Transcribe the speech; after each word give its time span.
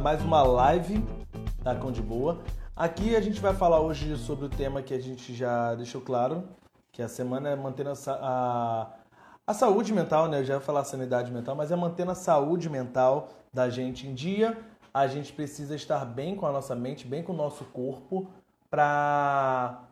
mais 0.00 0.22
uma 0.22 0.42
live 0.42 1.04
da 1.62 1.74
Cão 1.74 1.92
de 1.92 2.00
Boa. 2.00 2.38
Aqui 2.74 3.14
a 3.14 3.20
gente 3.20 3.38
vai 3.38 3.52
falar 3.52 3.80
hoje 3.80 4.16
sobre 4.16 4.46
o 4.46 4.48
tema 4.48 4.80
que 4.80 4.94
a 4.94 4.98
gente 4.98 5.34
já 5.34 5.74
deixou 5.74 6.00
claro, 6.00 6.48
que 6.90 7.02
a 7.02 7.08
semana 7.08 7.50
é 7.50 7.56
mantendo 7.56 7.90
a, 7.90 7.94
a, 8.06 8.90
a 9.46 9.52
saúde 9.52 9.92
mental, 9.92 10.26
né? 10.26 10.40
Eu 10.40 10.44
já 10.44 10.54
ia 10.54 10.60
falar 10.60 10.84
sanidade 10.84 11.30
mental, 11.30 11.54
mas 11.54 11.70
é 11.70 11.76
mantendo 11.76 12.12
a 12.12 12.14
saúde 12.14 12.70
mental 12.70 13.28
da 13.52 13.68
gente 13.68 14.06
em 14.06 14.14
dia. 14.14 14.56
A 14.92 15.06
gente 15.06 15.34
precisa 15.34 15.74
estar 15.74 16.06
bem 16.06 16.34
com 16.34 16.46
a 16.46 16.52
nossa 16.52 16.74
mente, 16.74 17.06
bem 17.06 17.22
com 17.22 17.34
o 17.34 17.36
nosso 17.36 17.64
corpo, 17.66 18.26
para 18.70 19.82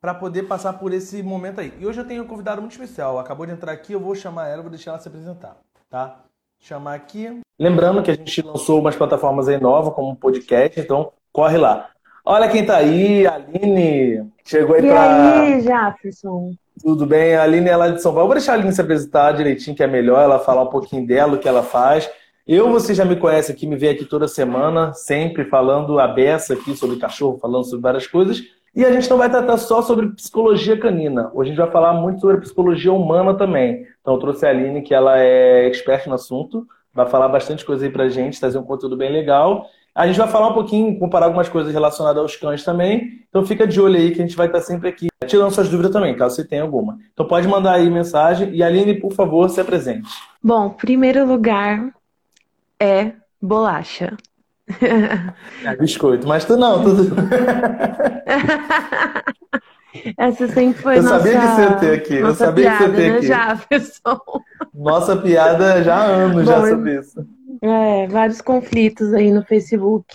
para 0.00 0.14
poder 0.14 0.44
passar 0.44 0.72
por 0.78 0.94
esse 0.94 1.22
momento 1.22 1.60
aí. 1.60 1.76
E 1.78 1.86
hoje 1.86 2.00
eu 2.00 2.06
tenho 2.06 2.24
um 2.24 2.26
convidado 2.26 2.62
muito 2.62 2.72
especial. 2.72 3.18
Acabou 3.18 3.44
de 3.44 3.52
entrar 3.52 3.72
aqui, 3.72 3.92
eu 3.92 4.00
vou 4.00 4.14
chamar 4.14 4.48
ela, 4.48 4.62
vou 4.62 4.70
deixar 4.70 4.92
ela 4.92 5.00
se 5.00 5.08
apresentar, 5.08 5.58
tá? 5.90 6.20
Chamar 6.58 6.94
aqui. 6.94 7.42
Lembrando 7.60 8.02
que 8.02 8.10
a 8.10 8.14
gente 8.14 8.40
lançou 8.40 8.80
umas 8.80 8.96
plataformas 8.96 9.46
aí 9.46 9.60
novas, 9.60 9.92
como 9.92 10.08
um 10.08 10.14
podcast, 10.14 10.80
então 10.80 11.12
corre 11.30 11.58
lá. 11.58 11.90
Olha 12.24 12.48
quem 12.48 12.64
tá 12.64 12.78
aí, 12.78 13.26
a 13.26 13.34
Aline. 13.34 14.26
Chegou 14.42 14.76
aí 14.76 14.82
e 14.82 14.88
pra. 14.88 15.40
aí, 15.42 15.60
Jefferson? 15.60 16.54
Tudo 16.82 17.04
bem? 17.04 17.34
A 17.34 17.42
Aline 17.42 17.68
é 17.68 17.76
lá 17.76 17.90
de 17.90 18.00
São 18.00 18.14
Paulo. 18.14 18.28
Vou 18.28 18.34
deixar 18.34 18.52
a 18.52 18.54
Aline 18.54 18.72
se 18.72 18.80
apresentar 18.80 19.32
direitinho, 19.32 19.76
que 19.76 19.82
é 19.82 19.86
melhor, 19.86 20.22
ela 20.22 20.38
falar 20.38 20.62
um 20.62 20.68
pouquinho 20.68 21.06
dela, 21.06 21.34
o 21.34 21.38
que 21.38 21.46
ela 21.46 21.62
faz. 21.62 22.10
Eu, 22.48 22.70
você 22.70 22.94
já 22.94 23.04
me 23.04 23.16
conhece 23.16 23.52
aqui, 23.52 23.66
me 23.66 23.76
vê 23.76 23.90
aqui 23.90 24.06
toda 24.06 24.26
semana, 24.26 24.94
sempre 24.94 25.44
falando 25.44 26.00
a 26.00 26.08
beça 26.08 26.54
aqui 26.54 26.74
sobre 26.74 26.96
cachorro, 26.96 27.38
falando 27.42 27.64
sobre 27.64 27.82
várias 27.82 28.06
coisas. 28.06 28.42
E 28.74 28.86
a 28.86 28.90
gente 28.90 29.10
não 29.10 29.18
vai 29.18 29.28
tratar 29.28 29.58
só 29.58 29.82
sobre 29.82 30.08
psicologia 30.14 30.78
canina. 30.78 31.30
Hoje 31.34 31.50
a 31.50 31.52
gente 31.52 31.62
vai 31.62 31.70
falar 31.70 31.92
muito 31.92 32.22
sobre 32.22 32.40
psicologia 32.40 32.90
humana 32.90 33.34
também. 33.34 33.86
Então 34.00 34.14
eu 34.14 34.20
trouxe 34.20 34.46
a 34.46 34.48
Aline, 34.48 34.80
que 34.80 34.94
ela 34.94 35.18
é 35.18 35.66
expert 35.66 36.06
no 36.06 36.14
assunto, 36.14 36.66
vai 36.92 37.06
falar 37.06 37.28
bastante 37.28 37.64
coisa 37.64 37.84
aí 37.84 37.90
pra 37.90 38.08
gente, 38.08 38.40
trazer 38.40 38.58
um 38.58 38.64
conteúdo 38.64 38.96
bem 38.96 39.10
legal. 39.10 39.66
A 39.94 40.06
gente 40.06 40.18
vai 40.18 40.28
falar 40.28 40.48
um 40.48 40.54
pouquinho, 40.54 40.98
comparar 40.98 41.26
algumas 41.26 41.48
coisas 41.48 41.72
relacionadas 41.72 42.22
aos 42.22 42.36
cães 42.36 42.64
também. 42.64 43.20
Então 43.28 43.44
fica 43.44 43.66
de 43.66 43.80
olho 43.80 43.96
aí 43.96 44.12
que 44.12 44.20
a 44.20 44.26
gente 44.26 44.36
vai 44.36 44.46
estar 44.46 44.60
sempre 44.60 44.88
aqui, 44.88 45.08
tirando 45.26 45.50
suas 45.50 45.68
dúvidas 45.68 45.92
também, 45.92 46.16
caso 46.16 46.36
você 46.36 46.44
tenha 46.44 46.62
alguma. 46.62 46.98
Então 47.12 47.26
pode 47.26 47.48
mandar 47.48 47.72
aí 47.72 47.90
mensagem. 47.90 48.54
E 48.54 48.62
Aline, 48.62 48.94
por 49.00 49.12
favor, 49.12 49.50
se 49.50 49.60
apresente. 49.60 50.08
Bom, 50.42 50.70
primeiro 50.70 51.26
lugar 51.26 51.92
é 52.78 53.12
bolacha. 53.40 54.16
É 55.64 55.76
biscoito, 55.76 56.26
mas 56.28 56.44
tu 56.44 56.56
não, 56.56 56.82
tu... 56.82 56.90
Essa 60.16 60.48
sempre 60.48 60.82
foi 60.82 60.98
Eu 60.98 61.02
nossa, 61.02 61.18
sabia 61.18 61.40
que 61.40 61.46
você 61.46 61.62
ia 61.62 61.74
ter 61.74 61.92
aqui. 61.94 62.14
Eu 62.14 62.34
sabia 62.34 62.64
piada, 62.70 62.84
que 62.84 62.94
você 62.94 63.06
ia 63.06 63.12
ter 63.12 63.16
aqui. 63.16 63.26
Jefferson? 63.26 64.20
Nossa 64.74 65.16
piada 65.16 65.82
já 65.82 65.96
há 65.96 66.04
anos 66.04 66.46
já 66.46 66.60
Bom, 66.60 66.66
sobre 66.66 66.98
isso. 66.98 67.26
É, 67.62 68.06
vários 68.08 68.40
conflitos 68.40 69.12
aí 69.12 69.30
no 69.30 69.44
Facebook. 69.44 70.06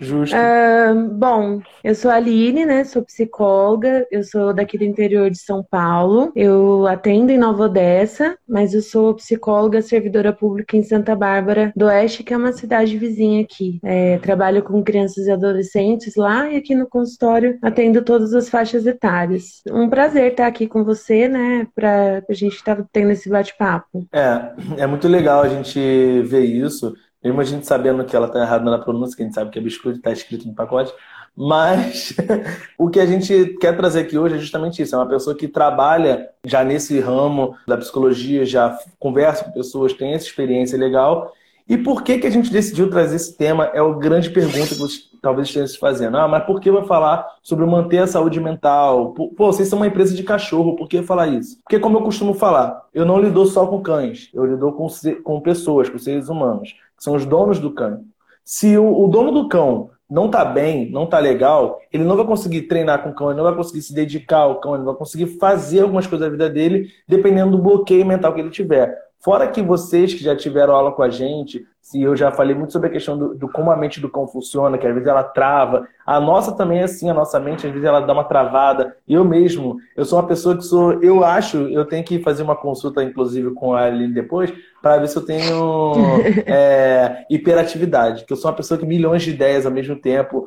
Justo. 0.00 0.34
Ah, 0.36 0.94
bom, 0.94 1.60
eu 1.82 1.94
sou 1.94 2.10
a 2.10 2.14
Aline, 2.14 2.64
né? 2.64 2.84
Sou 2.84 3.02
psicóloga, 3.02 4.06
eu 4.10 4.22
sou 4.22 4.52
daqui 4.52 4.78
do 4.78 4.84
interior 4.84 5.30
de 5.30 5.38
São 5.38 5.62
Paulo. 5.62 6.32
Eu 6.34 6.86
atendo 6.86 7.30
em 7.30 7.38
Nova 7.38 7.64
Odessa, 7.64 8.36
mas 8.48 8.74
eu 8.74 8.82
sou 8.82 9.14
psicóloga 9.14 9.82
servidora 9.82 10.32
pública 10.32 10.76
em 10.76 10.82
Santa 10.82 11.14
Bárbara 11.14 11.72
do 11.76 11.86
Oeste, 11.86 12.22
que 12.22 12.32
é 12.32 12.36
uma 12.36 12.52
cidade 12.52 12.96
vizinha 12.96 13.42
aqui. 13.42 13.78
É, 13.82 14.18
trabalho 14.18 14.62
com 14.62 14.82
crianças 14.82 15.26
e 15.26 15.30
adolescentes 15.30 16.16
lá 16.16 16.50
e 16.50 16.56
aqui 16.56 16.74
no 16.74 16.86
consultório 16.86 17.58
atendo 17.62 18.02
todas 18.02 18.34
as 18.34 18.48
faixas 18.48 18.86
etárias. 18.86 19.62
Um 19.70 19.88
prazer 19.88 20.32
estar 20.32 20.46
aqui 20.46 20.66
com 20.66 20.84
você, 20.84 21.28
né? 21.28 21.66
Pra 21.74 22.22
a 22.28 22.32
gente 22.32 22.56
estar 22.56 22.84
tendo 22.92 23.10
esse 23.10 23.28
bate-papo. 23.28 24.06
É, 24.12 24.52
é 24.78 24.86
muito 24.86 25.08
legal 25.08 25.42
a 25.42 25.48
gente 25.48 25.78
ver 26.22 26.44
isso. 26.44 26.94
Mesmo 27.24 27.40
a 27.40 27.44
gente 27.44 27.66
sabendo 27.66 28.04
que 28.04 28.14
ela 28.14 28.28
tá 28.28 28.40
errada 28.40 28.70
na 28.70 28.78
pronúncia, 28.78 29.16
que 29.16 29.22
a 29.22 29.26
gente 29.26 29.34
sabe 29.34 29.50
que 29.50 29.58
é 29.58 29.62
biscoito, 29.62 30.00
tá 30.00 30.12
escrito 30.12 30.46
no 30.46 30.54
pacote. 30.54 30.92
Mas 31.36 32.14
o 32.78 32.88
que 32.90 33.00
a 33.00 33.06
gente 33.06 33.56
quer 33.60 33.76
trazer 33.76 34.00
aqui 34.00 34.18
hoje 34.18 34.36
é 34.36 34.38
justamente 34.38 34.82
isso. 34.82 34.94
É 34.94 34.98
uma 34.98 35.08
pessoa 35.08 35.34
que 35.34 35.48
trabalha 35.48 36.28
já 36.44 36.62
nesse 36.62 37.00
ramo 37.00 37.56
da 37.66 37.76
psicologia, 37.76 38.44
já 38.44 38.78
conversa 38.98 39.44
com 39.44 39.52
pessoas, 39.52 39.92
tem 39.92 40.12
essa 40.12 40.26
experiência 40.26 40.78
legal. 40.78 41.32
E 41.66 41.78
por 41.78 42.02
que, 42.02 42.18
que 42.18 42.26
a 42.26 42.30
gente 42.30 42.52
decidiu 42.52 42.90
trazer 42.90 43.16
esse 43.16 43.36
tema? 43.36 43.70
É 43.72 43.80
a 43.80 43.92
grande 43.94 44.28
pergunta 44.30 44.68
que 44.68 44.74
vocês 44.74 45.14
talvez 45.24 45.48
estejam 45.48 45.66
se 45.66 45.78
fazendo. 45.78 46.18
Ah, 46.18 46.28
mas 46.28 46.44
por 46.44 46.60
que 46.60 46.70
vai 46.70 46.84
falar 46.84 47.26
sobre 47.42 47.64
manter 47.64 47.98
a 47.98 48.06
saúde 48.06 48.38
mental? 48.38 49.14
Pô, 49.14 49.32
vocês 49.34 49.66
são 49.66 49.78
uma 49.78 49.86
empresa 49.86 50.14
de 50.14 50.22
cachorro, 50.22 50.76
por 50.76 50.86
que 50.86 51.02
falar 51.02 51.28
isso? 51.28 51.58
Porque, 51.62 51.78
como 51.78 51.96
eu 51.96 52.02
costumo 52.02 52.34
falar, 52.34 52.82
eu 52.92 53.06
não 53.06 53.18
lido 53.18 53.44
só 53.46 53.66
com 53.66 53.80
cães, 53.80 54.28
eu 54.34 54.44
lido 54.44 54.70
com, 54.72 54.86
com 55.22 55.40
pessoas, 55.40 55.88
com 55.88 55.98
seres 55.98 56.28
humanos, 56.28 56.76
são 57.04 57.14
os 57.14 57.26
donos 57.26 57.58
do 57.58 57.70
cão. 57.70 58.02
Se 58.42 58.78
o, 58.78 59.04
o 59.04 59.08
dono 59.08 59.30
do 59.30 59.46
cão 59.46 59.90
não 60.10 60.30
tá 60.30 60.42
bem, 60.42 60.90
não 60.90 61.06
tá 61.06 61.18
legal, 61.18 61.78
ele 61.92 62.02
não 62.02 62.16
vai 62.16 62.26
conseguir 62.26 62.62
treinar 62.62 63.02
com 63.02 63.10
o 63.10 63.14
cão, 63.14 63.28
ele 63.28 63.36
não 63.36 63.44
vai 63.44 63.54
conseguir 63.54 63.82
se 63.82 63.94
dedicar 63.94 64.38
ao 64.38 64.60
cão, 64.60 64.72
ele 64.74 64.84
não 64.84 64.92
vai 64.92 64.98
conseguir 64.98 65.38
fazer 65.38 65.80
algumas 65.80 66.06
coisas 66.06 66.26
da 66.26 66.30
vida 66.30 66.48
dele, 66.48 66.88
dependendo 67.06 67.56
do 67.56 67.62
bloqueio 67.62 68.06
mental 68.06 68.32
que 68.34 68.40
ele 68.40 68.50
tiver. 68.50 68.96
Fora 69.24 69.48
que 69.48 69.62
vocês 69.62 70.12
que 70.12 70.22
já 70.22 70.36
tiveram 70.36 70.74
aula 70.74 70.92
com 70.92 71.02
a 71.02 71.08
gente, 71.08 71.66
se 71.80 72.02
eu 72.02 72.14
já 72.14 72.30
falei 72.30 72.54
muito 72.54 72.74
sobre 72.74 72.88
a 72.88 72.92
questão 72.92 73.16
do, 73.16 73.34
do, 73.34 73.48
como 73.48 73.70
a 73.70 73.76
mente 73.76 73.98
do 73.98 74.10
cão 74.10 74.28
funciona, 74.28 74.76
que 74.76 74.86
às 74.86 74.92
vezes 74.92 75.08
ela 75.08 75.24
trava. 75.24 75.88
A 76.04 76.20
nossa 76.20 76.52
também 76.52 76.80
é 76.80 76.82
assim, 76.82 77.08
a 77.08 77.14
nossa 77.14 77.40
mente 77.40 77.66
às 77.66 77.72
vezes 77.72 77.88
ela 77.88 78.00
dá 78.00 78.12
uma 78.12 78.24
travada. 78.24 78.94
Eu 79.08 79.24
mesmo, 79.24 79.76
eu 79.96 80.04
sou 80.04 80.18
uma 80.18 80.28
pessoa 80.28 80.54
que 80.54 80.62
sou, 80.62 81.02
eu 81.02 81.24
acho, 81.24 81.56
eu 81.56 81.86
tenho 81.86 82.04
que 82.04 82.18
fazer 82.18 82.42
uma 82.42 82.54
consulta, 82.54 83.02
inclusive, 83.02 83.54
com 83.54 83.72
a 83.72 83.86
Aline 83.86 84.12
depois, 84.12 84.52
para 84.82 84.98
ver 84.98 85.08
se 85.08 85.16
eu 85.16 85.24
tenho 85.24 85.94
é, 86.44 87.24
hiperatividade. 87.30 88.26
Que 88.26 88.32
eu 88.34 88.36
sou 88.36 88.50
uma 88.50 88.56
pessoa 88.58 88.76
que 88.76 88.84
milhões 88.84 89.22
de 89.22 89.30
ideias 89.30 89.64
ao 89.64 89.72
mesmo 89.72 89.96
tempo. 89.96 90.46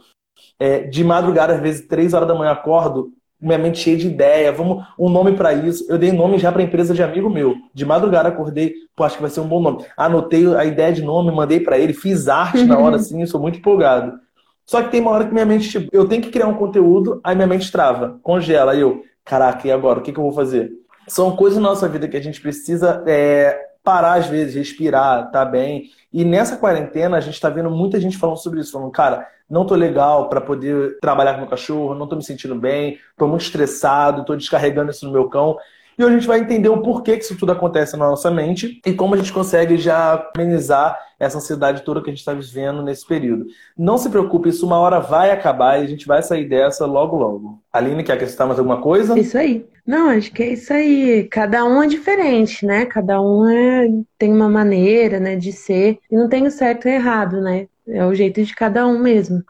É, 0.60 0.82
de 0.82 1.04
madrugada, 1.04 1.56
às 1.56 1.60
vezes, 1.60 1.88
três 1.88 2.14
horas 2.14 2.28
da 2.28 2.36
manhã, 2.36 2.52
acordo, 2.52 3.12
minha 3.40 3.58
mente 3.58 3.80
cheia 3.80 3.98
de 3.98 4.08
ideia, 4.08 4.52
vamos 4.52 4.84
um 4.98 5.10
nome 5.10 5.34
para 5.34 5.54
isso. 5.54 5.86
Eu 5.90 5.98
dei 5.98 6.12
nome 6.12 6.38
já 6.38 6.52
para 6.52 6.64
empresa 6.64 6.94
de 6.94 7.04
amigo 7.04 7.30
meu. 7.30 7.56
De 7.74 7.86
madrugada 7.86 8.30
acordei, 8.30 8.74
pô, 8.96 9.04
acho 9.04 9.16
que 9.16 9.22
vai 9.22 9.30
ser 9.30 9.42
um 9.42 9.48
bom 9.48 9.62
nome. 9.62 9.86
Anotei 9.96 10.56
a 10.56 10.66
ideia 10.66 10.92
de 10.92 11.04
nome, 11.04 11.32
mandei 11.32 11.60
para 11.60 11.78
ele, 11.78 11.94
fiz 11.94 12.28
arte 12.28 12.66
na 12.66 12.78
hora 12.78 12.96
assim, 12.98 13.26
sou 13.26 13.40
muito 13.40 13.60
empolgado. 13.60 14.20
Só 14.66 14.82
que 14.82 14.92
tem 14.92 15.00
uma 15.00 15.12
hora 15.12 15.26
que 15.26 15.34
minha 15.34 15.46
mente, 15.46 15.70
tipo, 15.70 15.90
eu 15.94 16.08
tenho 16.08 16.22
que 16.22 16.30
criar 16.30 16.48
um 16.48 16.56
conteúdo, 16.56 17.22
aí 17.24 17.36
minha 17.36 17.48
mente 17.48 17.72
trava, 17.72 18.20
congela, 18.22 18.74
aí 18.74 18.82
eu, 18.82 19.02
caraca, 19.24 19.66
e 19.66 19.72
agora? 19.72 20.00
O 20.00 20.02
que, 20.02 20.12
que 20.12 20.20
eu 20.20 20.24
vou 20.24 20.34
fazer? 20.34 20.72
São 21.08 21.36
coisas 21.38 21.58
na 21.58 21.70
nossa 21.70 21.88
vida 21.88 22.08
que 22.08 22.18
a 22.18 22.22
gente 22.22 22.42
precisa 22.42 23.02
é, 23.08 23.58
parar 23.82 24.16
às 24.16 24.28
vezes, 24.28 24.56
respirar, 24.56 25.32
tá 25.32 25.46
bem. 25.46 25.86
E 26.12 26.26
nessa 26.26 26.58
quarentena 26.58 27.16
a 27.16 27.22
gente 27.22 27.40
tá 27.40 27.50
vendo 27.50 27.72
muita 27.72 27.98
gente 28.02 28.18
falando 28.18 28.38
sobre 28.38 28.60
isso, 28.60 28.74
falando, 28.74 28.92
cara, 28.92 29.26
não 29.50 29.66
tô 29.66 29.76
legal 29.76 30.30
para 30.30 30.42
poder 30.42 30.98
trabalhar 31.00 31.34
com 31.34 31.42
meu 31.42 31.50
cachorro, 31.50 31.96
não 31.96 32.08
tô 32.08 32.16
me 32.16 32.24
sentindo 32.24 32.56
bem, 32.56 32.98
tô 33.18 33.28
muito 33.28 33.42
estressado, 33.42 34.26
tô 34.26 34.36
descarregando 34.36 34.92
isso 34.92 35.06
no 35.06 35.12
meu 35.12 35.30
cão. 35.30 35.58
E 35.98 36.04
hoje 36.04 36.14
a 36.14 36.18
gente 36.20 36.28
vai 36.28 36.40
entender 36.40 36.70
o 36.70 36.82
porquê 36.82 37.18
que 37.18 37.24
isso 37.24 37.36
tudo 37.36 37.52
acontece 37.52 37.98
na 37.98 38.08
nossa 38.08 38.30
mente 38.30 38.80
e 38.86 38.94
como 38.94 39.16
a 39.16 39.18
gente 39.18 39.34
consegue 39.34 39.78
já 39.78 40.30
amenizar 40.36 40.96
essa 41.20 41.40
ansiedade 41.40 41.82
toda 41.82 42.04
que 42.04 42.10
a 42.10 42.14
gente 42.14 42.20
está 42.20 42.34
vivendo 42.34 42.84
nesse 42.84 43.04
período. 43.08 43.48
Não 43.76 43.98
se 43.98 44.08
preocupe, 44.08 44.50
isso 44.50 44.64
uma 44.64 44.78
hora 44.78 45.00
vai 45.00 45.32
acabar 45.32 45.80
e 45.80 45.84
a 45.84 45.88
gente 45.88 46.06
vai 46.06 46.22
sair 46.22 46.48
dessa 46.48 46.86
logo, 46.86 47.18
logo. 47.18 47.64
Aline, 47.74 48.04
quer 48.04 48.14
acrescentar 48.14 48.46
mais 48.46 48.60
alguma 48.60 48.80
coisa? 48.80 49.18
Isso 49.18 49.40
aí. 49.40 49.66
Não, 49.88 50.10
acho 50.10 50.32
que 50.32 50.44
é 50.44 50.54
isso 50.54 50.72
aí. 50.72 51.28
Cada 51.32 51.66
um 51.66 51.82
é 51.82 51.88
diferente, 51.88 52.64
né? 52.64 52.86
Cada 52.86 53.20
um 53.20 53.50
é... 53.50 53.88
tem 54.20 54.32
uma 54.32 54.50
maneira, 54.50 55.20
né, 55.20 55.36
de 55.36 55.52
ser. 55.52 55.98
E 56.12 56.16
não 56.16 56.30
tem 56.30 56.46
o 56.46 56.52
certo 56.52 56.88
e 56.88 56.92
errado, 56.92 57.42
né? 57.42 57.68
É 57.88 58.06
o 58.06 58.14
jeito 58.14 58.44
de 58.44 58.56
cada 58.56 58.86
um 58.88 59.00
mesmo. 59.00 59.44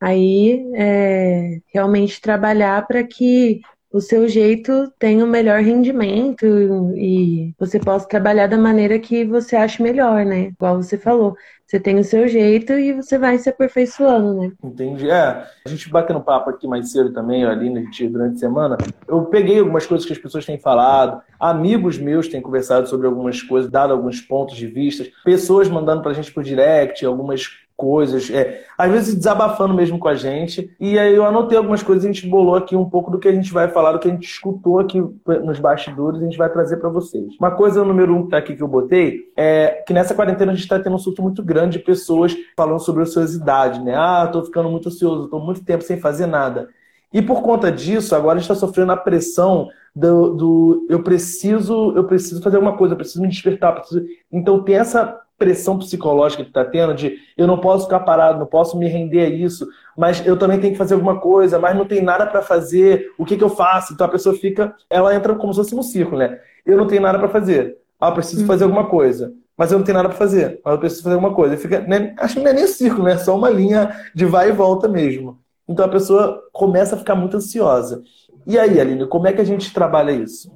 Aí, 0.00 0.64
é, 0.74 1.58
realmente 1.72 2.20
trabalhar 2.20 2.86
para 2.86 3.02
que 3.02 3.60
o 3.90 4.00
seu 4.00 4.28
jeito 4.28 4.92
tenha 4.98 5.24
o 5.24 5.28
melhor 5.28 5.60
rendimento 5.60 6.46
e 6.94 7.54
você 7.58 7.80
possa 7.80 8.06
trabalhar 8.06 8.46
da 8.46 8.58
maneira 8.58 8.98
que 8.98 9.24
você 9.24 9.56
acha 9.56 9.82
melhor, 9.82 10.24
né? 10.26 10.48
Igual 10.48 10.82
você 10.82 10.98
falou. 10.98 11.34
Você 11.66 11.80
tem 11.80 11.98
o 11.98 12.04
seu 12.04 12.28
jeito 12.28 12.72
e 12.72 12.94
você 12.94 13.18
vai 13.18 13.38
se 13.38 13.48
aperfeiçoando, 13.48 14.34
né? 14.34 14.52
Entendi. 14.62 15.10
É, 15.10 15.46
a 15.64 15.68
gente 15.68 15.88
batendo 15.90 16.20
papo 16.20 16.50
aqui 16.50 16.66
mais 16.66 16.90
cedo 16.90 17.12
também, 17.12 17.44
ali 17.44 17.70
na 17.70 17.80
gente, 17.80 18.08
durante 18.08 18.36
a 18.36 18.38
semana, 18.38 18.78
eu 19.06 19.24
peguei 19.26 19.58
algumas 19.58 19.86
coisas 19.86 20.06
que 20.06 20.12
as 20.12 20.18
pessoas 20.18 20.46
têm 20.46 20.58
falado, 20.58 21.20
amigos 21.38 21.98
meus 21.98 22.28
têm 22.28 22.40
conversado 22.40 22.88
sobre 22.88 23.06
algumas 23.06 23.42
coisas, 23.42 23.70
dado 23.70 23.92
alguns 23.92 24.20
pontos 24.20 24.56
de 24.56 24.66
vista, 24.66 25.04
pessoas 25.24 25.68
mandando 25.68 26.02
pra 26.02 26.14
gente 26.14 26.32
por 26.32 26.42
direct, 26.42 27.04
algumas 27.04 27.48
coisas, 27.78 28.28
é, 28.28 28.64
às 28.76 28.90
vezes 28.90 29.14
desabafando 29.14 29.72
mesmo 29.72 30.00
com 30.00 30.08
a 30.08 30.14
gente. 30.16 30.74
E 30.80 30.98
aí 30.98 31.14
eu 31.14 31.24
anotei 31.24 31.56
algumas 31.56 31.80
coisas 31.80 32.04
a 32.04 32.08
gente 32.08 32.26
bolou 32.26 32.56
aqui 32.56 32.74
um 32.74 32.90
pouco 32.90 33.08
do 33.08 33.20
que 33.20 33.28
a 33.28 33.32
gente 33.32 33.52
vai 33.52 33.68
falar, 33.68 33.92
do 33.92 34.00
que 34.00 34.08
a 34.08 34.10
gente 34.10 34.28
escutou 34.28 34.80
aqui 34.80 35.00
nos 35.44 35.60
bastidores, 35.60 36.20
a 36.20 36.24
gente 36.24 36.36
vai 36.36 36.50
trazer 36.50 36.78
para 36.78 36.88
vocês. 36.88 37.36
Uma 37.38 37.52
coisa, 37.52 37.84
número 37.84 38.16
um 38.16 38.24
que 38.24 38.30
tá 38.30 38.38
aqui 38.38 38.56
que 38.56 38.62
eu 38.62 38.66
botei, 38.66 39.30
é 39.36 39.84
que 39.86 39.92
nessa 39.92 40.12
quarentena 40.12 40.50
a 40.50 40.54
gente 40.56 40.64
está 40.64 40.80
tendo 40.80 40.96
um 40.96 40.98
surto 40.98 41.22
muito 41.22 41.40
grande 41.40 41.78
de 41.78 41.84
pessoas 41.84 42.36
falando 42.56 42.80
sobre 42.80 43.04
ociosidade, 43.04 43.80
né? 43.80 43.94
Ah, 43.94 44.28
tô 44.30 44.44
ficando 44.44 44.68
muito 44.68 44.88
ocioso, 44.88 45.28
tô 45.28 45.38
muito 45.38 45.64
tempo 45.64 45.84
sem 45.84 46.00
fazer 46.00 46.26
nada. 46.26 46.68
E 47.12 47.22
por 47.22 47.42
conta 47.42 47.70
disso, 47.70 48.12
agora 48.16 48.38
a 48.38 48.40
gente 48.40 48.50
está 48.50 48.56
sofrendo 48.56 48.90
a 48.90 48.96
pressão 48.96 49.68
do, 49.94 50.34
do, 50.34 50.86
eu 50.90 51.02
preciso 51.02 51.92
eu 51.96 52.04
preciso 52.04 52.42
fazer 52.42 52.56
alguma 52.56 52.76
coisa, 52.76 52.94
eu 52.94 52.98
preciso 52.98 53.22
me 53.22 53.28
despertar. 53.28 53.72
Preciso... 53.76 54.04
Então 54.32 54.64
tem 54.64 54.74
essa 54.74 55.16
pressão 55.38 55.78
psicológica 55.78 56.42
que 56.42 56.50
está 56.50 56.64
tendo 56.64 56.94
de 56.94 57.18
eu 57.36 57.46
não 57.46 57.58
posso 57.58 57.84
ficar 57.84 58.00
parado, 58.00 58.38
não 58.38 58.46
posso 58.46 58.76
me 58.76 58.88
render 58.88 59.20
a 59.20 59.28
isso, 59.28 59.68
mas 59.96 60.26
eu 60.26 60.36
também 60.36 60.58
tenho 60.60 60.72
que 60.72 60.78
fazer 60.78 60.94
alguma 60.94 61.20
coisa, 61.20 61.58
mas 61.58 61.76
não 61.76 61.86
tem 61.86 62.02
nada 62.02 62.26
para 62.26 62.42
fazer, 62.42 63.12
o 63.16 63.24
que, 63.24 63.36
que 63.36 63.44
eu 63.44 63.48
faço? 63.48 63.92
Então 63.92 64.06
a 64.06 64.10
pessoa 64.10 64.34
fica, 64.34 64.74
ela 64.90 65.14
entra 65.14 65.34
como 65.34 65.52
se 65.54 65.58
fosse 65.58 65.74
um 65.74 65.82
círculo, 65.82 66.18
né? 66.18 66.40
Eu 66.66 66.76
não 66.76 66.86
tenho 66.86 67.00
nada 67.00 67.18
para 67.18 67.28
fazer, 67.28 67.78
ah, 68.00 68.08
eu 68.08 68.14
preciso 68.14 68.44
fazer 68.46 68.64
alguma 68.64 68.86
coisa, 68.86 69.32
mas 69.56 69.72
eu 69.72 69.78
não 69.78 69.84
tenho 69.84 69.96
nada 69.96 70.08
para 70.08 70.18
fazer, 70.18 70.60
mas 70.64 70.72
eu 70.72 70.78
preciso 70.78 71.02
fazer 71.02 71.14
alguma 71.14 71.34
coisa. 71.34 71.56
Fica, 71.56 71.80
né? 71.80 72.14
Acho 72.18 72.34
que 72.34 72.40
não 72.40 72.50
é 72.50 72.54
nem 72.54 72.66
círculo, 72.66 73.04
né? 73.04 73.14
É 73.14 73.18
só 73.18 73.36
uma 73.36 73.50
linha 73.50 73.90
de 74.14 74.24
vai 74.24 74.50
e 74.50 74.52
volta 74.52 74.86
mesmo. 74.86 75.40
Então 75.68 75.84
a 75.84 75.88
pessoa 75.88 76.40
começa 76.52 76.94
a 76.94 76.98
ficar 76.98 77.16
muito 77.16 77.36
ansiosa. 77.36 78.02
E 78.46 78.56
aí, 78.58 78.80
Aline, 78.80 79.06
como 79.08 79.26
é 79.26 79.32
que 79.32 79.40
a 79.40 79.44
gente 79.44 79.74
trabalha 79.74 80.12
isso? 80.12 80.50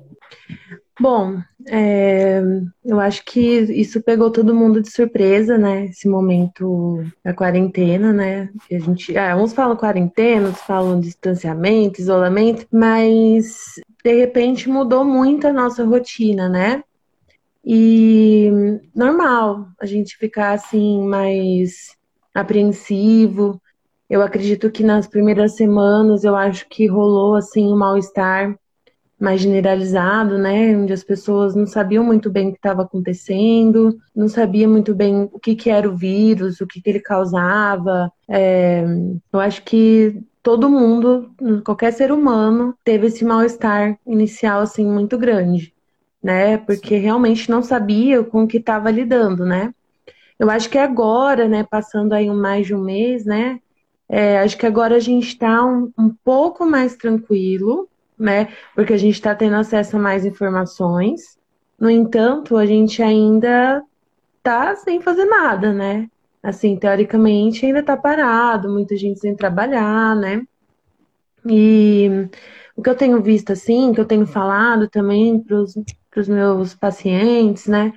Bom, 1.00 1.40
é, 1.68 2.42
eu 2.84 3.00
acho 3.00 3.24
que 3.24 3.40
isso 3.40 4.02
pegou 4.02 4.30
todo 4.30 4.54
mundo 4.54 4.80
de 4.82 4.90
surpresa, 4.90 5.56
né? 5.56 5.86
Esse 5.86 6.06
momento 6.06 7.02
da 7.24 7.32
quarentena, 7.32 8.12
né? 8.12 8.50
A 8.70 8.78
gente, 8.78 9.16
ah, 9.16 9.36
uns 9.36 9.54
falam 9.54 9.76
quarentena, 9.76 10.48
outros 10.48 10.64
falam 10.64 11.00
distanciamento, 11.00 12.00
isolamento, 12.00 12.66
mas 12.70 13.80
de 14.04 14.12
repente 14.12 14.68
mudou 14.68 15.04
muito 15.04 15.46
a 15.46 15.52
nossa 15.52 15.82
rotina, 15.84 16.48
né? 16.48 16.84
E 17.64 18.50
normal 18.94 19.68
a 19.80 19.86
gente 19.86 20.16
ficar 20.18 20.52
assim 20.52 21.02
mais 21.06 21.96
apreensivo. 22.34 23.60
Eu 24.10 24.20
acredito 24.20 24.70
que 24.70 24.82
nas 24.82 25.06
primeiras 25.06 25.56
semanas 25.56 26.22
eu 26.22 26.36
acho 26.36 26.68
que 26.68 26.86
rolou 26.86 27.34
assim 27.34 27.66
um 27.72 27.76
mal-estar 27.76 28.54
mais 29.22 29.40
generalizado, 29.40 30.36
né, 30.36 30.76
onde 30.76 30.92
as 30.92 31.04
pessoas 31.04 31.54
não 31.54 31.64
sabiam 31.64 32.02
muito 32.02 32.28
bem 32.28 32.48
o 32.48 32.50
que 32.50 32.58
estava 32.58 32.82
acontecendo, 32.82 33.96
não 34.12 34.26
sabiam 34.26 34.68
muito 34.68 34.92
bem 34.96 35.30
o 35.32 35.38
que, 35.38 35.54
que 35.54 35.70
era 35.70 35.88
o 35.88 35.96
vírus, 35.96 36.60
o 36.60 36.66
que, 36.66 36.82
que 36.82 36.90
ele 36.90 36.98
causava. 36.98 38.12
É, 38.28 38.84
eu 39.32 39.38
acho 39.38 39.62
que 39.62 40.20
todo 40.42 40.68
mundo, 40.68 41.30
qualquer 41.64 41.92
ser 41.92 42.10
humano, 42.10 42.74
teve 42.82 43.06
esse 43.06 43.24
mal-estar 43.24 43.96
inicial 44.04 44.60
assim 44.60 44.84
muito 44.84 45.16
grande, 45.16 45.72
né, 46.20 46.56
porque 46.56 46.96
realmente 46.96 47.48
não 47.48 47.62
sabia 47.62 48.24
com 48.24 48.42
o 48.42 48.48
que 48.48 48.56
estava 48.56 48.90
lidando, 48.90 49.46
né. 49.46 49.72
Eu 50.36 50.50
acho 50.50 50.68
que 50.68 50.78
agora, 50.78 51.46
né, 51.46 51.62
passando 51.62 52.12
aí 52.12 52.28
mais 52.28 52.66
de 52.66 52.74
um 52.74 52.82
mês, 52.82 53.24
né, 53.24 53.60
é, 54.08 54.40
acho 54.40 54.58
que 54.58 54.66
agora 54.66 54.96
a 54.96 55.00
gente 55.00 55.28
está 55.28 55.64
um, 55.64 55.92
um 55.96 56.12
pouco 56.24 56.66
mais 56.66 56.96
tranquilo, 56.96 57.88
né? 58.22 58.48
Porque 58.74 58.92
a 58.92 58.96
gente 58.96 59.14
está 59.14 59.34
tendo 59.34 59.56
acesso 59.56 59.96
a 59.96 60.00
mais 60.00 60.24
informações. 60.24 61.36
No 61.78 61.90
entanto, 61.90 62.56
a 62.56 62.64
gente 62.64 63.02
ainda 63.02 63.82
está 64.38 64.74
sem 64.76 65.00
fazer 65.00 65.24
nada, 65.24 65.72
né? 65.72 66.08
Assim, 66.42 66.76
teoricamente 66.76 67.66
ainda 67.66 67.80
está 67.80 67.96
parado, 67.96 68.70
muita 68.70 68.96
gente 68.96 69.18
sem 69.20 69.34
trabalhar, 69.34 70.14
né? 70.16 70.42
E 71.44 72.28
o 72.76 72.82
que 72.82 72.88
eu 72.88 72.94
tenho 72.96 73.20
visto, 73.20 73.52
assim, 73.52 73.92
que 73.92 74.00
eu 74.00 74.04
tenho 74.04 74.26
falado 74.26 74.88
também 74.88 75.40
para 75.40 75.56
os 75.56 76.28
meus 76.28 76.74
pacientes, 76.74 77.66
né? 77.66 77.92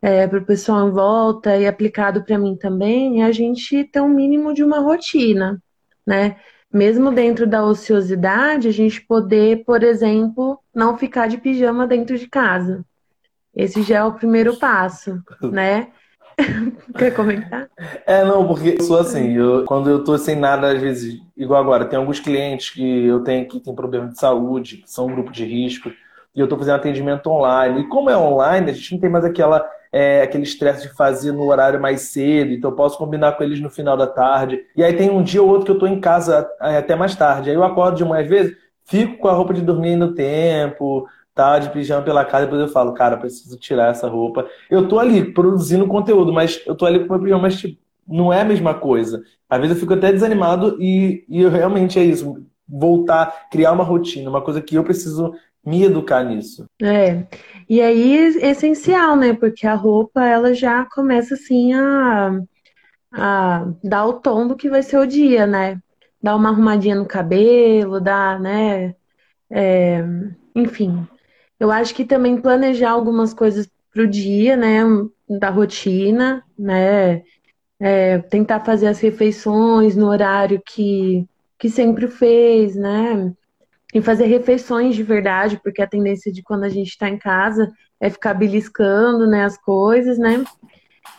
É, 0.00 0.26
para 0.26 0.38
o 0.38 0.44
pessoal 0.44 0.88
em 0.88 0.92
volta 0.92 1.56
e 1.56 1.66
aplicado 1.66 2.24
para 2.24 2.38
mim 2.38 2.56
também, 2.56 3.22
é 3.22 3.26
a 3.26 3.32
gente 3.32 3.84
ter 3.84 4.00
um 4.00 4.08
mínimo 4.08 4.54
de 4.54 4.62
uma 4.62 4.78
rotina, 4.78 5.60
né? 6.06 6.36
Mesmo 6.72 7.10
dentro 7.10 7.46
da 7.46 7.64
ociosidade, 7.64 8.68
a 8.68 8.72
gente 8.72 9.00
poder, 9.00 9.64
por 9.64 9.82
exemplo, 9.82 10.58
não 10.74 10.96
ficar 10.98 11.26
de 11.26 11.38
pijama 11.38 11.86
dentro 11.86 12.18
de 12.18 12.28
casa. 12.28 12.84
Esse 13.54 13.82
já 13.82 13.98
é 13.98 14.04
o 14.04 14.12
primeiro 14.12 14.56
passo, 14.58 15.22
né? 15.42 15.88
Quer 16.96 17.12
comentar? 17.14 17.68
É, 18.06 18.24
não, 18.24 18.46
porque 18.46 18.76
eu 18.78 18.82
sou 18.82 18.98
assim, 18.98 19.36
eu, 19.36 19.64
quando 19.64 19.90
eu 19.90 20.04
tô 20.04 20.16
sem 20.16 20.36
nada, 20.36 20.72
às 20.72 20.80
vezes, 20.80 21.20
igual 21.36 21.60
agora, 21.60 21.84
tem 21.84 21.98
alguns 21.98 22.20
clientes 22.20 22.70
que 22.70 23.04
eu 23.06 23.24
tenho 23.24 23.48
que 23.48 23.58
tem 23.58 23.74
problema 23.74 24.08
de 24.08 24.18
saúde, 24.18 24.78
que 24.78 24.90
são 24.90 25.06
um 25.06 25.12
grupo 25.12 25.32
de 25.32 25.44
risco, 25.44 25.90
e 26.34 26.40
eu 26.40 26.46
tô 26.46 26.56
fazendo 26.56 26.76
atendimento 26.76 27.28
online. 27.28 27.80
E 27.80 27.88
como 27.88 28.08
é 28.10 28.16
online, 28.16 28.70
a 28.70 28.74
gente 28.74 28.92
não 28.92 29.00
tem 29.00 29.10
mais 29.10 29.24
aquela 29.24 29.68
é, 29.92 30.22
aquele 30.22 30.44
estresse 30.44 30.88
de 30.88 30.94
fazer 30.94 31.32
no 31.32 31.44
horário 31.44 31.80
mais 31.80 32.02
cedo, 32.02 32.52
então 32.52 32.70
eu 32.70 32.76
posso 32.76 32.98
combinar 32.98 33.32
com 33.32 33.42
eles 33.42 33.60
no 33.60 33.70
final 33.70 33.96
da 33.96 34.06
tarde. 34.06 34.60
E 34.76 34.82
aí 34.82 34.94
tem 34.94 35.10
um 35.10 35.22
dia 35.22 35.42
ou 35.42 35.48
outro 35.48 35.64
que 35.64 35.70
eu 35.70 35.74
estou 35.74 35.88
em 35.88 36.00
casa 36.00 36.48
é, 36.60 36.78
até 36.78 36.94
mais 36.94 37.14
tarde. 37.16 37.50
Aí 37.50 37.56
eu 37.56 37.64
acordo 37.64 37.96
de 37.96 38.12
às 38.12 38.28
vezes, 38.28 38.56
fico 38.84 39.18
com 39.18 39.28
a 39.28 39.32
roupa 39.32 39.54
de 39.54 39.62
dormir 39.62 39.96
no 39.96 40.14
tempo, 40.14 41.06
tá, 41.34 41.58
de 41.58 41.70
pijama 41.70 42.02
pela 42.02 42.24
casa, 42.24 42.46
depois 42.46 42.60
eu 42.60 42.68
falo, 42.68 42.92
cara, 42.94 43.16
preciso 43.16 43.56
tirar 43.58 43.90
essa 43.90 44.08
roupa. 44.08 44.46
Eu 44.70 44.88
tô 44.88 44.98
ali 44.98 45.32
produzindo 45.32 45.86
conteúdo, 45.86 46.32
mas 46.32 46.60
eu 46.66 46.74
tô 46.74 46.84
ali 46.84 46.98
com 47.00 47.06
o 47.06 47.10
meu 47.10 47.20
pijama, 47.20 47.42
mas 47.42 47.56
tipo, 47.56 47.80
não 48.08 48.32
é 48.32 48.40
a 48.40 48.44
mesma 48.44 48.74
coisa. 48.74 49.22
Às 49.48 49.60
vezes 49.60 49.76
eu 49.76 49.80
fico 49.80 49.94
até 49.94 50.12
desanimado 50.12 50.76
e, 50.80 51.24
e 51.28 51.42
eu, 51.42 51.50
realmente 51.50 51.98
é 51.98 52.04
isso. 52.04 52.42
Voltar, 52.68 53.48
criar 53.50 53.72
uma 53.72 53.84
rotina, 53.84 54.28
uma 54.28 54.42
coisa 54.42 54.60
que 54.60 54.74
eu 54.74 54.84
preciso 54.84 55.32
me 55.68 55.84
educar 55.84 56.24
nisso. 56.24 56.66
É. 56.80 57.26
E 57.68 57.80
aí 57.80 58.16
é 58.40 58.50
essencial, 58.50 59.14
né? 59.16 59.34
Porque 59.34 59.66
a 59.66 59.74
roupa 59.74 60.24
ela 60.24 60.54
já 60.54 60.84
começa 60.86 61.34
assim 61.34 61.74
a, 61.74 62.40
a 63.12 63.66
dar 63.84 64.06
o 64.06 64.14
tom 64.14 64.46
do 64.48 64.56
que 64.56 64.70
vai 64.70 64.82
ser 64.82 64.98
o 64.98 65.06
dia, 65.06 65.46
né? 65.46 65.78
Dar 66.22 66.34
uma 66.34 66.48
arrumadinha 66.48 66.96
no 66.96 67.06
cabelo, 67.06 68.00
dar, 68.00 68.40
né? 68.40 68.94
É, 69.50 70.02
enfim. 70.54 71.06
Eu 71.60 71.70
acho 71.70 71.94
que 71.94 72.04
também 72.04 72.40
planejar 72.40 72.90
algumas 72.90 73.34
coisas 73.34 73.68
pro 73.92 74.06
dia, 74.06 74.56
né? 74.56 74.80
Da 75.28 75.50
rotina, 75.50 76.42
né? 76.58 77.22
É, 77.80 78.18
tentar 78.18 78.60
fazer 78.60 78.86
as 78.86 79.00
refeições 79.00 79.94
no 79.94 80.06
horário 80.08 80.60
que, 80.64 81.26
que 81.58 81.68
sempre 81.68 82.08
fez, 82.08 82.74
né? 82.74 83.32
Em 83.94 84.02
fazer 84.02 84.26
refeições 84.26 84.94
de 84.94 85.02
verdade, 85.02 85.58
porque 85.62 85.80
a 85.80 85.86
tendência 85.86 86.32
de 86.32 86.42
quando 86.42 86.64
a 86.64 86.68
gente 86.68 86.88
está 86.88 87.08
em 87.08 87.18
casa 87.18 87.70
é 88.00 88.10
ficar 88.10 88.34
beliscando 88.34 89.26
né, 89.26 89.44
as 89.44 89.56
coisas, 89.56 90.18
né? 90.18 90.44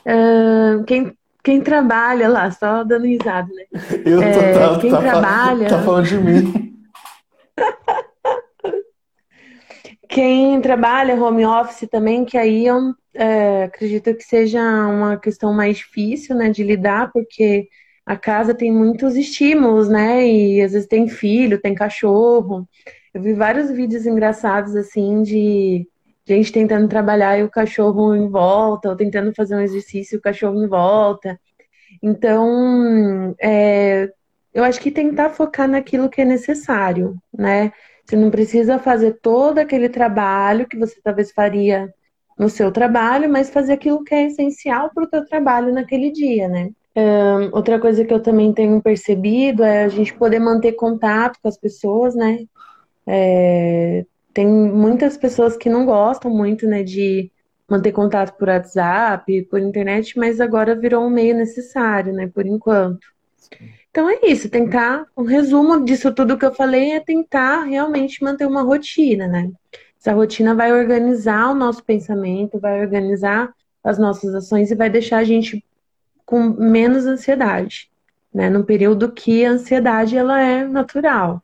Uh, 0.06 0.84
quem, 0.86 1.18
quem 1.44 1.62
trabalha 1.62 2.30
lá, 2.30 2.52
só 2.52 2.84
dando 2.84 3.06
risada, 3.06 3.50
né? 3.54 3.64
Eu 4.06 4.20
tô, 4.20 4.24
é, 4.24 4.54
tá, 4.54 4.80
quem 4.80 4.92
tá, 4.92 5.00
trabalha. 5.00 5.68
Tá 5.68 5.82
falando 5.82 6.06
de 6.06 6.18
mim. 6.18 6.76
quem 10.08 10.62
trabalha 10.62 11.16
home 11.16 11.46
office 11.46 11.90
também, 11.90 12.24
que 12.24 12.38
aí 12.38 12.68
eu 12.68 12.94
é, 13.14 13.64
acredito 13.64 14.16
que 14.16 14.24
seja 14.24 14.62
uma 14.88 15.18
questão 15.18 15.54
mais 15.54 15.78
difícil 15.78 16.36
né, 16.36 16.50
de 16.50 16.64
lidar, 16.64 17.12
porque 17.12 17.68
a 18.10 18.18
casa 18.18 18.56
tem 18.56 18.72
muitos 18.72 19.16
estímulos, 19.16 19.88
né? 19.88 20.28
E 20.28 20.64
às 20.64 20.72
vezes 20.72 20.88
tem 20.88 21.08
filho, 21.08 21.62
tem 21.62 21.76
cachorro. 21.76 22.68
Eu 23.14 23.22
vi 23.22 23.34
vários 23.34 23.70
vídeos 23.70 24.08
engraçados 24.08 24.76
assim 24.76 25.22
de 25.22 25.88
gente 26.26 26.52
tentando 26.52 26.88
trabalhar 26.88 27.38
e 27.38 27.44
o 27.44 27.52
cachorro 27.52 28.16
em 28.16 28.28
volta, 28.28 28.90
ou 28.90 28.96
tentando 28.96 29.32
fazer 29.36 29.56
um 29.56 29.62
exercício 29.62 30.16
e 30.16 30.18
o 30.18 30.22
cachorro 30.22 30.64
em 30.64 30.68
volta. 30.68 31.40
Então, 32.02 33.36
é, 33.40 34.12
eu 34.56 34.64
acho 34.64 34.82
que 34.82 34.90
tentar 34.90 35.30
focar 35.30 35.68
naquilo 35.68 36.10
que 36.10 36.22
é 36.22 36.26
necessário, 36.26 37.16
né? 37.32 37.72
Você 38.04 38.16
não 38.16 38.32
precisa 38.32 38.80
fazer 38.80 39.20
todo 39.22 39.60
aquele 39.60 39.88
trabalho 39.88 40.68
que 40.68 40.80
você 40.80 41.00
talvez 41.04 41.32
faria 41.32 41.94
no 42.40 42.50
seu 42.50 42.72
trabalho, 42.72 43.30
mas 43.30 43.52
fazer 43.52 43.74
aquilo 43.74 44.04
que 44.04 44.16
é 44.16 44.26
essencial 44.26 44.90
para 44.96 45.04
o 45.04 45.10
seu 45.10 45.24
trabalho 45.26 45.72
naquele 45.72 46.12
dia, 46.12 46.48
né? 46.48 46.72
Um, 47.00 47.56
outra 47.56 47.80
coisa 47.80 48.04
que 48.04 48.14
eu 48.14 48.22
também 48.22 48.52
tenho 48.52 48.82
percebido 48.82 49.64
é 49.64 49.86
a 49.86 49.88
gente 49.88 50.14
poder 50.14 50.40
manter 50.40 50.74
contato 50.74 51.40
com 51.42 51.48
as 51.48 51.58
pessoas, 51.58 52.14
né? 52.14 52.40
É, 53.08 54.06
tem 54.34 54.46
muitas 54.46 55.16
pessoas 55.16 55.56
que 55.56 55.70
não 55.70 55.86
gostam 55.86 56.30
muito, 56.30 56.68
né, 56.68 56.84
de 56.84 57.32
manter 57.70 57.92
contato 57.92 58.38
por 58.38 58.50
WhatsApp, 58.50 59.44
por 59.44 59.60
internet, 59.60 60.18
mas 60.18 60.42
agora 60.42 60.76
virou 60.76 61.06
um 61.06 61.10
meio 61.10 61.36
necessário, 61.36 62.12
né, 62.14 62.28
por 62.28 62.46
enquanto. 62.46 63.08
Então 63.90 64.10
é 64.10 64.20
isso, 64.24 64.50
tentar, 64.50 65.06
um 65.18 65.24
resumo 65.24 65.84
disso 65.84 66.14
tudo 66.14 66.38
que 66.38 66.46
eu 66.46 66.54
falei 66.54 66.92
é 66.92 67.00
tentar 67.00 67.64
realmente 67.64 68.24
manter 68.24 68.46
uma 68.46 68.62
rotina, 68.62 69.28
né? 69.28 69.50
Essa 70.00 70.14
rotina 70.14 70.54
vai 70.54 70.72
organizar 70.72 71.52
o 71.52 71.56
nosso 71.56 71.84
pensamento, 71.84 72.60
vai 72.60 72.82
organizar 72.82 73.52
as 73.84 73.98
nossas 73.98 74.36
ações 74.36 74.70
e 74.70 74.76
vai 74.76 74.90
deixar 74.90 75.18
a 75.18 75.24
gente 75.24 75.64
com 76.30 76.42
menos 76.44 77.08
ansiedade, 77.08 77.90
né? 78.32 78.52
Num 78.52 78.62
período 78.62 79.12
que 79.12 79.44
a 79.44 79.50
ansiedade 79.50 80.16
ela 80.16 80.40
é 80.40 80.64
natural, 80.64 81.42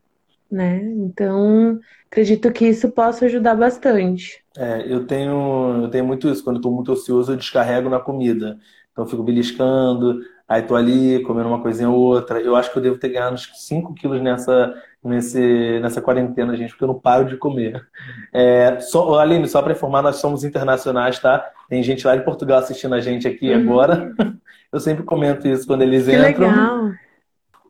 né? 0.51 0.79
Então, 0.79 1.79
acredito 2.05 2.51
que 2.51 2.67
isso 2.67 2.91
possa 2.91 3.25
ajudar 3.25 3.55
bastante. 3.55 4.43
É, 4.55 4.85
eu 4.85 5.07
tenho, 5.07 5.81
eu 5.85 5.89
tenho 5.89 6.05
muito 6.05 6.29
isso. 6.29 6.43
Quando 6.43 6.57
estou 6.57 6.71
muito 6.71 6.91
ocioso, 6.91 7.31
eu 7.31 7.35
descarrego 7.35 7.89
na 7.89 7.99
comida. 7.99 8.59
Então 8.91 9.07
fico 9.07 9.23
beliscando, 9.23 10.19
aí 10.47 10.61
tô 10.61 10.75
ali 10.75 11.19
comendo 11.23 11.49
uma 11.49 11.63
coisinha 11.63 11.89
ou 11.89 11.97
outra. 11.97 12.39
Eu 12.39 12.55
acho 12.55 12.71
que 12.71 12.77
eu 12.77 12.83
devo 12.83 12.99
ter 12.99 13.09
ganhado 13.09 13.33
uns 13.33 13.49
5 13.65 13.91
quilos 13.95 14.21
nessa, 14.21 14.71
nesse, 15.07 15.79
nessa 15.81 16.01
quarentena, 16.01 16.55
gente, 16.57 16.71
porque 16.71 16.83
eu 16.83 16.87
não 16.87 16.99
paro 16.99 17.25
de 17.25 17.37
comer. 17.37 17.85
É, 18.33 18.79
só, 18.79 19.19
Aline, 19.19 19.47
só 19.47 19.61
para 19.61 19.73
informar, 19.73 20.01
nós 20.01 20.17
somos 20.17 20.43
internacionais, 20.43 21.19
tá? 21.19 21.47
Tem 21.69 21.81
gente 21.83 22.05
lá 22.05 22.15
de 22.15 22.23
Portugal 22.23 22.59
assistindo 22.59 22.95
a 22.95 22.99
gente 22.99 23.27
aqui 23.27 23.53
uhum. 23.53 23.61
agora. 23.61 24.13
Eu 24.73 24.79
sempre 24.79 25.03
comento 25.03 25.47
isso 25.47 25.65
quando 25.65 25.83
eles 25.83 26.05
que 26.05 26.15
entram. 26.15 26.49
Legal. 26.49 26.91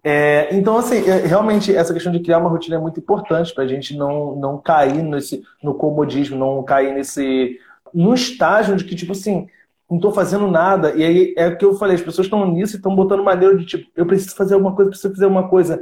É, 0.03 0.55
então, 0.55 0.77
assim, 0.77 1.07
é, 1.07 1.25
realmente, 1.25 1.75
essa 1.75 1.93
questão 1.93 2.11
de 2.11 2.19
criar 2.19 2.37
uma 2.37 2.49
rotina 2.49 2.75
é 2.75 2.79
muito 2.79 2.99
importante 2.99 3.53
para 3.53 3.63
a 3.63 3.67
gente 3.67 3.97
não, 3.97 4.35
não 4.35 4.57
cair 4.57 5.03
nesse, 5.03 5.43
no 5.61 5.73
comodismo, 5.73 6.37
não 6.37 6.63
cair 6.63 6.93
nesse. 6.93 7.59
no 7.93 8.13
estágio 8.13 8.75
de 8.75 8.83
que, 8.83 8.95
tipo 8.95 9.11
assim, 9.11 9.47
não 9.89 9.97
estou 9.97 10.11
fazendo 10.11 10.47
nada. 10.47 10.93
E 10.95 11.03
aí 11.03 11.33
é 11.37 11.47
o 11.47 11.57
que 11.57 11.65
eu 11.65 11.75
falei, 11.75 11.95
as 11.95 12.01
pessoas 12.01 12.27
estão 12.27 12.49
nisso 12.51 12.75
e 12.75 12.77
estão 12.77 12.95
botando 12.95 13.23
maneira 13.23 13.57
de, 13.57 13.65
tipo, 13.65 13.89
eu 13.95 14.05
preciso 14.05 14.35
fazer 14.35 14.53
alguma 14.53 14.75
coisa, 14.75 14.89
preciso 14.89 15.13
fazer 15.13 15.25
alguma 15.25 15.47
coisa. 15.47 15.79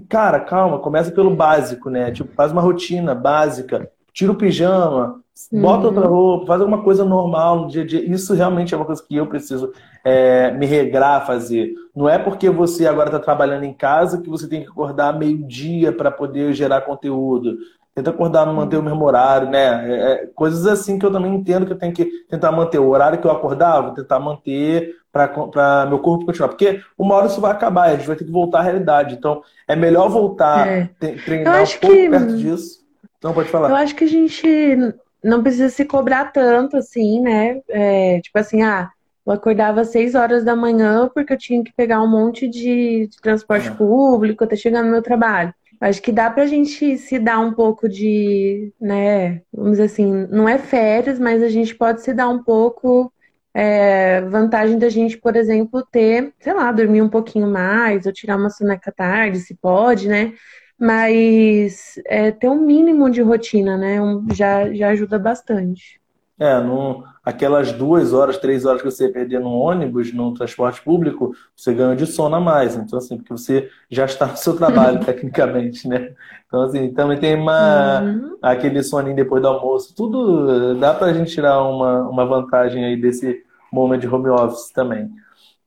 E, 0.00 0.06
cara, 0.06 0.40
calma, 0.40 0.78
começa 0.78 1.10
pelo 1.10 1.36
básico, 1.36 1.90
né? 1.90 2.10
Tipo, 2.10 2.32
faz 2.34 2.52
uma 2.52 2.62
rotina 2.62 3.14
básica, 3.14 3.90
tira 4.14 4.32
o 4.32 4.34
pijama, 4.34 5.20
bota 5.52 5.88
outra 5.88 6.08
uhum. 6.08 6.14
roupa, 6.14 6.46
faz 6.46 6.60
alguma 6.62 6.82
coisa 6.82 7.04
normal 7.04 7.60
no 7.60 7.68
dia 7.68 7.82
a 7.82 7.86
dia. 7.86 8.02
Isso 8.10 8.32
realmente 8.32 8.72
é 8.72 8.76
uma 8.76 8.86
coisa 8.86 9.02
que 9.06 9.14
eu 9.14 9.26
preciso 9.26 9.72
é, 10.02 10.52
me 10.52 10.64
regrar 10.64 11.18
a 11.18 11.26
fazer. 11.26 11.74
Não 11.94 12.08
é 12.08 12.18
porque 12.18 12.48
você 12.48 12.86
agora 12.86 13.08
está 13.08 13.18
trabalhando 13.18 13.64
em 13.64 13.74
casa 13.74 14.22
que 14.22 14.30
você 14.30 14.48
tem 14.48 14.62
que 14.62 14.70
acordar 14.70 15.18
meio-dia 15.18 15.92
para 15.92 16.10
poder 16.10 16.54
gerar 16.54 16.80
conteúdo. 16.80 17.58
Tenta 17.94 18.10
acordar, 18.10 18.46
manter 18.46 18.78
o 18.78 18.82
mesmo 18.82 19.04
horário, 19.04 19.50
né? 19.50 19.90
É, 19.90 20.12
é, 20.12 20.26
coisas 20.34 20.66
assim 20.66 20.98
que 20.98 21.04
eu 21.04 21.10
também 21.10 21.34
entendo 21.34 21.66
que 21.66 21.72
eu 21.72 21.78
tenho 21.78 21.92
que 21.92 22.06
tentar 22.30 22.52
manter. 22.52 22.78
O 22.78 22.88
horário 22.88 23.20
que 23.20 23.26
eu 23.26 23.30
acordava, 23.30 23.94
tentar 23.94 24.18
manter 24.18 24.94
para 25.12 25.86
meu 25.88 25.98
corpo 25.98 26.26
continuar. 26.26 26.48
Porque 26.48 26.80
uma 26.98 27.14
hora 27.14 27.26
isso 27.26 27.40
vai 27.40 27.52
acabar, 27.52 27.90
a 27.90 27.96
gente 27.96 28.06
vai 28.06 28.16
ter 28.16 28.24
que 28.24 28.30
voltar 28.30 28.60
à 28.60 28.62
realidade. 28.62 29.14
Então, 29.14 29.42
é 29.66 29.74
melhor 29.74 30.08
voltar, 30.08 30.66
é. 30.68 30.90
treinar 30.98 31.62
um 31.62 31.66
pouco 31.66 31.96
que... 31.96 32.08
perto 32.08 32.36
disso. 32.36 32.80
Não, 33.22 33.34
pode 33.34 33.48
falar. 33.48 33.70
Eu 33.70 33.76
acho 33.76 33.94
que 33.94 34.04
a 34.04 34.08
gente 34.08 34.94
não 35.22 35.42
precisa 35.42 35.68
se 35.68 35.84
cobrar 35.84 36.32
tanto, 36.32 36.76
assim, 36.76 37.20
né? 37.20 37.60
É, 37.68 38.20
tipo 38.20 38.38
assim, 38.38 38.62
ah, 38.62 38.90
eu 39.26 39.32
acordava 39.32 39.82
às 39.82 39.88
6 39.88 40.14
horas 40.14 40.44
da 40.44 40.56
manhã 40.56 41.10
porque 41.12 41.32
eu 41.32 41.38
tinha 41.38 41.62
que 41.62 41.72
pegar 41.72 42.02
um 42.02 42.08
monte 42.08 42.48
de, 42.48 43.06
de 43.08 43.20
transporte 43.20 43.68
é. 43.68 43.70
público 43.72 44.44
até 44.44 44.56
chegar 44.56 44.82
no 44.82 44.90
meu 44.90 45.02
trabalho. 45.02 45.54
Acho 45.80 46.02
que 46.02 46.12
dá 46.12 46.30
pra 46.30 46.46
gente 46.46 46.98
se 46.98 47.18
dar 47.18 47.38
um 47.38 47.54
pouco 47.54 47.88
de, 47.88 48.70
né, 48.78 49.40
vamos 49.52 49.72
dizer 49.72 49.84
assim, 49.84 50.26
não 50.30 50.46
é 50.46 50.58
férias, 50.58 51.18
mas 51.18 51.42
a 51.42 51.48
gente 51.48 51.74
pode 51.74 52.02
se 52.02 52.12
dar 52.12 52.28
um 52.28 52.42
pouco 52.42 53.10
é, 53.54 54.20
vantagem 54.22 54.78
da 54.78 54.88
gente, 54.88 55.18
por 55.18 55.36
exemplo, 55.36 55.84
ter, 55.90 56.32
sei 56.40 56.52
lá, 56.54 56.70
dormir 56.72 57.02
um 57.02 57.08
pouquinho 57.08 57.46
mais, 57.48 58.06
ou 58.06 58.12
tirar 58.12 58.36
uma 58.36 58.50
soneca 58.50 58.92
tarde, 58.92 59.40
se 59.40 59.54
pode, 59.56 60.08
né? 60.08 60.34
Mas 60.78 61.94
é, 62.06 62.30
ter 62.32 62.48
um 62.48 62.60
mínimo 62.64 63.10
de 63.10 63.20
rotina, 63.22 63.76
né? 63.76 64.00
Um, 64.02 64.26
já, 64.34 64.72
já 64.72 64.88
ajuda 64.90 65.18
bastante. 65.18 65.99
É, 66.40 66.58
no, 66.58 67.04
aquelas 67.22 67.70
duas 67.70 68.14
horas, 68.14 68.38
três 68.38 68.64
horas 68.64 68.80
que 68.80 68.90
você 68.90 69.10
perder 69.10 69.40
no 69.40 69.50
ônibus, 69.50 70.10
no 70.12 70.32
transporte 70.32 70.80
público, 70.80 71.34
você 71.54 71.74
ganha 71.74 71.94
de 71.94 72.06
sono 72.06 72.34
a 72.34 72.40
mais. 72.40 72.76
Então, 72.76 72.98
assim, 72.98 73.18
porque 73.18 73.30
você 73.30 73.68
já 73.90 74.06
está 74.06 74.26
no 74.26 74.36
seu 74.38 74.56
trabalho, 74.56 75.00
tecnicamente, 75.04 75.86
né? 75.86 76.14
Então, 76.46 76.62
assim, 76.62 76.92
também 76.94 77.18
tem 77.18 77.36
uma, 77.36 78.00
uhum. 78.00 78.38
aquele 78.40 78.82
soninho 78.82 79.14
depois 79.14 79.42
do 79.42 79.48
almoço. 79.48 79.94
Tudo 79.94 80.74
dá 80.76 80.94
para 80.94 81.08
a 81.08 81.12
gente 81.12 81.30
tirar 81.30 81.62
uma, 81.62 82.08
uma 82.08 82.24
vantagem 82.24 82.86
aí 82.86 82.96
desse 82.96 83.44
momento 83.70 84.00
de 84.00 84.08
home 84.08 84.30
office 84.30 84.70
também. 84.70 85.10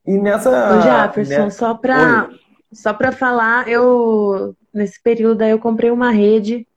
E 0.06 0.18
nessa. 0.18 0.50
Ô, 0.50 0.82
Jefferson, 0.82 1.44
né? 1.44 1.50
só 1.52 1.74
para 1.76 2.30
só 2.74 2.92
para 2.92 3.12
falar, 3.12 3.68
eu 3.68 4.56
nesse 4.74 5.02
período 5.02 5.44
aí 5.44 5.52
eu 5.52 5.60
comprei 5.60 5.92
uma 5.92 6.10
rede 6.10 6.68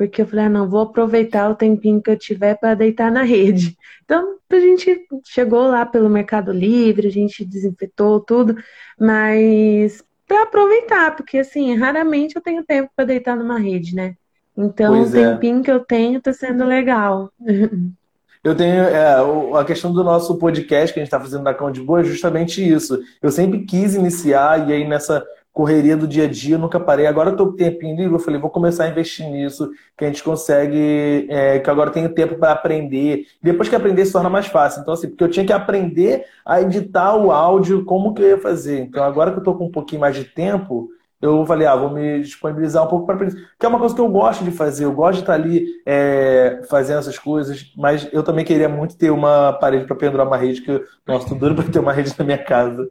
porque 0.00 0.22
eu 0.22 0.26
falei, 0.26 0.46
ah, 0.46 0.48
não, 0.48 0.66
vou 0.66 0.80
aproveitar 0.80 1.50
o 1.50 1.54
tempinho 1.54 2.00
que 2.00 2.10
eu 2.10 2.16
tiver 2.16 2.54
para 2.54 2.72
deitar 2.72 3.12
na 3.12 3.22
rede. 3.22 3.76
Então, 4.02 4.36
a 4.48 4.58
gente 4.58 5.06
chegou 5.26 5.68
lá 5.68 5.84
pelo 5.84 6.08
Mercado 6.08 6.50
Livre, 6.52 7.06
a 7.06 7.10
gente 7.10 7.44
desinfetou 7.44 8.18
tudo, 8.18 8.56
mas 8.98 10.02
para 10.26 10.44
aproveitar, 10.44 11.14
porque 11.14 11.36
assim, 11.36 11.76
raramente 11.76 12.34
eu 12.34 12.40
tenho 12.40 12.64
tempo 12.64 12.90
para 12.96 13.04
deitar 13.04 13.36
numa 13.36 13.58
rede, 13.58 13.94
né? 13.94 14.14
Então, 14.56 14.96
pois 14.96 15.12
o 15.12 15.18
é. 15.18 15.32
tempinho 15.32 15.62
que 15.62 15.70
eu 15.70 15.80
tenho 15.80 16.16
está 16.16 16.32
sendo 16.32 16.64
legal. 16.64 17.30
Eu 18.42 18.56
tenho 18.56 18.84
é, 18.84 19.16
a 19.54 19.64
questão 19.66 19.92
do 19.92 20.02
nosso 20.02 20.38
podcast 20.38 20.94
que 20.94 20.98
a 20.98 21.02
gente 21.02 21.08
está 21.08 21.20
fazendo 21.20 21.42
na 21.42 21.52
Cão 21.52 21.70
de 21.70 21.82
Boa 21.82 22.00
é 22.00 22.04
justamente 22.04 22.66
isso. 22.66 22.98
Eu 23.20 23.30
sempre 23.30 23.66
quis 23.66 23.94
iniciar, 23.94 24.66
e 24.66 24.72
aí 24.72 24.88
nessa 24.88 25.22
correria 25.52 25.96
do 25.96 26.06
dia 26.06 26.24
a 26.24 26.28
dia, 26.28 26.56
nunca 26.56 26.78
parei. 26.78 27.06
Agora 27.06 27.30
eu 27.30 27.36
tô 27.36 27.46
com 27.48 27.56
tempinho 27.56 27.96
livre, 27.96 28.14
eu 28.14 28.18
falei, 28.18 28.40
vou 28.40 28.50
começar 28.50 28.84
a 28.84 28.88
investir 28.88 29.26
nisso, 29.28 29.70
que 29.96 30.04
a 30.04 30.08
gente 30.08 30.22
consegue, 30.22 31.26
é, 31.28 31.58
que 31.58 31.68
agora 31.68 31.90
eu 31.90 31.94
tenho 31.94 32.14
tempo 32.14 32.36
para 32.36 32.52
aprender. 32.52 33.26
Depois 33.42 33.68
que 33.68 33.74
aprender 33.76 34.04
se 34.06 34.12
torna 34.12 34.30
mais 34.30 34.46
fácil. 34.46 34.80
Então, 34.80 34.94
assim, 34.94 35.08
porque 35.08 35.24
eu 35.24 35.30
tinha 35.30 35.44
que 35.44 35.52
aprender 35.52 36.24
a 36.44 36.60
editar 36.62 37.16
o 37.16 37.32
áudio, 37.32 37.84
como 37.84 38.14
que 38.14 38.22
eu 38.22 38.28
ia 38.28 38.38
fazer. 38.38 38.80
Então, 38.80 39.02
agora 39.02 39.32
que 39.32 39.38
eu 39.38 39.42
tô 39.42 39.54
com 39.54 39.66
um 39.66 39.70
pouquinho 39.70 40.00
mais 40.00 40.14
de 40.14 40.24
tempo, 40.24 40.88
eu 41.20 41.44
falei, 41.44 41.66
ah, 41.66 41.76
vou 41.76 41.90
me 41.90 42.22
disponibilizar 42.22 42.84
um 42.84 42.88
pouco 42.88 43.04
para 43.04 43.16
aprender. 43.16 43.48
Que 43.58 43.66
é 43.66 43.68
uma 43.68 43.78
coisa 43.78 43.94
que 43.94 44.00
eu 44.00 44.08
gosto 44.08 44.42
de 44.42 44.50
fazer, 44.50 44.84
eu 44.86 44.92
gosto 44.92 45.16
de 45.16 45.20
estar 45.20 45.34
ali 45.34 45.66
é, 45.84 46.62
fazendo 46.70 47.00
essas 47.00 47.18
coisas, 47.18 47.72
mas 47.76 48.08
eu 48.12 48.22
também 48.22 48.44
queria 48.44 48.68
muito 48.68 48.96
ter 48.96 49.10
uma 49.10 49.52
parede 49.52 49.84
para 49.84 49.96
pendurar 49.96 50.26
uma 50.26 50.36
rede, 50.38 50.62
que, 50.62 50.82
nossa, 51.06 51.28
tô 51.28 51.34
duro 51.34 51.54
para 51.54 51.64
ter 51.64 51.78
uma 51.78 51.92
rede 51.92 52.14
na 52.18 52.24
minha 52.24 52.38
casa. 52.38 52.88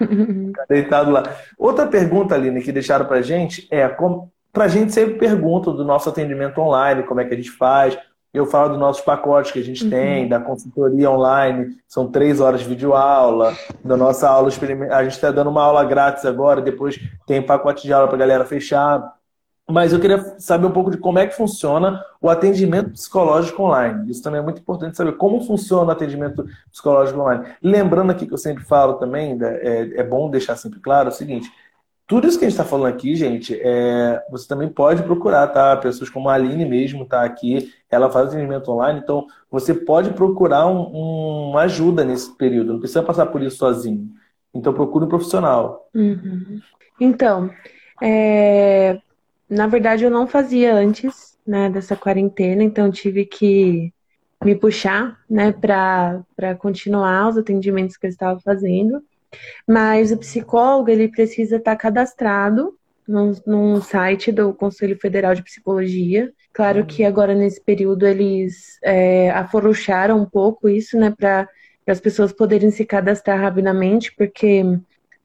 deitado 0.68 1.10
lá. 1.10 1.22
Outra 1.58 1.86
pergunta, 1.86 2.34
Aline, 2.34 2.62
que 2.62 2.72
deixaram 2.72 3.06
pra 3.06 3.22
gente 3.22 3.66
é: 3.70 3.88
como, 3.88 4.32
pra 4.52 4.68
gente 4.68 4.92
sempre 4.92 5.14
pergunta 5.14 5.72
do 5.72 5.84
nosso 5.84 6.08
atendimento 6.08 6.60
online, 6.60 7.02
como 7.02 7.20
é 7.20 7.24
que 7.24 7.34
a 7.34 7.36
gente 7.36 7.50
faz. 7.50 7.98
Eu 8.32 8.46
falo 8.46 8.70
dos 8.70 8.78
nossos 8.78 9.00
pacotes 9.00 9.52
que 9.52 9.60
a 9.60 9.64
gente 9.64 9.84
uhum. 9.84 9.90
tem, 9.90 10.28
da 10.28 10.40
consultoria 10.40 11.08
online, 11.08 11.76
são 11.86 12.10
três 12.10 12.40
horas 12.40 12.62
de 12.62 12.68
videoaula, 12.68 13.54
da 13.84 13.96
nossa 13.96 14.28
aula 14.28 14.48
experimental. 14.48 14.98
A 14.98 15.04
gente 15.04 15.12
está 15.12 15.30
dando 15.30 15.50
uma 15.50 15.62
aula 15.62 15.84
grátis 15.84 16.24
agora, 16.24 16.60
depois 16.60 16.98
tem 17.28 17.40
pacote 17.40 17.84
de 17.84 17.92
aula 17.92 18.08
para 18.08 18.18
galera 18.18 18.44
fechar. 18.44 19.14
Mas 19.68 19.92
eu 19.92 20.00
queria 20.00 20.38
saber 20.38 20.66
um 20.66 20.70
pouco 20.70 20.90
de 20.90 20.98
como 20.98 21.18
é 21.18 21.26
que 21.26 21.34
funciona 21.34 22.04
o 22.20 22.28
atendimento 22.28 22.90
psicológico 22.90 23.62
online. 23.62 24.10
Isso 24.10 24.22
também 24.22 24.40
é 24.40 24.42
muito 24.42 24.60
importante 24.60 24.96
saber 24.96 25.12
como 25.12 25.40
funciona 25.40 25.88
o 25.88 25.90
atendimento 25.90 26.44
psicológico 26.70 27.18
online. 27.18 27.46
Lembrando 27.62 28.10
aqui 28.10 28.26
que 28.26 28.34
eu 28.34 28.38
sempre 28.38 28.62
falo 28.62 28.94
também, 28.94 29.34
né, 29.34 29.56
é, 29.62 30.00
é 30.00 30.02
bom 30.02 30.28
deixar 30.28 30.56
sempre 30.56 30.80
claro 30.80 31.08
o 31.08 31.12
seguinte: 31.12 31.50
tudo 32.06 32.28
isso 32.28 32.38
que 32.38 32.44
a 32.44 32.48
gente 32.48 32.58
está 32.58 32.68
falando 32.68 32.92
aqui, 32.92 33.16
gente, 33.16 33.58
é, 33.58 34.22
você 34.30 34.46
também 34.46 34.68
pode 34.68 35.02
procurar, 35.02 35.46
tá? 35.46 35.74
Pessoas 35.78 36.10
como 36.10 36.28
a 36.28 36.34
Aline 36.34 36.66
mesmo 36.66 37.04
está 37.04 37.24
aqui, 37.24 37.72
ela 37.90 38.10
faz 38.10 38.28
atendimento 38.28 38.70
online, 38.70 39.00
então 39.02 39.26
você 39.50 39.72
pode 39.72 40.10
procurar 40.10 40.66
um, 40.66 40.94
um, 40.94 41.50
uma 41.50 41.62
ajuda 41.62 42.04
nesse 42.04 42.36
período, 42.36 42.74
não 42.74 42.80
precisa 42.80 43.02
passar 43.02 43.26
por 43.26 43.42
isso 43.42 43.56
sozinho. 43.56 44.10
Então 44.52 44.74
procure 44.74 45.06
um 45.06 45.08
profissional. 45.08 45.88
Uhum. 45.94 46.60
Então, 47.00 47.50
é, 48.02 49.00
na 49.48 49.66
verdade, 49.66 50.04
eu 50.04 50.10
não 50.10 50.26
fazia 50.26 50.74
antes, 50.74 51.36
né, 51.46 51.68
dessa 51.68 51.96
quarentena, 51.96 52.62
então 52.62 52.90
tive 52.90 53.24
que 53.24 53.92
me 54.44 54.54
puxar, 54.54 55.18
né, 55.28 55.52
para 55.52 56.54
continuar 56.58 57.28
os 57.28 57.38
atendimentos 57.38 57.96
que 57.96 58.06
eu 58.06 58.10
estava 58.10 58.38
fazendo. 58.40 59.02
Mas 59.66 60.12
o 60.12 60.18
psicólogo, 60.18 60.90
ele 60.90 61.08
precisa 61.08 61.56
estar 61.56 61.76
cadastrado 61.76 62.76
num, 63.06 63.32
num 63.46 63.80
site 63.80 64.30
do 64.30 64.52
Conselho 64.54 64.98
Federal 64.98 65.34
de 65.34 65.42
Psicologia. 65.42 66.32
Claro 66.52 66.86
que 66.86 67.04
agora, 67.04 67.34
nesse 67.34 67.60
período, 67.60 68.06
eles 68.06 68.78
é, 68.82 69.30
afrouxaram 69.30 70.20
um 70.20 70.26
pouco 70.26 70.68
isso, 70.68 70.96
né, 70.98 71.12
para 71.16 71.48
as 71.86 72.00
pessoas 72.00 72.32
poderem 72.32 72.70
se 72.70 72.84
cadastrar 72.84 73.40
rapidamente, 73.40 74.14
porque 74.16 74.62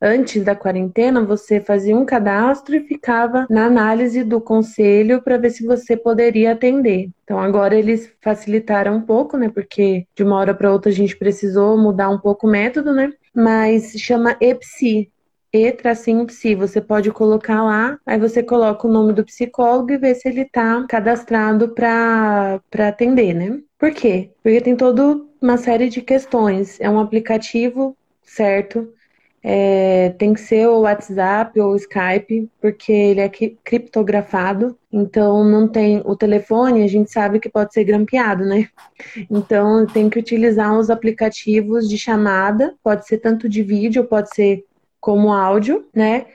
Antes 0.01 0.43
da 0.43 0.55
quarentena, 0.55 1.23
você 1.23 1.59
fazia 1.59 1.95
um 1.95 2.05
cadastro 2.05 2.75
e 2.75 2.87
ficava 2.87 3.45
na 3.49 3.65
análise 3.65 4.23
do 4.23 4.39
conselho 4.39 5.21
para 5.21 5.37
ver 5.37 5.49
se 5.49 5.65
você 5.65 5.97
poderia 5.97 6.53
atender. 6.53 7.09
Então 7.23 7.39
agora 7.39 7.75
eles 7.75 8.11
facilitaram 8.21 8.95
um 8.95 9.01
pouco, 9.01 9.37
né? 9.37 9.49
Porque 9.49 10.05
de 10.15 10.23
uma 10.23 10.37
hora 10.37 10.53
para 10.53 10.71
outra 10.71 10.89
a 10.89 10.95
gente 10.95 11.17
precisou 11.17 11.77
mudar 11.77 12.09
um 12.09 12.17
pouco 12.17 12.47
o 12.47 12.49
método, 12.49 12.93
né? 12.93 13.11
Mas 13.35 13.91
chama 13.97 14.37
EPSI, 14.39 15.11
e-tracinho 15.51 16.25
psi. 16.25 16.55
Você 16.55 16.79
pode 16.79 17.11
colocar 17.11 17.63
lá, 17.63 17.97
aí 18.05 18.19
você 18.19 18.41
coloca 18.41 18.87
o 18.87 18.91
nome 18.91 19.13
do 19.13 19.25
psicólogo 19.25 19.91
e 19.91 19.97
vê 19.97 20.15
se 20.15 20.27
ele 20.29 20.41
está 20.41 20.85
cadastrado 20.87 21.69
para 21.69 22.61
atender, 22.87 23.33
né? 23.33 23.59
Por 23.77 23.91
quê? 23.91 24.31
Porque 24.43 24.61
tem 24.61 24.75
toda 24.75 25.19
uma 25.41 25.57
série 25.57 25.89
de 25.89 26.01
questões. 26.01 26.79
É 26.79 26.89
um 26.89 26.99
aplicativo, 26.99 27.97
certo? 28.23 28.93
É, 29.41 30.09
tem 30.17 30.33
que 30.33 30.41
ser 30.41 30.67
o 30.67 30.81
WhatsApp 30.81 31.59
ou 31.59 31.71
o 31.71 31.75
Skype, 31.75 32.49
porque 32.59 32.91
ele 32.91 33.21
é 33.21 33.29
criptografado, 33.29 34.77
então 34.91 35.43
não 35.43 35.67
tem 35.67 36.01
o 36.03 36.15
telefone, 36.15 36.83
a 36.83 36.87
gente 36.87 37.11
sabe 37.11 37.39
que 37.39 37.49
pode 37.49 37.73
ser 37.73 37.83
grampeado, 37.83 38.45
né? 38.45 38.67
Então 39.29 39.85
tem 39.85 40.09
que 40.09 40.19
utilizar 40.19 40.77
os 40.77 40.89
aplicativos 40.89 41.87
de 41.87 41.97
chamada, 41.97 42.75
pode 42.83 43.07
ser 43.07 43.19
tanto 43.19 43.47
de 43.47 43.63
vídeo, 43.63 44.03
pode 44.03 44.33
ser 44.33 44.65
como 44.99 45.31
áudio, 45.31 45.87
né? 45.93 46.25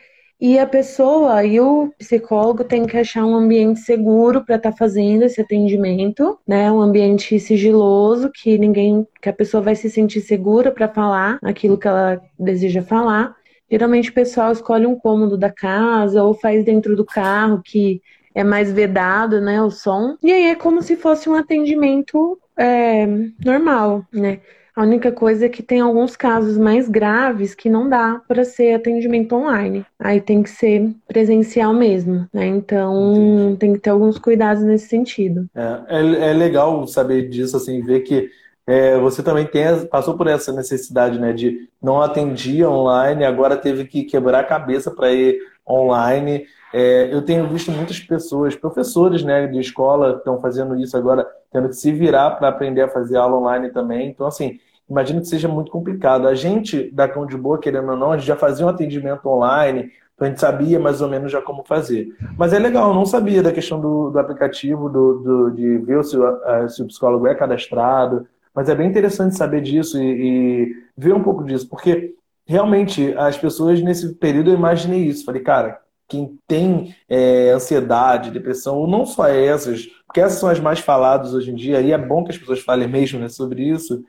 E 0.41 0.59
a 0.59 0.67
pessoa 0.67 1.45
e 1.45 1.61
o 1.61 1.93
psicólogo 1.99 2.64
tem 2.64 2.87
que 2.87 2.97
achar 2.97 3.25
um 3.25 3.35
ambiente 3.35 3.81
seguro 3.81 4.45
para 4.45 4.57
estar 4.57 4.73
tá 4.73 4.76
fazendo 4.76 5.23
esse 5.23 5.41
atendimento, 5.41 6.38
né? 6.47 6.71
Um 6.71 6.81
ambiente 6.81 7.38
sigiloso 7.38 8.31
que 8.31 8.59
ninguém, 8.59 9.07
que 9.23 9.29
a 9.29 9.33
pessoa 9.33 9.62
vai 9.62 9.75
se 9.75 9.88
sentir 9.88 10.21
segura 10.21 10.71
para 10.71 10.88
falar 10.88 11.38
aquilo 11.43 11.79
que 11.79 11.88
ela 11.88 12.21
deseja 12.38 12.83
falar. 12.83 13.35
Geralmente 13.71 14.11
o 14.11 14.14
pessoal 14.14 14.53
escolhe 14.53 14.87
um 14.87 14.99
cômodo 14.99 15.38
da 15.38 15.50
casa 15.50 16.23
ou 16.23 16.35
faz 16.35 16.64
dentro 16.64 16.95
do 16.97 17.05
carro 17.05 17.62
que 17.64 18.03
é 18.35 18.43
mais 18.43 18.73
vedado, 18.73 19.41
né, 19.41 19.62
o 19.62 19.71
som. 19.71 20.17
E 20.23 20.33
aí 20.33 20.47
é 20.47 20.55
como 20.57 20.83
se 20.83 20.97
fosse 20.97 21.29
um 21.29 21.35
atendimento 21.35 22.38
é, 22.59 23.07
normal, 23.45 24.05
né? 24.12 24.41
A 24.76 24.83
única 24.83 25.12
coisa 25.12 25.47
é 25.47 25.49
que 25.49 25.62
tem 25.62 25.81
alguns 25.81 26.16
casos 26.16 26.59
mais 26.59 26.88
graves 26.88 27.54
que 27.54 27.71
não 27.71 27.88
dá 27.88 28.21
para 28.26 28.45
ser 28.45 28.75
atendimento 28.75 29.35
online. 29.37 29.87
Aí 29.99 30.21
tem 30.21 30.43
que 30.43 30.50
ser 30.50 30.90
presencial 31.07 31.73
mesmo, 31.73 32.26
né? 32.33 32.47
Então 32.47 33.14
Entendi. 33.14 33.57
tem 33.59 33.73
que 33.75 33.78
ter 33.78 33.90
alguns 33.90 34.19
cuidados 34.19 34.64
nesse 34.64 34.88
sentido. 34.88 35.47
É, 35.54 36.00
é, 36.00 36.31
é 36.31 36.33
legal 36.33 36.87
saber 36.88 37.28
disso, 37.28 37.57
assim, 37.57 37.83
ver 37.83 38.00
que 38.00 38.28
é, 38.66 38.99
você 38.99 39.23
também 39.23 39.47
tem, 39.47 39.64
passou 39.87 40.16
por 40.16 40.26
essa 40.26 40.52
necessidade, 40.52 41.19
né, 41.19 41.33
de 41.33 41.69
não 41.83 42.00
atendia 42.00 42.69
online, 42.69 43.25
agora 43.25 43.57
teve 43.57 43.85
que 43.85 44.04
quebrar 44.04 44.40
a 44.40 44.45
cabeça 44.45 44.90
para 44.90 45.12
ir 45.12 45.38
online. 45.69 46.47
É, 46.76 47.14
eu 47.14 47.23
tenho 47.23 47.47
visto 47.47 47.71
muitas 47.71 48.00
pessoas, 48.00 48.57
professores 48.57 49.23
né, 49.23 49.47
de 49.47 49.61
escola, 49.61 50.16
estão 50.16 50.40
fazendo 50.40 50.75
isso 50.76 50.97
agora, 50.97 51.25
tendo 51.52 51.69
que 51.69 51.76
se 51.76 51.93
virar 51.93 52.33
para 52.33 52.49
aprender 52.49 52.81
a 52.81 52.88
fazer 52.88 53.16
aula 53.16 53.37
online 53.38 53.71
também. 53.71 54.09
Então, 54.09 54.26
assim, 54.26 54.59
imagino 54.90 55.21
que 55.21 55.28
seja 55.28 55.47
muito 55.47 55.71
complicado. 55.71 56.26
A 56.26 56.35
gente, 56.35 56.90
da 56.90 57.09
Cão 57.09 57.26
de 57.26 57.37
Boa, 57.37 57.61
querendo 57.61 57.93
ou 57.93 57.97
não, 57.97 58.11
a 58.11 58.19
gente 58.19 58.26
já 58.26 58.35
fazia 58.35 58.66
um 58.66 58.69
atendimento 58.69 59.25
online, 59.28 59.93
então 60.16 60.26
a 60.26 60.28
gente 60.28 60.40
sabia 60.40 60.81
mais 60.81 61.00
ou 61.00 61.09
menos 61.09 61.31
já 61.31 61.40
como 61.40 61.62
fazer. 61.62 62.09
Mas 62.37 62.52
é 62.52 62.59
legal, 62.59 62.88
eu 62.88 62.95
não 62.95 63.07
sabia 63.07 63.40
da 63.40 63.52
questão 63.52 63.81
do, 63.81 64.11
do 64.11 64.19
aplicativo, 64.19 64.88
do, 64.88 65.19
do, 65.21 65.50
de 65.52 65.78
ver 65.78 66.02
se 66.02 66.19
o, 66.19 66.69
se 66.69 66.83
o 66.83 66.87
psicólogo 66.87 67.28
é 67.28 67.37
cadastrado. 67.37 68.26
Mas 68.52 68.69
é 68.69 68.75
bem 68.75 68.88
interessante 68.88 69.37
saber 69.37 69.61
disso 69.61 69.97
e, 70.02 70.02
e 70.02 70.76
ver 70.97 71.14
um 71.14 71.23
pouco 71.23 71.45
disso, 71.45 71.69
porque 71.69 72.16
realmente 72.45 73.14
as 73.16 73.38
pessoas 73.38 73.81
nesse 73.81 74.12
período 74.16 74.50
eu 74.50 74.54
imaginei 74.54 75.04
isso. 75.04 75.25
Falei, 75.25 75.40
cara, 75.40 75.84
quem 76.08 76.38
tem 76.46 76.94
é, 77.08 77.50
ansiedade, 77.50 78.30
depressão, 78.30 78.76
ou 78.76 78.87
não 78.87 79.06
só 79.06 79.26
essas, 79.26 79.87
porque 80.06 80.20
essas 80.20 80.38
são 80.38 80.49
as 80.49 80.61
mais 80.61 80.78
faladas 80.78 81.34
hoje 81.34 81.50
em 81.50 81.54
dia, 81.54 81.80
e 81.80 81.92
é 81.92 81.99
bom 81.99 82.25
que 82.25 82.30
as 82.30 82.38
pessoas 82.38 82.61
falem 82.61 82.88
mesmo 82.88 83.18
né, 83.18 83.28
sobre 83.28 83.62
isso, 83.62 84.04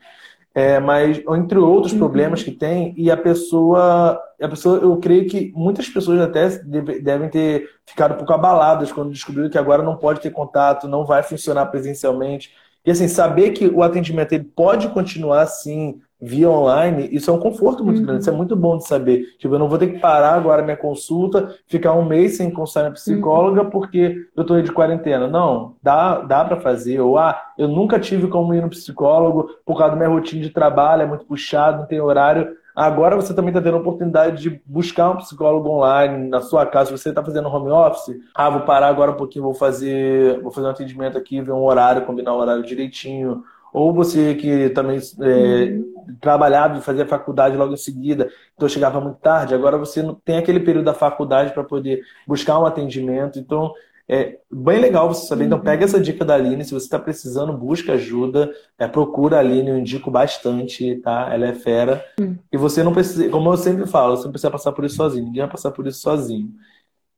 é, 0.54 0.80
mas 0.80 1.18
entre 1.18 1.58
outros 1.58 1.92
uhum. 1.92 1.98
problemas 1.98 2.42
que 2.42 2.50
tem, 2.50 2.94
e 2.96 3.10
a 3.10 3.16
pessoa, 3.16 4.18
a 4.40 4.48
pessoa, 4.48 4.78
eu 4.78 4.96
creio 4.98 5.28
que 5.28 5.52
muitas 5.54 5.86
pessoas 5.88 6.18
até 6.20 6.48
devem 6.58 7.28
ter 7.28 7.68
ficado 7.84 8.14
um 8.14 8.16
pouco 8.16 8.32
abaladas 8.32 8.90
quando 8.90 9.10
descobriram 9.10 9.50
que 9.50 9.58
agora 9.58 9.82
não 9.82 9.96
pode 9.96 10.20
ter 10.20 10.30
contato, 10.30 10.88
não 10.88 11.04
vai 11.04 11.22
funcionar 11.22 11.66
presencialmente. 11.66 12.54
E 12.86 12.90
assim, 12.90 13.08
saber 13.08 13.50
que 13.50 13.66
o 13.66 13.82
atendimento 13.82 14.32
ele 14.32 14.44
pode 14.44 14.88
continuar 14.88 15.42
assim, 15.42 16.00
via 16.20 16.48
online, 16.50 17.08
isso 17.12 17.30
é 17.30 17.32
um 17.32 17.38
conforto 17.38 17.84
muito 17.84 17.98
uhum. 17.98 18.06
grande, 18.06 18.20
isso 18.22 18.30
é 18.30 18.32
muito 18.32 18.56
bom 18.56 18.78
de 18.78 18.86
saber. 18.86 19.36
Tipo, 19.38 19.54
eu 19.54 19.58
não 19.58 19.68
vou 19.68 19.78
ter 19.78 19.88
que 19.88 19.98
parar 19.98 20.34
agora 20.34 20.62
minha 20.62 20.76
consulta, 20.76 21.54
ficar 21.66 21.92
um 21.92 22.04
mês 22.04 22.36
sem 22.36 22.50
consultar 22.50 22.82
minha 22.82 22.92
psicóloga 22.92 23.62
uhum. 23.62 23.70
porque 23.70 24.26
eu 24.34 24.42
estou 24.42 24.60
de 24.60 24.72
quarentena. 24.72 25.28
Não, 25.28 25.74
dá, 25.82 26.20
dá 26.20 26.44
para 26.44 26.60
fazer. 26.60 27.00
Ou, 27.00 27.18
ah, 27.18 27.38
eu 27.58 27.68
nunca 27.68 28.00
tive 28.00 28.28
como 28.28 28.54
ir 28.54 28.62
no 28.62 28.70
psicólogo 28.70 29.50
por 29.64 29.76
causa 29.76 29.92
da 29.92 29.96
minha 29.96 30.08
rotina 30.08 30.42
de 30.42 30.50
trabalho, 30.50 31.02
é 31.02 31.06
muito 31.06 31.26
puxado, 31.26 31.78
não 31.78 31.86
tem 31.86 32.00
horário. 32.00 32.56
Agora 32.74 33.16
você 33.16 33.32
também 33.32 33.48
está 33.48 33.60
tendo 33.60 33.78
a 33.78 33.80
oportunidade 33.80 34.42
de 34.42 34.60
buscar 34.66 35.10
um 35.10 35.16
psicólogo 35.16 35.68
online 35.68 36.28
na 36.28 36.42
sua 36.42 36.66
casa. 36.66 36.90
Se 36.90 36.98
você 36.98 37.08
está 37.08 37.24
fazendo 37.24 37.48
home 37.48 37.70
office, 37.70 38.16
ah, 38.34 38.50
vou 38.50 38.62
parar 38.62 38.88
agora 38.88 39.12
um 39.12 39.16
pouquinho, 39.16 39.44
vou 39.44 39.54
fazer, 39.54 40.40
vou 40.42 40.52
fazer 40.52 40.66
um 40.66 40.70
atendimento 40.70 41.16
aqui, 41.16 41.40
ver 41.40 41.52
um 41.52 41.64
horário, 41.64 42.04
combinar 42.04 42.34
o 42.34 42.38
horário 42.38 42.62
direitinho 42.62 43.42
ou 43.76 43.92
você 43.92 44.34
que 44.34 44.70
também 44.70 44.98
é, 45.20 45.64
uhum. 45.64 46.16
trabalhava 46.18 46.78
e 46.78 46.80
fazia 46.80 47.04
faculdade 47.04 47.58
logo 47.58 47.74
em 47.74 47.76
seguida, 47.76 48.26
então 48.54 48.66
chegava 48.66 48.98
muito 49.02 49.18
tarde, 49.18 49.54
agora 49.54 49.76
você 49.76 50.02
não 50.02 50.14
tem 50.14 50.38
aquele 50.38 50.60
período 50.60 50.86
da 50.86 50.94
faculdade 50.94 51.52
para 51.52 51.62
poder 51.62 52.00
buscar 52.26 52.58
um 52.58 52.64
atendimento. 52.64 53.38
Então, 53.38 53.74
é 54.08 54.38
bem 54.50 54.80
legal 54.80 55.12
você 55.12 55.26
saber. 55.26 55.44
Então, 55.44 55.60
pega 55.60 55.84
essa 55.84 56.00
dica 56.00 56.24
da 56.24 56.36
Aline. 56.36 56.64
Se 56.64 56.72
você 56.72 56.86
está 56.86 56.98
precisando, 56.98 57.52
busca 57.52 57.92
ajuda. 57.92 58.50
É, 58.78 58.88
procura 58.88 59.36
a 59.36 59.40
Aline, 59.40 59.68
eu 59.68 59.78
indico 59.78 60.10
bastante, 60.10 60.94
tá? 61.02 61.28
Ela 61.30 61.48
é 61.48 61.52
fera. 61.52 62.02
Uhum. 62.18 62.38
E 62.50 62.56
você 62.56 62.82
não 62.82 62.94
precisa, 62.94 63.28
como 63.28 63.52
eu 63.52 63.56
sempre 63.58 63.86
falo, 63.86 64.16
você 64.16 64.24
não 64.24 64.32
precisa 64.32 64.50
passar 64.50 64.72
por 64.72 64.86
isso 64.86 64.96
sozinho. 64.96 65.26
Ninguém 65.26 65.42
vai 65.42 65.50
passar 65.50 65.70
por 65.70 65.86
isso 65.86 66.00
sozinho. 66.00 66.48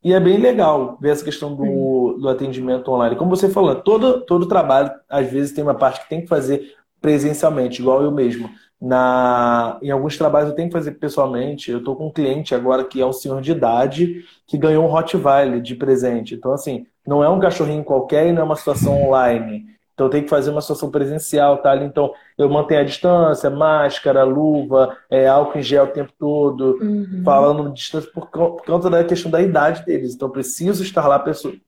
E 0.02 0.12
é 0.12 0.20
bem 0.20 0.38
legal 0.38 0.96
ver 1.00 1.10
essa 1.10 1.24
questão 1.24 1.54
do, 1.54 2.18
do 2.20 2.28
atendimento 2.28 2.90
online. 2.90 3.16
Como 3.16 3.34
você 3.34 3.48
falou, 3.48 3.74
todo, 3.74 4.20
todo 4.24 4.46
trabalho, 4.46 4.90
às 5.08 5.28
vezes, 5.30 5.52
tem 5.52 5.64
uma 5.64 5.74
parte 5.74 6.02
que 6.02 6.08
tem 6.08 6.20
que 6.20 6.28
fazer 6.28 6.74
presencialmente, 7.00 7.80
igual 7.80 8.02
eu 8.02 8.10
mesmo. 8.10 8.48
Na, 8.80 9.76
em 9.82 9.90
alguns 9.90 10.16
trabalhos 10.16 10.50
eu 10.50 10.54
tenho 10.54 10.68
que 10.68 10.72
fazer 10.72 10.92
pessoalmente. 10.92 11.70
Eu 11.70 11.78
estou 11.78 11.96
com 11.96 12.06
um 12.08 12.12
cliente 12.12 12.54
agora 12.54 12.84
que 12.84 13.00
é 13.00 13.06
um 13.06 13.12
senhor 13.12 13.40
de 13.40 13.50
idade 13.50 14.24
que 14.46 14.56
ganhou 14.56 14.84
um 14.84 14.88
Rottweiler 14.88 15.60
de 15.60 15.74
presente. 15.74 16.34
Então, 16.34 16.52
assim, 16.52 16.86
não 17.06 17.22
é 17.24 17.28
um 17.28 17.40
cachorrinho 17.40 17.82
qualquer 17.82 18.28
e 18.28 18.32
não 18.32 18.42
é 18.42 18.44
uma 18.44 18.56
situação 18.56 19.02
online. 19.02 19.66
Então 19.98 20.06
eu 20.06 20.10
tenho 20.10 20.22
que 20.22 20.30
fazer 20.30 20.50
uma 20.50 20.60
situação 20.60 20.92
presencial, 20.92 21.58
tá? 21.58 21.76
Então 21.76 22.14
eu 22.38 22.48
mantenho 22.48 22.82
a 22.82 22.84
distância, 22.84 23.50
máscara, 23.50 24.22
luva, 24.22 24.96
é, 25.10 25.26
álcool 25.26 25.58
em 25.58 25.62
gel 25.62 25.86
o 25.86 25.88
tempo 25.88 26.12
todo, 26.16 26.78
uhum. 26.80 27.22
falando 27.24 27.72
distância 27.72 28.08
por, 28.14 28.28
por 28.28 28.64
conta 28.64 28.88
da 28.88 29.02
questão 29.02 29.28
da 29.28 29.42
idade 29.42 29.84
deles. 29.84 30.14
Então 30.14 30.30
preciso 30.30 30.84
estar 30.84 31.08
lá 31.08 31.18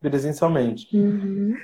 presencialmente. 0.00 0.96
Uhum. 0.96 1.56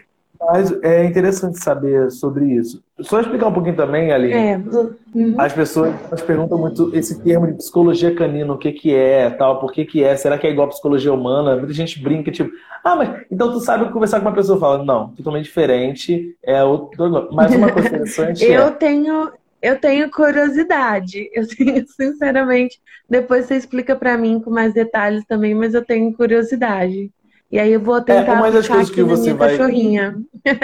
Mas 0.48 0.72
é 0.82 1.04
interessante 1.04 1.58
saber 1.58 2.08
sobre 2.12 2.46
isso. 2.52 2.80
Só 3.00 3.20
explicar 3.20 3.48
um 3.48 3.52
pouquinho 3.52 3.74
também, 3.74 4.12
ali. 4.12 4.32
É. 4.32 4.56
Uhum. 4.56 5.34
As 5.36 5.52
pessoas 5.52 5.92
perguntam 6.24 6.56
muito 6.56 6.94
esse 6.94 7.20
termo 7.20 7.48
de 7.48 7.54
psicologia 7.54 8.14
canina, 8.14 8.52
o 8.52 8.58
que 8.58 8.70
que 8.70 8.94
é, 8.94 9.28
tal, 9.28 9.58
por 9.58 9.72
que 9.72 9.84
que 9.84 10.04
é, 10.04 10.16
será 10.16 10.38
que 10.38 10.46
é 10.46 10.50
igual 10.50 10.68
a 10.68 10.70
psicologia 10.70 11.12
humana? 11.12 11.56
Muita 11.56 11.72
gente 11.72 12.00
brinca, 12.00 12.30
tipo, 12.30 12.50
ah, 12.84 12.94
mas 12.94 13.26
então 13.28 13.50
tu 13.50 13.58
sabe 13.58 13.90
conversar 13.92 14.20
com 14.20 14.26
uma 14.28 14.34
pessoa 14.34 14.60
fala, 14.60 14.84
não, 14.84 15.08
totalmente 15.08 15.46
diferente, 15.46 16.36
é 16.44 16.62
outro. 16.62 17.28
Mas 17.32 17.52
uma 17.52 17.72
coisa 17.72 17.88
interessante. 17.88 18.44
eu 18.46 18.68
é... 18.68 18.70
tenho. 18.70 19.32
Eu 19.60 19.80
tenho 19.80 20.08
curiosidade, 20.10 21.28
eu 21.34 21.48
tenho, 21.48 21.84
sinceramente, 21.88 22.78
depois 23.08 23.46
você 23.46 23.56
explica 23.56 23.96
para 23.96 24.16
mim 24.16 24.38
com 24.38 24.50
mais 24.50 24.72
detalhes 24.72 25.24
também, 25.24 25.54
mas 25.54 25.74
eu 25.74 25.84
tenho 25.84 26.12
curiosidade. 26.12 27.10
E 27.50 27.58
aí 27.58 27.72
eu 27.72 27.80
vou 27.80 28.00
tentar 28.00 28.32
é, 28.32 28.34
uma 28.34 28.50
das 28.50 28.66
coisas 28.66 28.90
que 28.90 29.02
você 29.02 29.32
vai 29.32 29.56
cachorrinha. 29.56 30.16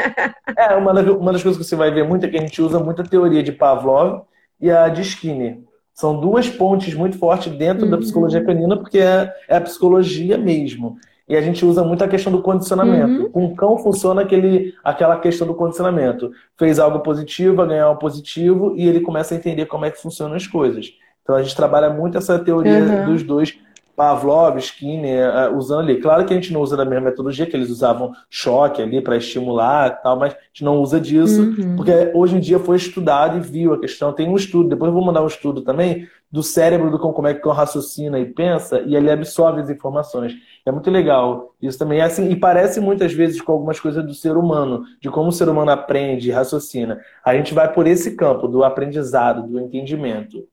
É, 0.57 0.77
uma, 0.77 0.93
das, 0.93 1.09
uma 1.09 1.33
das 1.33 1.43
coisas 1.43 1.61
que 1.61 1.67
você 1.67 1.75
vai 1.75 1.91
ver 1.91 2.07
muito 2.07 2.25
é 2.25 2.29
que 2.29 2.37
a 2.37 2.41
gente 2.41 2.61
usa 2.63 2.79
muita 2.79 3.03
teoria 3.03 3.43
de 3.43 3.51
Pavlov 3.51 4.23
e 4.61 4.71
a 4.71 4.89
de 4.89 5.01
Skinner. 5.03 5.59
São 5.93 6.21
duas 6.21 6.49
pontes 6.49 6.95
muito 6.95 7.19
fortes 7.19 7.53
dentro 7.53 7.85
uhum. 7.85 7.91
da 7.91 7.99
psicologia 7.99 8.45
canina, 8.45 8.77
porque 8.77 8.99
é, 8.99 9.33
é, 9.49 9.57
a 9.57 9.61
psicologia 9.61 10.39
mesmo. 10.39 10.97
E 11.29 11.37
a 11.37 11.41
gente 11.41 11.65
usa 11.65 11.83
muito 11.83 12.05
a 12.05 12.09
questão 12.09 12.33
do 12.33 12.43
condicionamento. 12.43 13.25
Uhum. 13.25 13.31
Com 13.31 13.45
o 13.47 13.57
cão 13.57 13.79
funciona 13.79 14.23
aquele, 14.23 14.75
aquela 14.85 15.19
questão 15.19 15.47
do 15.47 15.55
condicionamento. 15.55 16.31
Fez 16.57 16.79
algo 16.79 17.01
positivo, 17.01 17.57
vai 17.57 17.69
ganhar 17.69 17.91
um 17.91 17.97
positivo, 17.97 18.75
e 18.77 18.87
ele 18.87 19.01
começa 19.01 19.35
a 19.35 19.37
entender 19.37 19.67
como 19.67 19.85
é 19.85 19.91
que 19.91 20.01
funcionam 20.01 20.37
as 20.37 20.47
coisas. 20.47 20.93
Então 21.23 21.35
a 21.35 21.43
gente 21.43 21.57
trabalha 21.57 21.91
muito 21.91 22.19
essa 22.19 22.39
teoria 22.39 22.79
uhum. 22.79 23.07
dos 23.07 23.23
dois 23.23 23.57
Pavlov, 23.97 24.59
Skinner, 24.59 25.29
eh, 25.29 25.49
usando 25.51 25.81
ali. 25.81 26.01
Claro 26.01 26.25
que 26.25 26.33
a 26.33 26.37
gente 26.37 26.53
não 26.53 26.61
usa 26.61 26.77
da 26.77 26.85
mesma 26.85 27.11
metodologia, 27.11 27.47
que 27.47 27.57
eles 27.57 27.71
usavam 27.71 28.13
choque 28.31 28.81
ali 28.83 29.01
para 29.01 29.17
estimular 29.17 29.89
e 29.89 30.03
tal, 30.03 30.19
mas 30.19 30.33
a 30.33 30.37
gente 30.47 30.65
não 30.65 30.79
usa 30.79 31.01
disso, 31.01 31.43
uhum. 31.43 31.77
porque 31.77 32.11
hoje 32.15 32.37
em 32.37 32.41
dia 32.41 32.59
foi 32.59 32.77
estudado 32.77 33.37
e 33.37 33.41
viu 33.41 33.75
a 33.75 33.81
questão. 33.81 34.13
Tem 34.13 34.29
um 34.29 34.37
estudo, 34.37 34.69
depois 34.69 34.89
eu 34.89 34.95
vou 34.95 35.05
mandar 35.05 35.23
um 35.23 35.27
estudo 35.27 35.63
também, 35.63 36.09
do 36.31 36.43
cérebro 36.43 36.91
do 36.91 36.99
cão, 36.99 37.13
como 37.13 37.29
é 37.29 37.35
que 37.35 37.41
o 37.41 37.43
cão 37.43 37.53
raciocina 37.53 38.19
e 38.19 38.25
pensa, 38.25 38.81
e 38.81 38.97
ele 38.97 39.11
absorve 39.11 39.61
as 39.61 39.69
informações. 39.69 40.33
É 40.65 40.73
muito 40.73 40.91
legal. 40.91 41.55
Isso 41.61 41.79
também 41.79 41.99
é 41.99 42.05
assim, 42.05 42.31
e 42.31 42.37
parece 42.37 42.81
muitas 42.81 43.13
vezes 43.13 43.41
com 43.43 43.53
algumas 43.53 43.79
coisas 43.79 44.03
do 44.05 44.15
ser 44.15 44.37
humano, 44.37 44.83
de 44.99 45.11
como 45.11 45.29
o 45.29 45.33
ser 45.33 45.49
humano 45.49 45.71
aprende 45.71 46.31
e 46.31 46.33
raciocina. 46.33 46.99
A 47.23 47.35
gente 47.35 47.53
vai 47.53 47.71
por 47.71 47.87
esse 47.87 48.17
campo 48.17 48.49
do 48.49 48.65
aprendizado, 48.65 49.47
do 49.47 49.61
entendimento. 49.61 50.49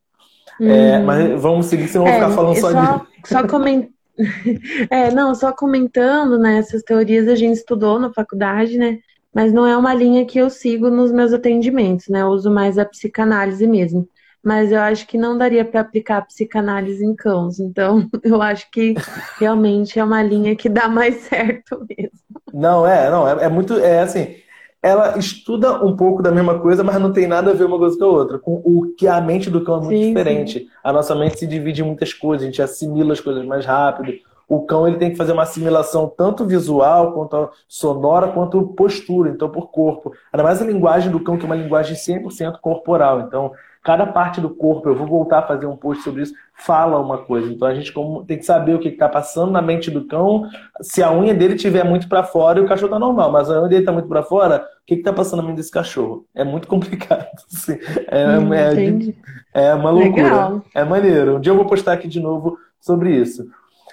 É, 0.61 0.97
uhum. 0.97 1.05
mas 1.05 1.41
vamos 1.41 1.65
seguir, 1.67 1.87
senão 1.87 2.07
é, 2.07 2.11
vou 2.11 2.19
ficar 2.19 2.35
falando 2.35 2.59
só, 2.59 2.71
só 2.71 2.81
disso. 2.81 3.07
Só 3.25 3.47
coment... 3.47 3.87
é, 4.89 5.11
não, 5.11 5.33
só 5.33 5.51
comentando, 5.53 6.37
né? 6.37 6.57
Essas 6.57 6.83
teorias 6.83 7.27
a 7.27 7.35
gente 7.35 7.55
estudou 7.55 7.99
na 7.99 8.11
faculdade, 8.11 8.77
né? 8.77 8.99
Mas 9.33 9.53
não 9.53 9.65
é 9.65 9.77
uma 9.77 9.93
linha 9.93 10.25
que 10.25 10.37
eu 10.39 10.49
sigo 10.49 10.89
nos 10.89 11.11
meus 11.11 11.31
atendimentos, 11.31 12.07
né? 12.09 12.21
Eu 12.21 12.27
uso 12.27 12.51
mais 12.51 12.77
a 12.77 12.85
psicanálise 12.85 13.65
mesmo. 13.65 14.07
mas 14.43 14.71
eu 14.71 14.79
acho 14.79 15.05
que 15.05 15.17
não 15.17 15.37
daria 15.37 15.65
para 15.65 15.81
aplicar 15.81 16.25
psicanálise 16.25 17.05
em 17.05 17.15
cães. 17.15 17.59
Então, 17.59 18.09
eu 18.23 18.41
acho 18.41 18.69
que 18.71 18.95
realmente 19.37 19.99
é 19.99 20.03
uma 20.03 20.23
linha 20.23 20.55
que 20.55 20.69
dá 20.69 20.87
mais 20.87 21.15
certo 21.21 21.85
mesmo. 21.89 22.19
Não, 22.53 22.85
é, 22.85 23.09
não, 23.09 23.27
é, 23.27 23.45
é 23.45 23.49
muito, 23.49 23.77
é 23.77 24.01
assim, 24.01 24.35
ela 24.81 25.17
estuda 25.17 25.83
um 25.83 25.95
pouco 25.95 26.23
da 26.23 26.31
mesma 26.31 26.57
coisa, 26.59 26.83
mas 26.83 26.99
não 26.99 27.11
tem 27.11 27.27
nada 27.27 27.51
a 27.51 27.53
ver 27.53 27.65
uma 27.65 27.77
coisa 27.77 27.97
com 27.97 28.05
a 28.05 28.07
outra. 28.07 28.39
Com 28.39 28.61
o 28.63 28.93
que 28.97 29.07
a 29.07 29.19
mente 29.19 29.49
do 29.49 29.63
cão 29.63 29.77
é 29.77 29.81
muito 29.81 29.99
sim, 29.99 30.07
diferente. 30.07 30.59
Sim. 30.59 30.67
A 30.83 30.93
nossa 30.93 31.13
mente 31.15 31.37
se 31.37 31.45
divide 31.45 31.81
em 31.81 31.85
muitas 31.85 32.13
coisas, 32.13 32.43
a 32.43 32.45
gente 32.49 32.61
assimila 32.61 33.13
as 33.13 33.19
coisas 33.19 33.45
mais 33.45 33.65
rápido. 33.65 34.13
O 34.47 34.61
cão 34.65 34.87
ele 34.87 34.97
tem 34.97 35.11
que 35.11 35.17
fazer 35.17 35.33
uma 35.33 35.43
assimilação 35.43 36.11
tanto 36.17 36.45
visual, 36.45 37.13
quanto 37.13 37.51
sonora, 37.67 38.29
quanto 38.29 38.69
postura, 38.69 39.29
então 39.29 39.49
por 39.49 39.69
corpo. 39.69 40.11
Ainda 40.33 40.43
mais 40.43 40.61
a 40.61 40.65
linguagem 40.65 41.11
do 41.11 41.19
cão, 41.19 41.37
que 41.37 41.43
é 41.43 41.45
uma 41.45 41.55
linguagem 41.55 41.95
100% 41.95 42.59
corporal. 42.59 43.21
Então, 43.21 43.51
cada 43.83 44.07
parte 44.07 44.41
do 44.41 44.49
corpo, 44.49 44.89
eu 44.89 44.95
vou 44.95 45.05
voltar 45.05 45.39
a 45.39 45.47
fazer 45.47 45.67
um 45.67 45.75
post 45.75 46.03
sobre 46.03 46.23
isso, 46.23 46.33
fala 46.59 46.99
uma 46.99 47.17
coisa. 47.17 47.51
Então 47.51 47.67
a 47.67 47.73
gente 47.73 47.93
tem 48.27 48.37
que 48.37 48.45
saber 48.45 48.75
o 48.75 48.79
que 48.79 48.89
está 48.89 49.07
passando 49.07 49.51
na 49.51 49.61
mente 49.61 49.89
do 49.89 50.05
cão. 50.05 50.47
Se 50.81 51.01
a 51.01 51.11
unha 51.11 51.33
dele 51.33 51.55
estiver 51.55 51.83
muito 51.83 52.07
para 52.07 52.23
fora, 52.23 52.61
o 52.61 52.67
cachorro 52.67 52.87
está 52.87 52.99
normal, 52.99 53.31
mas 53.31 53.49
a 53.49 53.59
unha 53.59 53.69
dele 53.69 53.81
está 53.81 53.91
muito 53.91 54.07
para 54.07 54.23
fora, 54.23 54.67
o 54.81 54.85
que 54.85 54.95
está 54.95 55.13
passando 55.13 55.41
na 55.41 55.47
mente 55.47 55.57
desse 55.57 55.71
cachorro? 55.71 56.25
É 56.35 56.43
muito 56.43 56.67
complicado. 56.67 57.27
Assim. 57.51 57.77
É, 58.07 58.37
hum, 58.37 58.53
é, 58.53 59.13
é, 59.53 59.73
uma 59.73 59.89
loucura. 59.89 60.23
Legal. 60.23 60.65
É 60.75 60.83
maneiro. 60.83 61.37
Um 61.37 61.39
dia 61.39 61.51
eu 61.51 61.57
vou 61.57 61.65
postar 61.65 61.93
aqui 61.93 62.07
de 62.07 62.19
novo 62.19 62.57
sobre 62.79 63.15
isso. 63.15 63.47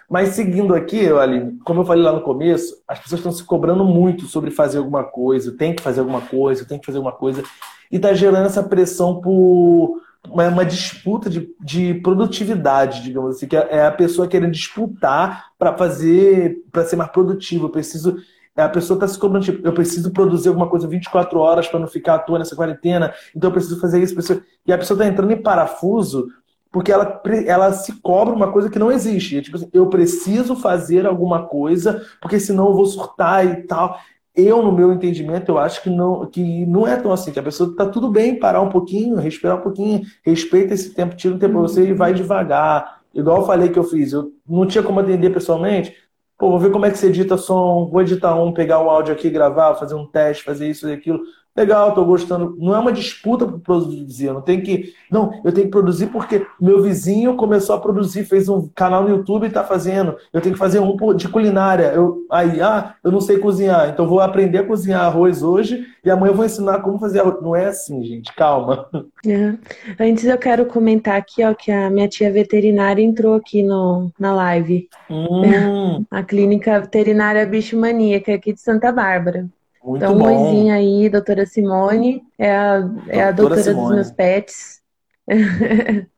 Mas 0.08 0.30
seguindo 0.30 0.74
aqui, 0.74 1.08
Aline, 1.08 1.58
como 1.64 1.80
eu 1.80 1.84
falei 1.84 2.02
lá 2.02 2.12
no 2.12 2.20
começo, 2.20 2.76
as 2.86 3.00
pessoas 3.00 3.18
estão 3.18 3.32
se 3.32 3.42
cobrando 3.42 3.84
muito 3.84 4.26
sobre 4.26 4.52
fazer 4.52 4.78
alguma 4.78 5.02
coisa, 5.02 5.56
tem 5.56 5.74
que 5.74 5.82
fazer 5.82 6.00
alguma 6.00 6.20
coisa, 6.20 6.64
tem 6.64 6.78
que 6.78 6.86
fazer 6.86 6.98
alguma 6.98 7.14
coisa 7.14 7.42
e 7.90 7.96
está 7.96 8.12
gerando 8.14 8.46
essa 8.46 8.62
pressão 8.62 9.20
por 9.20 10.00
uma, 10.30 10.48
uma 10.48 10.64
disputa 10.64 11.28
de, 11.28 11.48
de, 11.60 11.94
produtividade, 11.94 13.02
digamos 13.02 13.36
assim, 13.36 13.46
que 13.46 13.56
é, 13.56 13.68
é 13.70 13.86
a 13.86 13.92
pessoa 13.92 14.28
querendo 14.28 14.52
disputar 14.52 15.52
para 15.58 15.76
fazer, 15.76 16.58
para 16.70 16.84
ser 16.84 16.96
mais 16.96 17.10
produtivo. 17.10 17.66
Eu 17.66 17.70
preciso 17.70 18.16
a 18.56 18.68
pessoa 18.70 18.96
está 18.96 19.06
se 19.06 19.18
cobrando, 19.18 19.44
tipo, 19.44 19.66
eu 19.66 19.72
preciso 19.74 20.10
produzir 20.10 20.48
alguma 20.48 20.66
coisa 20.66 20.88
24 20.88 21.38
horas 21.38 21.68
para 21.68 21.78
não 21.78 21.86
ficar 21.86 22.14
à 22.14 22.18
toa 22.18 22.38
nessa 22.38 22.56
quarentena, 22.56 23.12
então 23.34 23.48
eu 23.50 23.52
preciso 23.52 23.78
fazer 23.78 24.02
isso. 24.02 24.14
Preciso... 24.14 24.42
E 24.66 24.72
a 24.72 24.78
pessoa 24.78 24.96
está 24.96 25.06
entrando 25.06 25.30
em 25.30 25.42
parafuso 25.42 26.28
porque 26.72 26.90
ela, 26.92 27.22
ela 27.46 27.72
se 27.72 28.00
cobra 28.00 28.34
uma 28.34 28.50
coisa 28.52 28.68
que 28.68 28.78
não 28.78 28.90
existe. 28.90 29.38
É 29.38 29.42
tipo 29.42 29.56
assim, 29.56 29.68
eu 29.72 29.88
preciso 29.88 30.56
fazer 30.56 31.06
alguma 31.06 31.46
coisa, 31.46 32.02
porque 32.20 32.40
senão 32.40 32.68
eu 32.68 32.74
vou 32.74 32.86
surtar 32.86 33.46
e 33.46 33.62
tal 33.62 33.98
eu, 34.36 34.62
no 34.62 34.70
meu 34.70 34.92
entendimento, 34.92 35.50
eu 35.50 35.58
acho 35.58 35.82
que 35.82 35.88
não, 35.88 36.26
que 36.26 36.66
não 36.66 36.86
é 36.86 36.96
tão 36.96 37.12
assim, 37.12 37.32
que 37.32 37.38
a 37.38 37.42
pessoa 37.42 37.70
está 37.70 37.86
tudo 37.86 38.10
bem 38.10 38.38
parar 38.38 38.60
um 38.60 38.68
pouquinho, 38.68 39.16
respirar 39.16 39.58
um 39.58 39.62
pouquinho, 39.62 40.02
respeita 40.24 40.74
esse 40.74 40.94
tempo, 40.94 41.16
tira 41.16 41.34
um 41.34 41.38
tempo 41.38 41.54
para 41.54 41.62
você 41.62 41.88
e 41.88 41.94
vai 41.94 42.12
devagar. 42.12 43.00
Igual 43.14 43.38
eu 43.38 43.46
falei 43.46 43.70
que 43.70 43.78
eu 43.78 43.84
fiz, 43.84 44.12
eu 44.12 44.32
não 44.46 44.66
tinha 44.66 44.84
como 44.84 45.00
atender 45.00 45.30
pessoalmente. 45.30 45.94
Pô, 46.38 46.50
vou 46.50 46.58
ver 46.58 46.70
como 46.70 46.84
é 46.84 46.90
que 46.90 46.98
você 46.98 47.06
edita 47.06 47.38
som, 47.38 47.88
vou 47.90 48.02
editar 48.02 48.34
um, 48.34 48.52
pegar 48.52 48.80
o 48.80 48.90
áudio 48.90 49.14
aqui, 49.14 49.30
gravar, 49.30 49.74
fazer 49.74 49.94
um 49.94 50.06
teste, 50.06 50.44
fazer 50.44 50.68
isso 50.68 50.86
e 50.88 50.92
aquilo 50.92 51.20
legal, 51.56 51.90
estou 51.90 52.04
gostando. 52.04 52.56
Não 52.58 52.74
é 52.74 52.78
uma 52.78 52.92
disputa 52.92 53.46
para 53.46 53.58
produzir. 53.58 54.26
Eu 54.26 54.34
não 54.34 54.40
tenho 54.42 54.62
que. 54.62 54.92
Não, 55.10 55.40
eu 55.44 55.52
tenho 55.52 55.66
que 55.66 55.72
produzir 55.72 56.06
porque 56.08 56.46
meu 56.60 56.82
vizinho 56.82 57.36
começou 57.36 57.74
a 57.74 57.80
produzir, 57.80 58.24
fez 58.24 58.48
um 58.48 58.68
canal 58.74 59.02
no 59.02 59.10
YouTube 59.10 59.44
e 59.44 59.48
está 59.48 59.64
fazendo. 59.64 60.16
Eu 60.32 60.40
tenho 60.40 60.54
que 60.54 60.58
fazer 60.58 60.80
um 60.80 60.96
de 61.14 61.28
culinária. 61.28 61.86
Eu, 61.86 62.26
aí, 62.30 62.60
ah, 62.60 62.94
eu 63.02 63.10
não 63.10 63.20
sei 63.20 63.38
cozinhar, 63.38 63.88
então 63.88 64.06
vou 64.06 64.20
aprender 64.20 64.58
a 64.58 64.66
cozinhar 64.66 65.04
arroz 65.04 65.42
hoje 65.42 65.86
e 66.04 66.10
amanhã 66.10 66.30
eu 66.30 66.36
vou 66.36 66.44
ensinar 66.44 66.80
como 66.80 66.98
fazer 66.98 67.20
arroz. 67.20 67.40
Não 67.40 67.54
é 67.54 67.66
assim, 67.66 68.02
gente. 68.04 68.34
Calma. 68.34 68.88
É. 69.26 69.54
Antes 69.98 70.24
eu 70.24 70.38
quero 70.38 70.66
comentar 70.66 71.16
aqui, 71.16 71.44
ó, 71.44 71.54
que 71.54 71.72
a 71.72 71.90
minha 71.90 72.08
tia 72.08 72.30
veterinária 72.30 73.02
entrou 73.02 73.34
aqui 73.34 73.62
no, 73.62 74.10
na 74.18 74.34
live. 74.34 74.88
Hum. 75.10 76.04
A 76.10 76.22
clínica 76.22 76.80
veterinária 76.80 77.46
Bicho 77.46 77.76
Maníaca 77.76 78.34
aqui 78.34 78.52
de 78.52 78.60
Santa 78.60 78.92
Bárbara. 78.92 79.48
Muito 79.86 80.04
então, 80.04 80.18
bom. 80.18 80.24
moizinha 80.24 80.74
aí, 80.74 81.08
doutora 81.08 81.46
Simone, 81.46 82.24
é 82.36 82.50
a, 82.50 82.90
é 83.06 83.22
a 83.22 83.30
doutora 83.30 83.62
dos 83.62 83.90
meus 83.92 84.10
pets. 84.10 84.82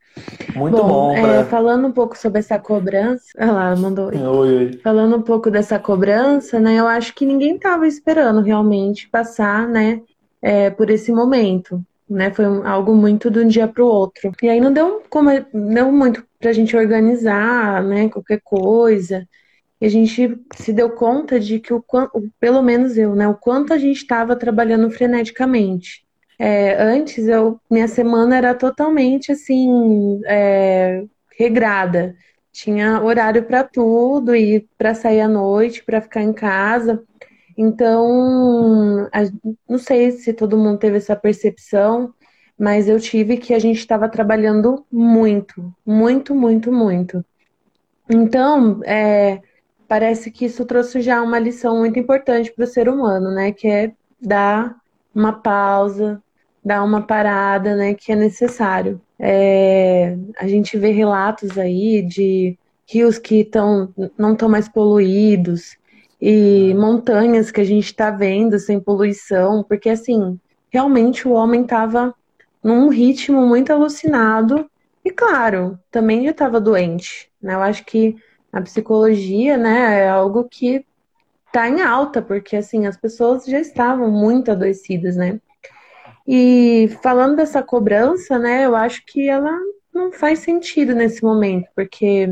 Muito 0.57 0.77
bom. 0.79 0.89
bom 0.89 1.15
pra... 1.15 1.35
é, 1.35 1.45
falando 1.45 1.87
um 1.87 1.93
pouco 1.93 2.17
sobre 2.17 2.39
essa 2.39 2.59
cobrança. 2.59 3.27
Olha 3.39 3.53
lá, 3.53 3.77
mandou. 3.77 4.07
Oi, 4.07 4.57
oi. 4.57 4.81
Falando 4.83 5.17
um 5.17 5.23
pouco 5.23 5.51
dessa 5.51 5.79
cobrança, 5.79 6.59
né? 6.59 6.77
Eu 6.77 6.89
acho 6.89 7.15
que 7.15 7.27
ninguém 7.27 7.57
estava 7.57 7.87
esperando 7.87 8.41
realmente 8.41 9.07
passar, 9.09 9.69
né? 9.69 10.01
É, 10.41 10.71
por 10.71 10.89
esse 10.89 11.13
momento. 11.13 11.85
Né, 12.09 12.31
foi 12.31 12.47
algo 12.65 12.95
muito 12.95 13.31
de 13.31 13.41
um 13.41 13.47
dia 13.47 13.69
para 13.69 13.85
o 13.85 13.87
outro. 13.87 14.33
E 14.43 14.49
aí 14.49 14.63
não 14.63 14.73
deu, 14.73 15.03
como, 15.11 15.29
não 15.53 15.93
muito 15.93 16.25
para 16.41 16.49
a 16.49 16.55
gente 16.55 16.75
organizar, 16.75 17.85
né, 17.85 18.09
qualquer 18.09 18.41
coisa. 18.43 19.29
E 19.81 19.87
a 19.87 19.89
gente 19.89 20.41
se 20.57 20.73
deu 20.73 20.91
conta 20.91 21.39
de 21.39 21.61
que, 21.61 21.73
o, 21.73 21.83
pelo 22.41 22.63
menos 22.63 22.97
eu, 22.97 23.15
né, 23.15 23.29
o 23.29 23.35
quanto 23.35 23.73
a 23.73 23.79
gente 23.79 23.99
estava 23.99 24.35
trabalhando 24.35 24.91
freneticamente. 24.91 26.05
É, 26.39 26.81
antes, 26.81 27.27
eu, 27.27 27.61
minha 27.71 27.89
semana 27.89 28.37
era 28.37 28.55
totalmente 28.55 29.33
assim, 29.33 30.21
é, 30.27 31.05
regrada. 31.39 32.17
Tinha 32.53 33.03
horário 33.03 33.45
para 33.45 33.63
tudo 33.65 34.35
e 34.35 34.67
para 34.77 34.95
sair 34.95 35.21
à 35.21 35.29
noite, 35.29 35.85
para 35.85 36.01
ficar 36.01 36.23
em 36.23 36.33
casa. 36.33 37.03
Então, 37.57 39.09
não 39.69 39.79
sei 39.79 40.13
se 40.13 40.33
todo 40.33 40.57
mundo 40.57 40.79
teve 40.79 40.97
essa 40.97 41.17
percepção, 41.17 42.15
mas 42.59 42.89
eu 42.89 42.99
tive 43.01 43.37
que 43.37 43.55
a 43.55 43.59
gente 43.59 43.79
estava 43.79 44.09
trabalhando 44.09 44.85
muito, 44.91 45.75
muito, 45.85 46.35
muito, 46.35 46.73
muito. 46.73 47.25
Então, 48.11 48.81
é, 48.85 49.41
parece 49.89 50.31
que 50.31 50.45
isso 50.45 50.65
trouxe 50.67 51.01
já 51.01 51.23
uma 51.23 51.39
lição 51.39 51.79
muito 51.79 51.99
importante 51.99 52.53
para 52.53 52.65
o 52.65 52.69
ser 52.69 52.89
humano, 52.89 53.35
né? 53.35 53.53
Que 53.53 53.67
é 53.67 53.93
dar 54.21 54.77
uma 55.15 55.33
pausa, 55.33 56.23
dar 56.65 56.85
uma 56.85 57.03
parada, 57.03 57.75
né? 57.75 57.95
Que 57.95 58.13
é 58.13 58.17
necessário. 58.17 59.01
É, 59.19 60.17
a 60.39 60.47
gente 60.47 60.77
vê 60.77 60.91
relatos 60.91 61.59
aí 61.59 62.03
de 62.03 62.57
rios 62.87 63.19
que 63.19 63.45
tão, 63.45 63.93
não 64.17 64.35
estão 64.35 64.49
mais 64.49 64.69
poluídos 64.69 65.77
e 66.21 66.75
montanhas 66.75 67.51
que 67.51 67.61
a 67.61 67.65
gente 67.65 67.87
está 67.87 68.11
vendo 68.11 68.59
sem 68.59 68.81
poluição, 68.81 69.63
porque 69.63 69.89
assim, 69.89 70.39
realmente 70.71 71.27
o 71.27 71.33
homem 71.33 71.63
estava 71.63 72.15
num 72.63 72.89
ritmo 72.89 73.47
muito 73.47 73.73
alucinado 73.73 74.69
e 75.05 75.11
claro, 75.11 75.79
também 75.91 76.25
já 76.25 76.31
estava 76.31 76.61
doente, 76.61 77.31
né? 77.41 77.55
Eu 77.55 77.63
acho 77.63 77.85
que 77.85 78.17
a 78.53 78.61
psicologia, 78.61 79.57
né, 79.57 80.01
é 80.01 80.09
algo 80.09 80.45
que 80.45 80.85
está 81.47 81.69
em 81.69 81.81
alta, 81.81 82.21
porque 82.23 82.57
assim, 82.57 82.87
as 82.87 82.97
pessoas 82.97 83.45
já 83.45 83.59
estavam 83.59 84.11
muito 84.11 84.51
adoecidas, 84.51 85.17
né? 85.17 85.41
E 86.27 86.91
falando 87.03 87.37
dessa 87.37 87.63
cobrança, 87.63 88.39
né, 88.39 88.67
eu 88.67 88.77
acho 88.77 89.03
que 89.07 89.29
ela 89.29 89.57
não 89.93 90.13
faz 90.13 90.41
sentido 90.41 90.95
nesse 90.95 91.23
momento, 91.23 91.69
porque 91.75 92.29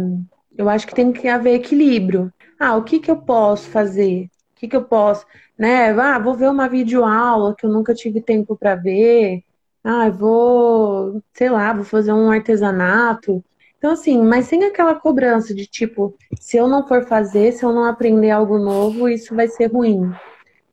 eu 0.56 0.68
acho 0.68 0.86
que 0.86 0.94
tem 0.94 1.12
que 1.12 1.28
haver 1.28 1.54
equilíbrio. 1.54 2.32
Ah, 2.58 2.76
o 2.76 2.84
que 2.84 3.00
que 3.00 3.10
eu 3.10 3.16
posso 3.16 3.68
fazer? 3.68 4.24
O 4.52 4.58
que 4.60 4.68
que 4.68 4.76
eu 4.76 4.84
posso, 4.84 5.26
né? 5.58 5.90
Ah, 5.90 6.18
vou 6.18 6.34
ver 6.34 6.48
uma 6.48 6.68
videoaula 6.68 7.54
que 7.56 7.66
eu 7.66 7.70
nunca 7.70 7.94
tive 7.94 8.20
tempo 8.20 8.56
para 8.56 8.74
ver. 8.74 9.42
Ah, 9.84 10.08
vou, 10.10 11.22
sei 11.32 11.50
lá, 11.50 11.72
vou 11.72 11.84
fazer 11.84 12.12
um 12.12 12.30
artesanato. 12.30 13.44
Então, 13.78 13.92
assim, 13.92 14.22
mas 14.22 14.46
sem 14.46 14.64
aquela 14.64 14.94
cobrança 14.94 15.54
de 15.54 15.66
tipo, 15.66 16.14
se 16.40 16.56
eu 16.56 16.66
não 16.66 16.86
for 16.86 17.04
fazer, 17.04 17.52
se 17.52 17.64
eu 17.64 17.72
não 17.72 17.84
aprender 17.84 18.30
algo 18.30 18.58
novo, 18.58 19.08
isso 19.08 19.34
vai 19.34 19.48
ser 19.48 19.66
ruim. 19.66 20.10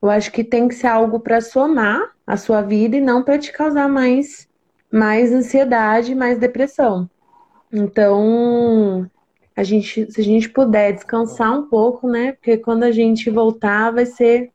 Eu 0.01 0.09
acho 0.09 0.31
que 0.31 0.43
tem 0.43 0.67
que 0.67 0.75
ser 0.75 0.87
algo 0.87 1.19
para 1.19 1.41
somar 1.41 2.11
a 2.25 2.37
sua 2.37 2.61
vida 2.61 2.95
e 2.95 3.01
não 3.01 3.23
para 3.23 3.37
te 3.37 3.51
causar 3.51 3.89
mais, 3.89 4.47
mais 4.91 5.31
ansiedade, 5.33 6.15
mais 6.15 6.39
depressão. 6.39 7.09
Então, 7.71 9.09
a 9.55 9.63
gente, 9.63 10.11
se 10.11 10.21
a 10.21 10.23
gente 10.23 10.49
puder 10.49 10.93
descansar 10.93 11.57
um 11.57 11.67
pouco, 11.67 12.07
né? 12.07 12.33
Porque 12.33 12.57
quando 12.57 12.83
a 12.83 12.91
gente 12.91 13.29
voltar, 13.29 13.91
vai 13.91 14.05
ser. 14.05 14.51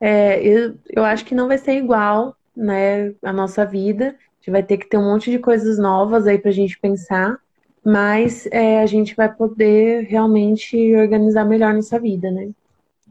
É, 0.00 0.42
eu, 0.42 0.74
eu 0.90 1.04
acho 1.04 1.24
que 1.24 1.34
não 1.34 1.46
vai 1.48 1.58
ser 1.58 1.74
igual, 1.74 2.36
né? 2.56 3.14
A 3.22 3.32
nossa 3.32 3.64
vida. 3.64 4.08
A 4.08 4.36
gente 4.40 4.50
vai 4.50 4.62
ter 4.62 4.78
que 4.78 4.88
ter 4.88 4.98
um 4.98 5.04
monte 5.04 5.30
de 5.30 5.38
coisas 5.38 5.78
novas 5.78 6.26
aí 6.26 6.38
pra 6.38 6.50
gente 6.50 6.78
pensar 6.78 7.38
mas 7.84 8.46
é, 8.50 8.80
a 8.80 8.86
gente 8.86 9.14
vai 9.14 9.32
poder 9.32 10.04
realmente 10.04 10.94
organizar 10.96 11.44
melhor 11.44 11.74
nossa 11.74 11.98
vida, 11.98 12.30
né? 12.30 12.50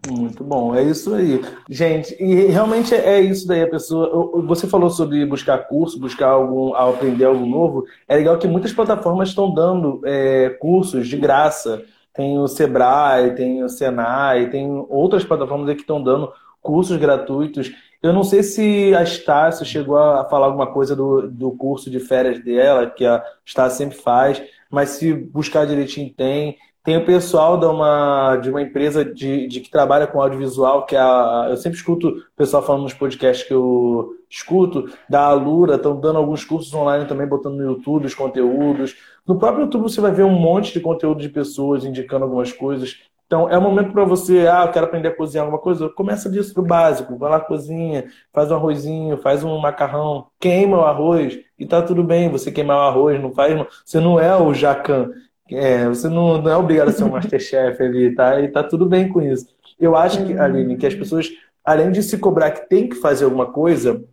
Muito 0.10 0.44
bom, 0.44 0.76
é 0.76 0.84
isso 0.84 1.14
aí. 1.14 1.42
Gente, 1.70 2.14
e 2.22 2.48
realmente 2.48 2.94
é 2.94 3.22
isso 3.22 3.48
daí, 3.48 3.62
a 3.62 3.70
pessoa. 3.70 4.42
Você 4.44 4.68
falou 4.68 4.90
sobre 4.90 5.26
buscar 5.26 5.60
curso, 5.60 6.00
buscar 6.00 6.28
algum, 6.28 6.74
aprender 6.74 7.24
algo 7.24 7.46
novo. 7.46 7.86
É 8.08 8.16
legal 8.18 8.38
que 8.38 8.48
muitas 8.48 8.74
plataformas 8.74 9.30
estão 9.30 9.54
dando 9.54 10.02
é, 10.04 10.50
cursos 10.60 11.08
de 11.08 11.16
graça. 11.16 11.84
Tem 12.14 12.38
o 12.38 12.48
Sebrae, 12.48 13.34
tem 13.34 13.64
o 13.64 13.70
Senai, 13.70 14.50
tem 14.50 14.70
outras 14.90 15.24
plataformas 15.24 15.74
que 15.74 15.82
estão 15.82 16.04
dando 16.04 16.32
cursos 16.62 16.98
gratuitos. 16.98 17.72
Eu 18.02 18.12
não 18.12 18.24
sei 18.24 18.44
se 18.44 18.94
a 18.94 19.04
Estácio 19.04 19.66
chegou 19.66 19.98
a 19.98 20.26
falar 20.26 20.48
alguma 20.48 20.68
coisa 20.68 20.94
do, 20.94 21.30
do 21.30 21.52
curso 21.52 21.90
de 21.90 22.02
férias 22.02 22.44
dela, 22.44 22.90
que 22.90 23.06
a 23.06 23.24
Estácio 23.46 23.78
sempre 23.78 23.98
faz, 23.98 24.44
mas 24.74 24.90
se 24.90 25.14
buscar 25.14 25.68
direitinho 25.68 26.12
tem. 26.12 26.58
Tem 26.84 26.98
o 26.98 27.06
pessoal 27.06 27.60
de 27.60 27.66
uma, 27.68 28.38
de 28.38 28.50
uma 28.50 28.60
empresa 28.60 29.06
de, 29.06 29.48
de 29.48 29.62
que 29.62 29.70
trabalha 29.70 30.08
com 30.08 30.20
audiovisual, 30.20 30.88
que 30.88 30.96
é 30.96 31.00
a, 31.00 31.46
eu 31.52 31.58
sempre 31.58 31.78
escuto 31.78 32.08
o 32.08 32.36
pessoal 32.36 32.64
falando 32.64 32.82
nos 32.82 32.94
podcasts 32.94 33.48
que 33.48 33.54
eu 33.54 34.16
escuto, 34.28 34.92
da 35.08 35.26
Alura, 35.28 35.76
estão 35.76 35.98
dando 36.00 36.18
alguns 36.18 36.44
cursos 36.44 36.74
online 36.74 37.06
também, 37.06 37.28
botando 37.28 37.56
no 37.56 37.64
YouTube 37.64 38.08
os 38.08 38.16
conteúdos. 38.16 38.96
No 39.28 39.38
próprio 39.38 39.66
YouTube 39.66 39.84
você 39.84 40.02
vai 40.02 40.12
ver 40.12 40.24
um 40.24 40.40
monte 40.40 40.74
de 40.74 40.80
conteúdo 40.80 41.22
de 41.22 41.30
pessoas 41.30 41.86
indicando 41.86 42.26
algumas 42.26 42.52
coisas. 42.52 42.98
Então, 43.26 43.50
é 43.50 43.58
o 43.58 43.62
momento 43.62 43.92
para 43.92 44.04
você, 44.04 44.48
ah, 44.48 44.64
eu 44.66 44.72
quero 44.72 44.86
aprender 44.86 45.08
a 45.08 45.16
cozinhar 45.16 45.46
alguma 45.46 45.62
coisa, 45.62 45.90
começa 45.90 46.30
disso 46.30 46.54
do 46.54 46.62
básico, 46.62 47.18
vai 47.18 47.32
lá 47.32 47.40
cozinha, 47.40 48.06
faz 48.32 48.52
um 48.52 48.56
arrozinho, 48.56 49.18
faz 49.18 49.44
um 49.44 49.58
macarrão, 49.58 50.28
queima 50.40 50.78
o 50.78 50.86
arroz 50.86 51.40
e 51.58 51.66
tá 51.66 51.82
tudo 51.82 52.04
bem, 52.04 52.30
você 52.30 52.52
queimar 52.52 52.78
o 52.78 52.82
arroz, 52.82 53.22
não 53.22 53.32
faz, 53.32 53.66
você 53.84 54.00
não 54.00 54.20
é 54.20 54.36
o 54.36 54.54
jacan, 54.54 55.10
é, 55.50 55.88
você 55.88 56.08
não, 56.10 56.42
não 56.42 56.52
é 56.52 56.58
obrigado 56.58 56.90
a 56.90 56.92
ser 56.92 57.04
um 57.04 57.10
masterchef 57.12 57.82
ali, 57.82 58.14
tá? 58.14 58.40
E 58.40 58.50
tá 58.50 58.64
tudo 58.64 58.86
bem 58.86 59.10
com 59.10 59.22
isso. 59.22 59.48
Eu 59.80 59.96
acho 59.96 60.24
que, 60.26 60.38
Aline, 60.38 60.78
que 60.78 60.86
as 60.86 60.96
pessoas, 60.96 61.30
além 61.66 61.92
de 61.92 62.04
se 62.04 62.18
cobrar 62.18 62.52
que 62.52 62.70
tem 62.70 62.88
que 62.88 62.96
fazer 62.96 63.26
alguma 63.26 63.52
coisa, 63.52 64.04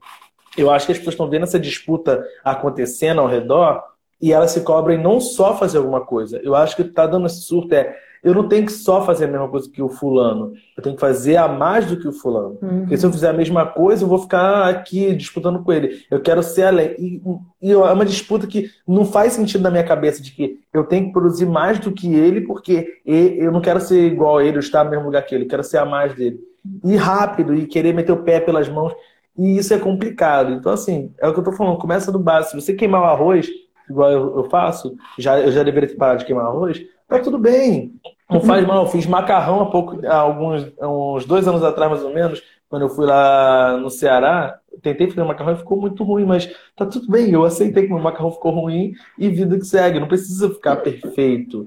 eu 0.57 0.71
acho 0.71 0.87
que 0.87 0.93
as 0.93 0.99
pessoas 0.99 1.15
estão 1.15 1.29
vendo 1.29 1.45
essa 1.45 1.61
disputa 1.61 2.25
acontecendo 2.45 3.21
ao 3.21 3.29
redor 3.29 3.83
e 4.21 4.33
elas 4.33 4.51
se 4.51 4.61
cobram 4.63 4.95
em 4.95 5.03
não 5.03 5.21
só 5.21 5.57
fazer 5.57 5.79
alguma 5.79 6.05
coisa. 6.05 6.41
Eu 6.43 6.55
acho 6.55 6.77
que 6.77 6.83
está 6.83 7.07
dando 7.07 7.27
esse 7.27 7.43
surto 7.43 7.75
é 7.75 7.97
eu 8.23 8.35
não 8.35 8.49
tenho 8.49 8.67
que 8.67 8.73
só 8.73 9.05
fazer 9.05 9.25
a 9.25 9.29
mesma 9.29 9.49
coisa 9.49 9.71
que 9.71 9.81
o 9.81 9.89
fulano. 9.89 10.53
Eu 10.77 10.83
tenho 10.83 10.95
que 10.95 11.01
fazer 11.01 11.37
a 11.37 11.49
mais 11.49 11.87
do 11.87 11.97
que 11.97 12.07
o 12.07 12.13
fulano. 12.13 12.59
Uhum. 12.61 12.81
Porque 12.81 12.97
se 12.97 13.07
eu 13.07 13.13
fizer 13.13 13.31
a 13.31 13.33
mesma 13.33 13.65
coisa, 13.65 14.05
eu 14.05 14.09
vou 14.09 14.19
ficar 14.19 14.69
aqui 14.69 15.15
disputando 15.15 15.63
com 15.63 15.73
ele. 15.73 16.05
Eu 16.11 16.21
quero 16.21 16.43
ser 16.43 16.65
além. 16.65 16.95
E, 16.99 17.23
e 17.63 17.73
é 17.73 17.77
uma 17.77 18.05
disputa 18.05 18.47
que 18.47 18.71
não 18.87 19.05
faz 19.05 19.33
sentido 19.33 19.63
na 19.63 19.71
minha 19.71 19.85
cabeça 19.85 20.23
de 20.23 20.33
que 20.33 20.59
eu 20.73 20.85
tenho 20.85 21.07
que 21.07 21.13
produzir 21.13 21.47
mais 21.47 21.79
do 21.79 21.93
que 21.93 22.15
ele, 22.15 22.43
porque 22.43 23.01
eu 23.07 23.51
não 23.51 23.61
quero 23.61 23.81
ser 23.81 24.07
igual 24.07 24.39
a 24.39 24.45
ele, 24.45 24.57
ou 24.57 24.61
estar 24.61 24.85
no 24.85 24.91
mesmo 24.91 25.07
lugar 25.07 25.23
que 25.23 25.35
ele. 25.35 25.45
Eu 25.45 25.49
quero 25.49 25.65
ser 25.65 25.79
a 25.79 25.87
mais 25.87 26.15
dele. 26.15 26.39
E 26.85 26.97
rápido, 26.97 27.55
e 27.55 27.67
querer 27.67 27.95
meter 27.95 28.13
o 28.13 28.23
pé 28.23 28.39
pelas 28.39 28.69
mãos. 28.69 28.93
E 29.39 29.57
isso 29.57 29.73
é 29.73 29.79
complicado. 29.79 30.53
Então, 30.53 30.73
assim, 30.73 31.15
é 31.19 31.27
o 31.27 31.33
que 31.33 31.41
eu 31.41 31.45
tô 31.45 31.53
falando. 31.53 31.79
Começa 31.79 32.13
do 32.13 32.19
básico. 32.19 32.61
Se 32.61 32.67
você 32.67 32.75
queimar 32.75 33.01
o 33.01 33.07
arroz, 33.07 33.49
igual 33.89 34.11
eu, 34.11 34.37
eu 34.37 34.45
faço, 34.45 34.95
já, 35.19 35.41
eu 35.41 35.51
já 35.51 35.63
deveria 35.63 35.89
ter 35.89 35.97
parado 35.97 36.21
de 36.21 36.27
queimar 36.27 36.47
arroz, 36.47 36.81
Tá 37.11 37.19
tudo 37.19 37.39
bem. 37.39 37.93
Não 38.31 38.41
faz 38.41 38.65
mal. 38.65 38.85
Eu 38.85 38.91
fiz 38.91 39.05
macarrão 39.05 39.61
há 39.61 39.67
pouco, 39.67 40.01
há 40.07 40.15
alguns 40.15 40.73
uns 40.81 41.25
dois 41.27 41.49
anos 41.49 41.65
atrás, 41.65 41.91
mais 41.91 42.05
ou 42.05 42.15
menos, 42.15 42.41
quando 42.69 42.83
eu 42.83 42.89
fui 42.89 43.05
lá 43.05 43.77
no 43.77 43.91
Ceará. 43.91 44.61
Tentei 44.81 45.09
fazer 45.09 45.25
macarrão 45.25 45.55
e 45.55 45.59
ficou 45.59 45.77
muito 45.77 46.05
ruim, 46.05 46.25
mas 46.25 46.49
tá 46.77 46.87
tudo 46.87 47.11
bem. 47.11 47.33
Eu 47.33 47.45
aceitei 47.45 47.83
que 47.83 47.93
meu 47.93 47.99
macarrão 47.99 48.31
ficou 48.31 48.53
ruim 48.53 48.95
e 49.19 49.29
vida 49.29 49.59
que 49.59 49.67
segue. 49.67 49.99
Não 49.99 50.07
precisa 50.07 50.49
ficar 50.49 50.77
perfeito. 50.77 51.67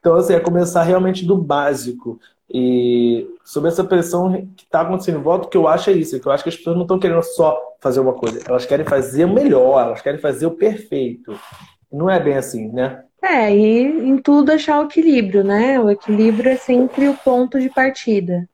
Então, 0.00 0.16
assim, 0.16 0.32
é 0.32 0.40
começar 0.40 0.82
realmente 0.82 1.26
do 1.26 1.36
básico. 1.36 2.18
E 2.52 3.28
sobre 3.44 3.68
essa 3.68 3.84
pressão 3.84 4.32
que 4.56 4.64
está 4.64 4.80
acontecendo 4.80 5.18
em 5.18 5.22
volta, 5.22 5.46
o 5.46 5.50
que 5.50 5.58
eu 5.58 5.68
acho 5.68 5.90
é 5.90 5.92
isso, 5.92 6.18
que 6.18 6.26
eu 6.26 6.32
acho 6.32 6.42
que 6.42 6.48
as 6.48 6.56
pessoas 6.56 6.74
não 6.74 6.82
estão 6.82 6.98
querendo 6.98 7.22
só 7.22 7.56
fazer 7.78 8.00
uma 8.00 8.14
coisa, 8.14 8.40
elas 8.48 8.66
querem 8.66 8.84
fazer 8.84 9.24
o 9.26 9.32
melhor, 9.32 9.86
elas 9.86 10.02
querem 10.02 10.18
fazer 10.18 10.46
o 10.46 10.50
perfeito. 10.50 11.38
Não 11.92 12.10
é 12.10 12.18
bem 12.18 12.36
assim, 12.36 12.68
né? 12.72 13.04
É, 13.22 13.54
e 13.54 13.82
em 13.82 14.16
tudo 14.18 14.50
achar 14.50 14.80
o 14.80 14.86
equilíbrio, 14.86 15.44
né? 15.44 15.78
O 15.78 15.90
equilíbrio 15.90 16.52
é 16.52 16.56
sempre 16.56 17.08
o 17.08 17.16
ponto 17.16 17.60
de 17.60 17.68
partida, 17.68 18.48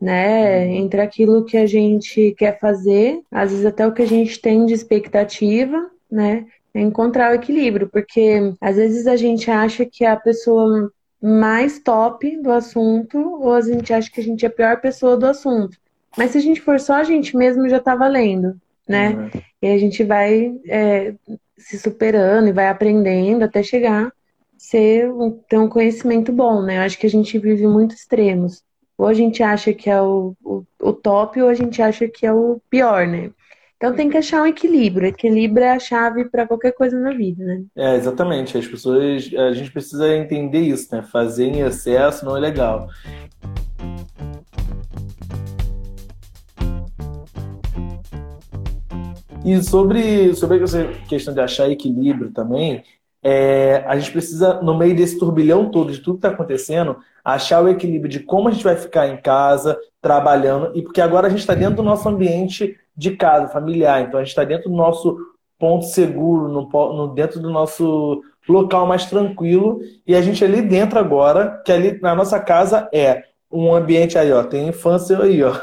né? 0.00 0.64
Uhum. 0.64 0.72
Entre 0.72 1.00
aquilo 1.00 1.44
que 1.44 1.56
a 1.56 1.66
gente 1.66 2.34
quer 2.38 2.58
fazer, 2.58 3.20
às 3.30 3.50
vezes 3.50 3.66
até 3.66 3.86
o 3.86 3.92
que 3.92 4.02
a 4.02 4.06
gente 4.06 4.40
tem 4.40 4.64
de 4.64 4.72
expectativa, 4.72 5.90
né? 6.10 6.46
É 6.72 6.80
encontrar 6.80 7.32
o 7.32 7.34
equilíbrio, 7.34 7.88
porque 7.88 8.54
às 8.60 8.76
vezes 8.76 9.06
a 9.06 9.16
gente 9.16 9.50
acha 9.50 9.84
que 9.84 10.04
é 10.04 10.10
a 10.10 10.16
pessoa 10.16 10.90
mais 11.22 11.78
top 11.78 12.36
do 12.42 12.52
assunto, 12.52 13.18
ou 13.18 13.52
a 13.52 13.60
gente 13.60 13.92
acha 13.92 14.10
que 14.10 14.20
a 14.20 14.24
gente 14.24 14.44
é 14.44 14.48
a 14.48 14.52
pior 14.52 14.80
pessoa 14.80 15.16
do 15.16 15.26
assunto. 15.26 15.76
Mas 16.16 16.30
se 16.30 16.38
a 16.38 16.40
gente 16.40 16.60
for 16.60 16.80
só 16.80 16.94
a 16.94 17.04
gente 17.04 17.36
mesmo, 17.36 17.68
já 17.68 17.80
tá 17.80 17.94
valendo, 17.94 18.56
né? 18.88 19.10
Uhum. 19.10 19.40
E 19.60 19.66
a 19.66 19.78
gente 19.78 20.02
vai 20.04 20.54
é, 20.68 21.14
se 21.56 21.78
superando 21.78 22.48
e 22.48 22.52
vai 22.52 22.68
aprendendo 22.68 23.44
até 23.44 23.62
chegar 23.62 24.12
ser 24.58 25.08
ter 25.48 25.58
um 25.58 25.68
conhecimento 25.68 26.32
bom, 26.32 26.62
né? 26.62 26.78
Eu 26.78 26.82
acho 26.82 26.98
que 26.98 27.06
a 27.06 27.10
gente 27.10 27.38
vive 27.38 27.66
muito 27.66 27.94
extremos. 27.94 28.62
Ou 28.98 29.06
a 29.06 29.14
gente 29.14 29.42
acha 29.42 29.72
que 29.74 29.90
é 29.90 30.00
o, 30.00 30.34
o, 30.42 30.64
o 30.80 30.92
top 30.92 31.40
ou 31.40 31.48
a 31.48 31.54
gente 31.54 31.82
acha 31.82 32.08
que 32.08 32.24
é 32.24 32.32
o 32.32 32.60
pior, 32.70 33.06
né? 33.06 33.30
Então 33.76 33.94
tem 33.94 34.08
que 34.08 34.16
achar 34.16 34.42
um 34.42 34.46
equilíbrio. 34.46 35.08
Equilíbrio 35.08 35.64
é 35.64 35.72
a 35.72 35.78
chave 35.78 36.24
para 36.30 36.46
qualquer 36.46 36.72
coisa 36.72 36.98
na 36.98 37.12
vida, 37.12 37.44
né? 37.44 37.62
É, 37.76 37.96
exatamente. 37.96 38.56
As 38.56 38.66
pessoas, 38.66 39.30
a 39.36 39.52
gente 39.52 39.70
precisa 39.70 40.16
entender 40.16 40.60
isso, 40.60 40.88
né? 40.94 41.02
Fazer 41.02 41.44
em 41.44 41.60
excesso 41.60 42.24
não 42.24 42.36
é 42.36 42.40
legal. 42.40 42.88
E 49.46 49.62
sobre, 49.62 50.34
sobre 50.34 50.60
essa 50.60 50.84
questão 51.08 51.32
de 51.32 51.38
achar 51.38 51.70
equilíbrio 51.70 52.32
também, 52.32 52.82
é, 53.22 53.84
a 53.86 53.96
gente 53.96 54.10
precisa, 54.10 54.60
no 54.60 54.76
meio 54.76 54.96
desse 54.96 55.20
turbilhão 55.20 55.70
todo, 55.70 55.92
de 55.92 56.00
tudo 56.00 56.14
que 56.14 56.26
está 56.26 56.30
acontecendo, 56.30 56.96
achar 57.24 57.62
o 57.62 57.68
equilíbrio 57.68 58.10
de 58.10 58.18
como 58.18 58.48
a 58.48 58.50
gente 58.50 58.64
vai 58.64 58.74
ficar 58.74 59.06
em 59.06 59.16
casa, 59.18 59.78
trabalhando, 60.02 60.76
e 60.76 60.82
porque 60.82 61.00
agora 61.00 61.28
a 61.28 61.30
gente 61.30 61.38
está 61.38 61.54
dentro 61.54 61.76
do 61.76 61.84
nosso 61.84 62.08
ambiente 62.08 62.76
de 62.96 63.16
casa, 63.16 63.46
familiar, 63.46 64.02
então 64.02 64.18
a 64.18 64.24
gente 64.24 64.30
está 64.30 64.42
dentro 64.42 64.68
do 64.68 64.76
nosso 64.76 65.16
ponto 65.60 65.84
seguro, 65.84 66.48
no, 66.48 66.68
no, 66.68 67.14
dentro 67.14 67.38
do 67.38 67.48
nosso 67.48 68.24
local 68.48 68.84
mais 68.84 69.06
tranquilo, 69.06 69.78
e 70.04 70.16
a 70.16 70.22
gente 70.22 70.44
ali 70.44 70.60
dentro 70.60 70.98
agora, 70.98 71.62
que 71.64 71.70
ali 71.70 72.00
na 72.00 72.16
nossa 72.16 72.40
casa 72.40 72.88
é 72.92 73.22
um 73.50 73.74
ambiente 73.74 74.18
aí, 74.18 74.32
ó, 74.32 74.42
tem 74.42 74.68
infância 74.68 75.20
aí, 75.20 75.42
ó. 75.42 75.52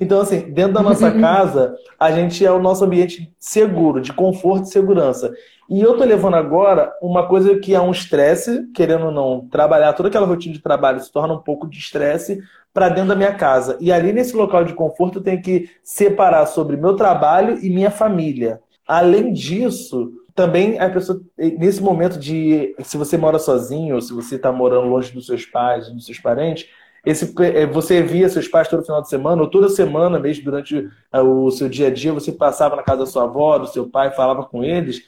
Então, 0.00 0.20
assim, 0.20 0.52
dentro 0.52 0.74
da 0.74 0.82
nossa 0.82 1.10
casa, 1.20 1.74
a 1.98 2.10
gente 2.10 2.44
é 2.44 2.50
o 2.50 2.60
nosso 2.60 2.84
ambiente 2.84 3.32
seguro, 3.38 4.00
de 4.00 4.12
conforto 4.12 4.64
e 4.64 4.70
segurança. 4.70 5.32
E 5.70 5.80
eu 5.80 5.96
tô 5.96 6.04
levando 6.04 6.34
agora 6.34 6.92
uma 7.00 7.26
coisa 7.26 7.58
que 7.58 7.74
é 7.74 7.80
um 7.80 7.92
estresse, 7.92 8.66
querendo 8.74 9.06
ou 9.06 9.12
não, 9.12 9.48
trabalhar 9.48 9.92
toda 9.92 10.08
aquela 10.08 10.26
rotina 10.26 10.52
de 10.52 10.60
trabalho 10.60 11.00
se 11.00 11.10
torna 11.10 11.34
um 11.34 11.40
pouco 11.40 11.68
de 11.68 11.78
estresse 11.78 12.40
para 12.72 12.88
dentro 12.88 13.10
da 13.10 13.16
minha 13.16 13.32
casa. 13.34 13.78
E 13.80 13.92
ali 13.92 14.12
nesse 14.12 14.36
local 14.36 14.64
de 14.64 14.74
conforto 14.74 15.18
eu 15.18 15.22
tenho 15.22 15.40
que 15.40 15.70
separar 15.82 16.46
sobre 16.46 16.76
meu 16.76 16.96
trabalho 16.96 17.58
e 17.64 17.70
minha 17.70 17.90
família. 17.90 18.60
Além 18.86 19.32
disso, 19.32 20.12
também 20.34 20.78
a 20.78 20.90
pessoa, 20.90 21.20
nesse 21.38 21.80
momento 21.80 22.18
de 22.18 22.74
se 22.82 22.96
você 22.96 23.16
mora 23.16 23.38
sozinho, 23.38 23.94
ou 23.94 24.00
se 24.00 24.12
você 24.12 24.36
está 24.36 24.50
morando 24.52 24.88
longe 24.88 25.12
dos 25.12 25.26
seus 25.26 25.46
pais, 25.46 25.88
dos 25.88 26.06
seus 26.06 26.18
parentes, 26.18 26.68
esse, 27.04 27.34
é, 27.42 27.66
você 27.66 28.02
via 28.02 28.28
seus 28.28 28.48
pais 28.48 28.66
todo 28.66 28.84
final 28.84 29.02
de 29.02 29.08
semana, 29.08 29.42
ou 29.42 29.50
toda 29.50 29.68
semana 29.68 30.18
mesmo, 30.18 30.44
durante 30.44 30.88
é, 31.12 31.20
o 31.20 31.50
seu 31.50 31.68
dia 31.68 31.88
a 31.88 31.90
dia, 31.90 32.12
você 32.12 32.32
passava 32.32 32.74
na 32.74 32.82
casa 32.82 33.00
da 33.00 33.06
sua 33.06 33.24
avó, 33.24 33.58
do 33.58 33.66
seu 33.66 33.88
pai, 33.88 34.10
falava 34.10 34.44
com 34.44 34.64
eles, 34.64 35.02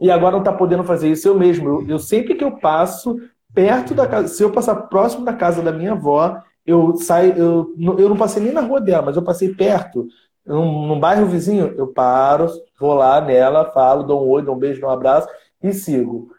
e 0.00 0.10
agora 0.10 0.32
não 0.32 0.40
está 0.40 0.52
podendo 0.52 0.84
fazer 0.84 1.10
isso 1.10 1.28
eu 1.28 1.38
mesmo. 1.38 1.68
Eu, 1.68 1.88
eu, 1.88 1.98
sempre 1.98 2.34
que 2.34 2.44
eu 2.44 2.58
passo 2.58 3.16
perto 3.54 3.94
da 3.94 4.06
casa, 4.06 4.28
se 4.28 4.42
eu 4.42 4.50
passar 4.50 4.74
próximo 4.74 5.24
da 5.24 5.32
casa 5.32 5.62
da 5.62 5.72
minha 5.72 5.92
avó, 5.92 6.36
eu 6.66 6.96
saio, 6.96 7.32
eu, 7.38 7.74
eu 7.96 8.08
não 8.08 8.16
passei 8.16 8.42
nem 8.42 8.52
na 8.52 8.60
rua 8.60 8.80
dela, 8.80 9.06
mas 9.06 9.16
eu 9.16 9.22
passei 9.22 9.54
perto, 9.54 10.08
num, 10.46 10.86
num 10.86 11.00
bairro 11.00 11.26
vizinho, 11.26 11.74
eu 11.76 11.88
paro, 11.88 12.48
vou 12.78 12.94
lá 12.94 13.20
nela, 13.20 13.70
falo, 13.72 14.02
dou 14.02 14.24
um 14.24 14.30
oi, 14.30 14.42
dou 14.42 14.54
um 14.54 14.58
beijo, 14.58 14.80
dou 14.80 14.90
um 14.90 14.92
abraço 14.92 15.28
e 15.62 15.72
sigo. 15.72 16.30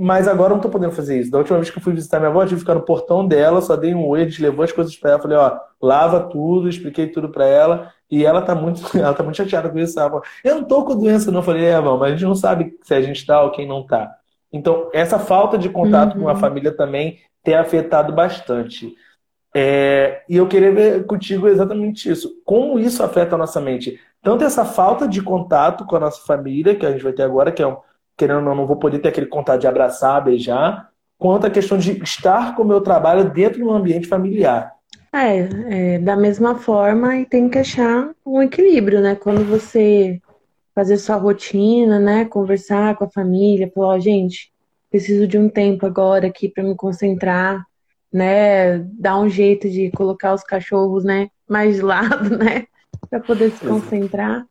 Mas 0.00 0.28
agora 0.28 0.52
eu 0.52 0.56
não 0.56 0.62
tô 0.62 0.68
podendo 0.68 0.92
fazer 0.92 1.18
isso. 1.18 1.30
Da 1.30 1.38
última 1.38 1.58
vez 1.58 1.70
que 1.70 1.78
eu 1.78 1.82
fui 1.82 1.92
visitar 1.92 2.18
minha 2.18 2.30
avó, 2.30 2.42
eu 2.42 2.46
tive 2.46 2.56
que 2.56 2.60
ficar 2.60 2.74
no 2.74 2.84
portão 2.84 3.26
dela, 3.26 3.60
só 3.60 3.74
dei 3.74 3.94
um 3.94 4.06
oi, 4.06 4.22
a 4.22 4.24
gente 4.24 4.40
levou 4.40 4.64
as 4.64 4.70
coisas 4.70 4.96
para 4.96 5.10
ela, 5.10 5.20
falei, 5.20 5.36
ó, 5.38 5.58
lava 5.82 6.20
tudo, 6.28 6.68
expliquei 6.68 7.08
tudo 7.08 7.30
para 7.30 7.46
ela, 7.46 7.92
e 8.10 8.24
ela 8.24 8.42
tá 8.42 8.54
muito, 8.54 8.80
ela 8.96 9.14
tá 9.14 9.22
muito 9.22 9.36
chateada 9.36 9.68
com 9.68 9.78
isso. 9.78 9.98
Ela 9.98 10.08
falou, 10.08 10.24
eu 10.44 10.54
não 10.56 10.64
tô 10.64 10.84
com 10.84 10.96
doença, 10.96 11.30
não. 11.30 11.40
Eu 11.40 11.44
falei, 11.44 11.64
é, 11.64 11.80
mas 11.80 12.02
a 12.02 12.10
gente 12.10 12.24
não 12.24 12.34
sabe 12.34 12.76
se 12.82 12.94
a 12.94 13.00
gente 13.00 13.24
tá 13.26 13.42
ou 13.42 13.50
quem 13.50 13.66
não 13.66 13.84
tá. 13.84 14.14
Então, 14.52 14.88
essa 14.92 15.18
falta 15.18 15.58
de 15.58 15.68
contato 15.68 16.14
uhum. 16.14 16.22
com 16.22 16.28
a 16.28 16.36
família 16.36 16.74
também 16.74 17.18
tem 17.42 17.54
afetado 17.54 18.12
bastante. 18.12 18.94
É, 19.54 20.22
e 20.28 20.36
eu 20.36 20.46
queria 20.46 20.72
ver 20.72 21.06
contigo 21.06 21.48
exatamente 21.48 22.10
isso. 22.10 22.40
Como 22.44 22.78
isso 22.78 23.02
afeta 23.02 23.34
a 23.34 23.38
nossa 23.38 23.60
mente? 23.60 23.98
Tanto 24.22 24.44
essa 24.44 24.64
falta 24.64 25.08
de 25.08 25.22
contato 25.22 25.86
com 25.86 25.96
a 25.96 26.00
nossa 26.00 26.24
família, 26.26 26.74
que 26.74 26.84
a 26.84 26.90
gente 26.90 27.02
vai 27.02 27.12
ter 27.12 27.22
agora, 27.22 27.52
que 27.52 27.62
é 27.62 27.66
um, 27.66 27.76
querendo 28.16 28.38
ou 28.38 28.44
não, 28.44 28.54
não 28.54 28.66
vou 28.66 28.76
poder 28.76 28.98
ter 28.98 29.08
aquele 29.08 29.26
contato 29.26 29.60
de 29.60 29.66
abraçar, 29.66 30.22
beijar, 30.22 30.90
quanto 31.16 31.46
a 31.46 31.50
questão 31.50 31.78
de 31.78 32.02
estar 32.02 32.54
com 32.54 32.62
o 32.62 32.66
meu 32.66 32.80
trabalho 32.80 33.30
dentro 33.30 33.58
de 33.58 33.64
um 33.64 33.72
ambiente 33.72 34.06
familiar. 34.06 34.72
É, 35.12 35.48
é, 35.94 35.98
da 35.98 36.16
mesma 36.16 36.56
forma, 36.56 37.16
e 37.16 37.24
tem 37.24 37.48
que 37.48 37.58
achar 37.58 38.10
um 38.26 38.42
equilíbrio, 38.42 39.00
né? 39.00 39.14
Quando 39.14 39.42
você 39.44 40.20
fazer 40.74 40.98
sua 40.98 41.16
rotina, 41.16 41.98
né? 41.98 42.24
Conversar 42.26 42.94
com 42.96 43.04
a 43.04 43.10
família, 43.10 43.70
falar, 43.74 43.96
oh, 43.96 44.00
gente, 44.00 44.52
preciso 44.90 45.26
de 45.26 45.38
um 45.38 45.48
tempo 45.48 45.86
agora 45.86 46.26
aqui 46.26 46.48
para 46.48 46.62
me 46.62 46.74
concentrar, 46.74 47.64
né? 48.12 48.78
Dar 48.78 49.18
um 49.18 49.28
jeito 49.28 49.68
de 49.68 49.90
colocar 49.90 50.34
os 50.34 50.42
cachorros, 50.42 51.04
né? 51.04 51.28
Mais 51.48 51.76
de 51.76 51.82
lado, 51.82 52.30
né? 52.38 52.66
para 53.08 53.20
poder 53.20 53.50
se 53.50 53.64
concentrar. 53.64 54.46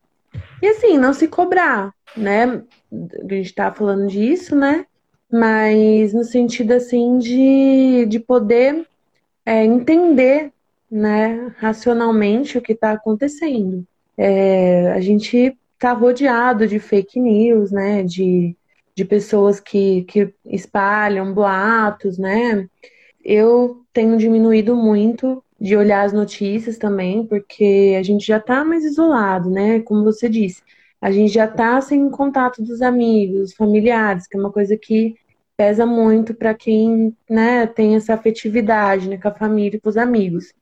E 0.61 0.67
assim, 0.67 0.97
não 0.97 1.13
se 1.13 1.27
cobrar, 1.27 1.93
né? 2.15 2.63
A 2.91 3.33
gente 3.33 3.53
tá 3.53 3.71
falando 3.71 4.07
disso, 4.07 4.55
né? 4.55 4.85
Mas 5.31 6.13
no 6.13 6.23
sentido 6.23 6.71
assim 6.71 7.17
de, 7.17 8.05
de 8.07 8.19
poder 8.19 8.87
é, 9.45 9.63
entender, 9.63 10.51
né, 10.89 11.53
racionalmente 11.57 12.57
o 12.57 12.61
que 12.61 12.71
está 12.71 12.93
acontecendo. 12.93 13.85
É, 14.17 14.91
a 14.93 15.01
gente 15.01 15.57
está 15.73 15.91
rodeado 15.91 16.65
de 16.65 16.79
fake 16.79 17.19
news, 17.19 17.71
né? 17.71 18.03
De, 18.03 18.55
de 18.95 19.05
pessoas 19.05 19.59
que, 19.59 20.03
que 20.03 20.33
espalham 20.45 21.33
boatos, 21.33 22.17
né? 22.17 22.67
Eu 23.23 23.83
tenho 23.93 24.17
diminuído 24.17 24.75
muito 24.75 25.43
de 25.59 25.75
olhar 25.75 26.03
as 26.03 26.13
notícias 26.13 26.77
também, 26.77 27.25
porque 27.25 27.95
a 27.99 28.03
gente 28.03 28.25
já 28.25 28.37
está 28.37 28.63
mais 28.63 28.85
isolado, 28.85 29.49
né? 29.49 29.79
Como 29.81 30.03
você 30.03 30.29
disse, 30.29 30.61
a 31.01 31.11
gente 31.11 31.33
já 31.33 31.45
está 31.45 31.79
sem 31.81 32.09
contato 32.09 32.63
dos 32.63 32.81
amigos, 32.81 33.53
familiares, 33.53 34.27
que 34.27 34.37
é 34.37 34.39
uma 34.39 34.51
coisa 34.51 34.77
que 34.77 35.15
pesa 35.55 35.85
muito 35.85 36.35
para 36.35 36.53
quem 36.53 37.15
né, 37.29 37.65
tem 37.65 37.95
essa 37.95 38.13
afetividade 38.13 39.09
né, 39.09 39.17
com 39.17 39.27
a 39.27 39.33
família 39.33 39.77
e 39.77 39.81
com 39.81 39.89
os 39.89 39.97
amigos. 39.97 40.53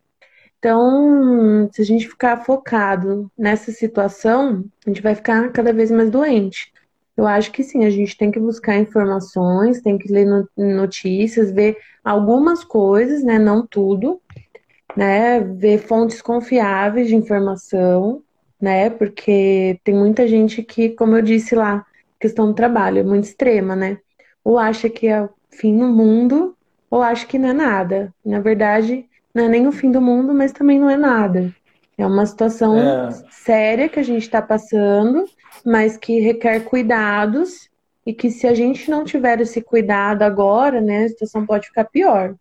Então, 0.58 1.70
se 1.72 1.82
a 1.82 1.86
gente 1.86 2.08
ficar 2.08 2.44
focado 2.44 3.30
nessa 3.38 3.72
situação, 3.72 4.66
a 4.86 4.90
gente 4.90 5.02
vai 5.02 5.14
ficar 5.14 5.52
cada 5.52 5.74
vez 5.74 5.92
mais 5.92 6.10
doente. 6.10 6.74
Eu 7.18 7.26
acho 7.26 7.52
que 7.52 7.64
sim, 7.64 7.86
a 7.86 7.90
gente 7.90 8.18
tem 8.18 8.30
que 8.30 8.40
buscar 8.40 8.78
informações, 8.78 9.82
tem 9.82 9.98
que 9.98 10.12
ler 10.12 10.28
notícias, 10.58 11.52
ver 11.52 11.78
algumas 12.04 12.64
coisas, 12.64 13.24
né, 13.24 13.40
não 13.40 13.66
tudo, 13.66 14.22
né? 14.96 15.40
Ver 15.40 15.78
fontes 15.80 16.22
confiáveis 16.22 17.08
de 17.08 17.16
informação, 17.16 18.22
né? 18.60 18.90
Porque 18.90 19.80
tem 19.84 19.94
muita 19.96 20.28
gente 20.28 20.62
que, 20.64 20.90
como 20.90 21.16
eu 21.16 21.22
disse 21.22 21.56
lá, 21.56 21.86
questão 22.20 22.48
do 22.48 22.54
trabalho 22.54 23.00
é 23.00 23.04
muito 23.04 23.26
extrema, 23.26 23.76
né? 23.76 23.98
Ou 24.44 24.58
acha 24.58 24.90
que 24.90 25.08
é 25.08 25.22
o 25.24 25.30
fim 25.50 25.78
do 25.78 25.88
mundo, 25.88 26.56
ou 26.90 27.02
acha 27.02 27.26
que 27.26 27.38
não 27.38 27.50
é 27.50 27.54
nada. 27.54 28.14
Na 28.26 28.40
verdade, 28.40 29.06
não 29.34 29.46
é 29.46 29.50
nem 29.50 29.68
o 29.68 29.72
fim 29.72 29.92
do 29.92 30.02
mundo, 30.02 30.34
mas 30.34 30.52
também 30.52 30.80
não 30.80 30.90
é 30.90 30.98
nada. 30.98 31.54
É 31.98 32.06
uma 32.06 32.26
situação 32.26 32.78
é. 32.78 33.10
séria 33.30 33.90
que 33.90 34.00
a 34.00 34.04
gente 34.04 34.24
está 34.24 34.42
passando, 34.42 35.26
mas 35.64 35.98
que 35.98 36.20
requer 36.20 36.62
cuidados 36.62 37.70
e 38.06 38.14
que 38.14 38.30
se 38.30 38.48
a 38.48 38.54
gente 38.54 38.90
não 38.90 39.04
tiver 39.04 39.42
esse 39.42 39.62
cuidado 39.62 40.24
agora, 40.24 40.80
né, 40.80 41.06
a 41.06 41.10
situação 41.10 41.46
pode 41.46 41.68
ficar 41.68 41.86
pior. 41.86 42.36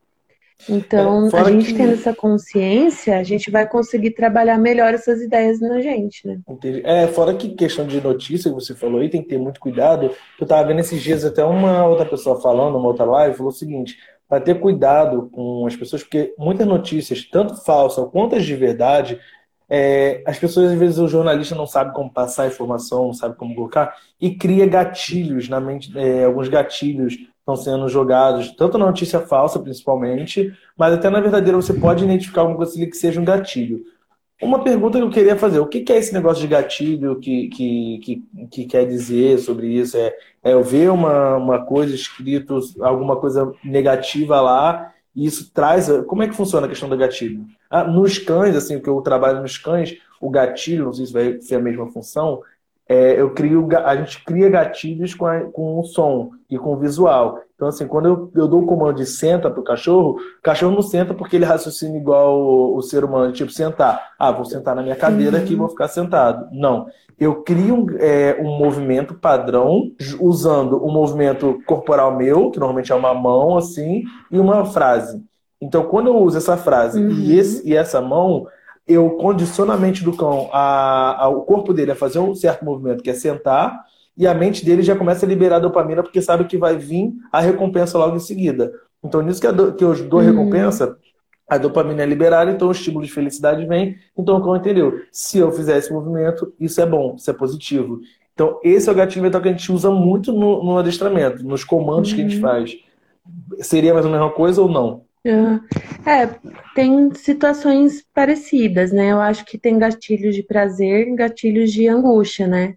Então, 0.68 1.29
é, 1.33 1.40
a 1.40 1.50
gente 1.50 1.72
que... 1.72 1.74
tendo 1.74 1.92
essa 1.92 2.14
consciência, 2.14 3.18
a 3.18 3.22
gente 3.22 3.50
vai 3.50 3.68
conseguir 3.68 4.12
trabalhar 4.12 4.57
melhor 4.57 4.94
essas 4.94 5.20
ideias 5.20 5.61
na 5.61 5.81
gente, 5.81 6.27
né? 6.27 6.38
Entendi. 6.48 6.81
É, 6.85 7.07
fora 7.09 7.35
que 7.35 7.50
questão 7.50 7.87
de 7.87 8.00
notícia 8.00 8.50
que 8.50 8.55
você 8.55 8.74
falou 8.74 9.00
aí, 9.00 9.11
tem 9.11 9.22
que 9.22 9.29
ter 9.29 9.38
muito 9.38 9.61
cuidado. 9.61 10.11
Eu 10.40 10.46
tava 10.46 10.68
vendo 10.68 10.81
esses 10.81 11.03
dias 11.03 11.24
até 11.24 11.44
uma 11.44 11.87
outra 11.87 12.07
pessoa 12.07 12.40
falando, 12.40 12.79
uma 12.79 12.88
outra 12.88 13.05
live, 13.05 13.37
falou 13.37 13.50
o 13.50 13.55
seguinte, 13.55 13.98
para 14.29 14.40
ter 14.40 14.59
cuidado 14.59 15.29
com 15.33 15.66
as 15.66 15.77
pessoas, 15.77 16.03
porque 16.03 16.33
muitas 16.38 16.66
notícias, 16.66 17.24
tanto 17.24 17.57
falsas 17.57 18.09
quanto 18.11 18.37
as 18.37 18.44
de 18.44 18.55
verdade, 18.55 19.20
é, 19.68 20.22
as 20.27 20.38
pessoas, 20.38 20.72
às 20.72 20.79
vezes, 20.79 20.98
o 20.98 21.09
jornalista 21.09 21.55
não 21.55 21.66
sabe 21.66 21.94
como 21.94 22.12
passar 22.12 22.44
a 22.44 22.48
informação, 22.48 23.07
não 23.07 23.14
sabe 23.14 23.37
como 23.37 23.55
colocar, 23.55 23.96
e 24.20 24.35
cria 24.35 24.66
gatilhos 24.66 25.48
na 25.48 25.61
mente, 25.61 25.96
é, 25.98 26.24
alguns 26.24 26.48
gatilhos 26.48 27.16
estão 27.38 27.57
sendo 27.57 27.88
jogados, 27.88 28.50
tanto 28.57 28.79
na 28.79 28.87
notícia 28.87 29.20
falsa, 29.20 29.59
principalmente, 29.59 30.53
mas 30.77 30.94
até 30.94 31.11
na 31.11 31.20
verdadeira 31.20 31.57
você 31.57 31.74
pode 31.74 32.05
identificar 32.05 32.40
alguma 32.40 32.57
coisa 32.57 32.74
ali 32.77 32.87
que 32.88 32.96
seja 32.96 33.20
um 33.20 33.24
gatilho. 33.24 33.85
Uma 34.42 34.64
pergunta 34.64 34.98
que 34.98 35.05
eu 35.05 35.11
queria 35.11 35.37
fazer: 35.37 35.61
o 35.61 35.66
que 35.66 35.85
é 35.92 35.96
esse 35.96 36.12
negócio 36.12 36.42
de 36.42 36.48
gatilho 36.48 37.20
que, 37.20 37.48
que, 37.48 37.98
que, 38.03 38.22
que 38.50 38.64
quer 38.66 38.87
dizer 38.87 39.38
sobre 39.38 39.68
isso? 39.68 39.96
É, 39.96 40.12
é 40.42 40.53
eu 40.53 40.62
ver 40.62 40.90
uma, 40.90 41.37
uma 41.37 41.64
coisa 41.64 41.94
escrito, 41.94 42.59
alguma 42.81 43.16
coisa 43.16 43.53
negativa 43.64 44.40
lá, 44.40 44.92
e 45.14 45.27
isso 45.27 45.50
traz. 45.53 45.88
Como 46.07 46.22
é 46.22 46.29
que 46.29 46.35
funciona 46.35 46.66
a 46.66 46.68
questão 46.68 46.88
do 46.88 46.96
gatilho? 46.96 47.46
Ah, 47.70 47.85
nos 47.85 48.18
cães, 48.18 48.57
assim, 48.57 48.81
que 48.81 48.88
eu 48.88 49.00
trabalho 49.00 49.40
nos 49.40 49.59
cães, 49.59 49.98
o 50.20 50.31
gatilho, 50.31 50.85
não 50.85 50.92
sei 50.92 51.07
se 51.07 51.12
vai 51.12 51.40
ser 51.40 51.57
a 51.57 51.61
mesma 51.61 51.90
função, 51.90 52.42
é, 52.87 53.18
eu 53.18 53.31
crio, 53.31 53.66
a 53.85 53.97
gente 53.97 54.23
cria 54.25 54.51
gatilhos 54.51 55.14
com, 55.14 55.27
a, 55.27 55.40
com 55.40 55.81
o 55.81 55.85
som 55.85 56.31
e 56.51 56.59
com 56.59 56.75
o 56.75 56.79
visual. 56.79 57.40
Então, 57.55 57.68
assim, 57.68 57.87
quando 57.87 58.07
eu, 58.07 58.31
eu 58.35 58.47
dou 58.47 58.62
o 58.62 58.66
comando 58.66 58.97
de 58.97 59.07
senta 59.07 59.51
para 59.51 59.61
o 59.61 59.64
cachorro, 59.64 60.18
o 60.38 60.42
cachorro 60.42 60.75
não 60.75 60.83
senta 60.83 61.14
porque 61.14 61.37
ele 61.37 61.47
raciocina 61.47 61.97
igual 61.97 62.38
o, 62.38 62.77
o, 62.77 62.83
ser 62.83 63.05
humano, 63.05 63.33
tipo, 63.33 63.51
sentar. 63.51 64.12
Ah, 64.18 64.31
vou 64.31 64.44
sentar 64.44 64.77
na 64.77 64.83
minha 64.83 64.97
cadeira 64.97 65.38
aqui 65.38 65.55
e 65.55 65.57
vou 65.57 65.68
ficar 65.68 65.88
sentado. 65.88 66.47
Não. 66.53 66.87
Eu 67.18 67.42
crio 67.42 67.87
é, 68.01 68.37
um 68.40 68.59
movimento 68.59 69.14
padrão 69.14 69.92
usando 70.20 70.77
o 70.77 70.88
um 70.88 70.92
movimento 70.92 71.61
corporal 71.64 72.14
meu, 72.14 72.51
que 72.51 72.59
normalmente 72.59 72.92
é 72.92 72.94
uma 72.94 73.14
mão, 73.14 73.57
assim, 73.57 74.03
e 74.31 74.38
uma 74.38 74.66
frase. 74.66 75.23
Então, 75.61 75.85
quando 75.85 76.09
eu 76.09 76.16
uso 76.16 76.37
essa 76.37 76.57
frase 76.59 77.01
uhum. 77.01 77.11
e, 77.11 77.38
esse, 77.38 77.66
e 77.66 77.75
essa 77.75 78.01
mão, 78.01 78.47
eu 78.87 79.11
condiciono 79.11 79.73
a 79.73 79.77
mente 79.77 80.05
do 80.05 80.16
cão, 80.16 80.49
a, 80.53 81.25
a, 81.25 81.29
o 81.29 81.42
corpo 81.42 81.73
dele 81.73 81.92
a 81.92 81.97
fazer 81.97 82.18
um 82.18 82.35
certo 82.35 82.64
movimento, 82.64 83.03
que 83.03 83.11
é 83.11 83.14
sentar, 83.14 83.85
e 84.16 84.27
a 84.27 84.35
mente 84.35 84.64
dele 84.64 84.83
já 84.83 84.94
começa 84.94 85.25
a 85.25 85.29
liberar 85.29 85.57
a 85.57 85.61
dopamina 85.61 86.03
porque 86.03 86.23
sabe 86.23 86.44
que 86.44 86.57
vai 86.57 86.77
vir 86.77 87.12
a 87.33 87.40
recompensa 87.40 87.99
logo 87.99 88.16
em 88.16 88.20
seguida. 88.20 88.73
Então, 89.03 89.23
nisso 89.23 89.40
que, 89.40 89.51
do, 89.51 89.75
que 89.75 89.85
eu 89.85 89.94
dou 90.09 90.20
uhum. 90.20 90.27
recompensa, 90.27 90.97
a 91.49 91.59
dopamina 91.59 92.03
é 92.03 92.07
liberada, 92.07 92.51
então 92.51 92.68
o 92.68 92.73
estímulo 92.73 93.05
de 93.05 93.12
felicidade 93.12 93.66
vem. 93.66 93.97
Então 94.16 94.37
o 94.37 94.42
cão 94.42 94.57
entendeu. 94.57 95.01
Se 95.12 95.38
eu 95.38 95.51
fizer 95.53 95.79
esse 95.79 95.92
movimento, 95.92 96.53
isso 96.59 96.81
é 96.81 96.87
bom, 96.87 97.16
isso 97.16 97.31
é 97.31 97.35
positivo. 97.35 98.01
Então, 98.33 98.59
esse 98.64 98.88
é 98.88 98.92
o 98.92 98.94
gatilho 98.94 99.23
mental 99.23 99.40
que 99.40 99.49
a 99.49 99.53
gente 99.53 99.70
usa 99.70 99.90
muito 99.90 100.33
no, 100.33 100.64
no 100.64 100.79
adestramento, 100.79 101.44
nos 101.44 101.62
comandos 101.62 102.11
uhum. 102.11 102.16
que 102.16 102.23
a 102.23 102.29
gente 102.29 102.37
uhum. 102.37 102.42
faz. 102.42 102.77
Seria 103.61 103.94
mais 103.94 104.05
ou 104.05 104.12
menos 104.12 104.27
uma 104.27 104.33
coisa 104.33 104.61
ou 104.61 104.68
não? 104.68 105.04
É, 105.27 106.27
tem 106.75 107.15
situações 107.15 108.05
parecidas, 108.13 108.93
né? 108.93 109.13
Eu 109.13 109.21
acho 109.21 109.45
que 109.47 109.57
tem 109.57 109.79
gatilhos 109.79 110.35
de 110.35 110.43
prazer 110.43 111.15
gatilhos 111.15 111.73
de 111.73 111.89
angústia, 111.89 112.47
né? 112.47 112.75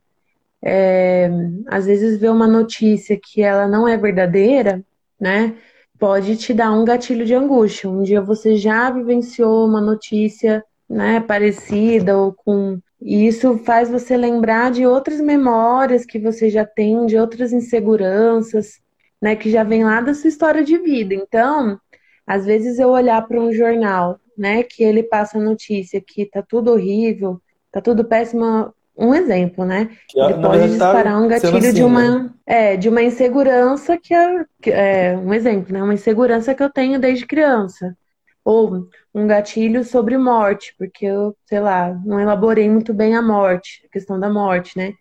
É, 0.64 1.30
às 1.68 1.86
vezes 1.86 2.20
ver 2.20 2.32
uma 2.32 2.48
notícia 2.48 3.20
que 3.22 3.42
ela 3.42 3.68
não 3.68 3.88
é 3.88 3.98
verdadeira, 3.98 4.84
né? 5.20 5.56
Pode 6.00 6.38
te 6.38 6.54
dar 6.54 6.72
um 6.72 6.86
gatilho 6.86 7.26
de 7.26 7.34
angústia. 7.34 7.90
Um 7.90 8.04
dia 8.04 8.22
você 8.22 8.56
já 8.56 8.90
vivenciou 8.90 9.68
uma 9.68 9.82
notícia, 9.82 10.64
né, 10.90 11.20
parecida 11.20 12.18
ou 12.18 12.34
com 12.34 12.80
e 13.02 13.28
isso 13.28 13.60
faz 13.60 13.90
você 13.90 14.18
lembrar 14.18 14.72
de 14.72 14.86
outras 14.86 15.22
memórias 15.22 16.06
que 16.06 16.18
você 16.18 16.50
já 16.50 16.66
tem, 16.66 17.06
de 17.06 17.18
outras 17.18 17.54
inseguranças, 17.54 18.82
né, 19.22 19.36
que 19.36 19.52
já 19.52 19.64
vem 19.64 19.84
lá 19.84 20.02
da 20.02 20.14
sua 20.16 20.30
história 20.30 20.64
de 20.64 20.78
vida. 20.80 21.14
Então, 21.14 21.80
às 22.28 22.46
vezes 22.46 22.78
eu 22.78 22.90
olhar 22.90 23.26
para 23.26 23.40
um 23.40 23.54
jornal, 23.54 24.20
né, 24.38 24.62
que 24.62 24.84
ele 24.84 25.02
passa 25.02 25.40
notícia 25.40 26.00
que 26.06 26.26
tá 26.26 26.44
tudo 26.44 26.74
horrível, 26.74 27.42
tá 27.72 27.82
tudo 27.82 28.04
péssimo, 28.04 28.74
um 28.98 29.14
exemplo, 29.14 29.64
né? 29.64 29.90
Que, 30.08 30.20
ele 30.20 30.34
pode 30.34 30.60
tá 30.60 30.68
disparar 30.68 31.22
um 31.22 31.28
gatilho 31.28 31.58
assim, 31.58 31.74
de 31.74 31.84
uma 31.84 32.24
né? 32.24 32.30
é, 32.46 32.78
de 32.78 32.90
uma 32.90 33.04
insegurança 33.04 33.98
que 33.98 34.14
é, 34.14 34.46
que 34.62 34.72
é 34.72 35.16
um 35.16 35.34
exemplo, 35.34 35.72
né? 35.72 35.84
Uma 35.84 35.94
insegurança 35.94 36.56
que 36.56 36.64
eu 36.64 36.70
tenho 36.70 37.00
desde 37.00 37.26
criança. 37.26 37.96
Ou 38.44 38.88
um 39.14 39.28
gatilho 39.28 39.84
sobre 39.84 40.18
morte, 40.18 40.74
porque 40.78 41.06
eu, 41.06 41.36
sei 41.46 41.60
lá, 41.60 41.94
não 42.06 42.20
elaborei 42.20 42.70
muito 42.70 42.94
bem 42.94 43.16
a 43.16 43.22
morte, 43.22 43.84
a 43.86 43.92
questão 43.92 44.20
da 44.20 44.30
morte, 44.30 44.78
né? 44.78 44.94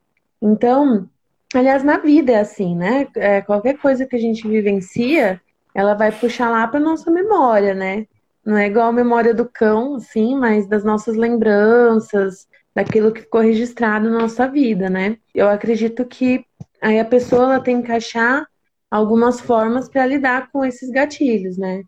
Então, 0.43 1.09
aliás, 1.55 1.83
na 1.83 1.97
vida 1.97 2.33
é 2.33 2.41
assim, 2.41 2.77
né? 2.77 3.07
É, 3.17 3.41
qualquer 3.41 3.79
coisa 3.79 4.05
que 4.05 4.17
a 4.17 4.19
gente 4.19 4.47
vivencia, 4.47 5.41
ela 5.77 5.93
vai 5.93 6.11
puxar 6.11 6.49
lá 6.51 6.67
para 6.67 6.81
nossa 6.81 7.11
memória, 7.11 7.75
né? 7.75 8.07
Não 8.43 8.57
é 8.57 8.67
igual 8.67 8.89
a 8.89 8.93
memória 8.93 9.35
do 9.35 9.45
cão, 9.45 9.97
assim, 9.97 10.35
mas 10.35 10.67
das 10.67 10.83
nossas 10.83 11.17
lembranças, 11.17 12.49
daquilo 12.75 13.13
que 13.13 13.21
ficou 13.21 13.43
registrado 13.43 14.09
na 14.09 14.21
nossa 14.21 14.49
vida, 14.49 14.89
né? 14.89 15.19
Eu 15.35 15.51
acredito 15.51 16.03
que 16.07 16.47
aí 16.81 16.99
a 16.99 17.05
pessoa 17.05 17.43
ela 17.43 17.61
tem 17.61 17.83
que 17.83 17.93
achar 17.93 18.47
algumas 18.91 19.39
formas 19.39 19.87
para 19.87 20.07
lidar 20.07 20.51
com 20.51 20.65
esses 20.65 20.89
gatilhos, 20.89 21.59
né? 21.59 21.83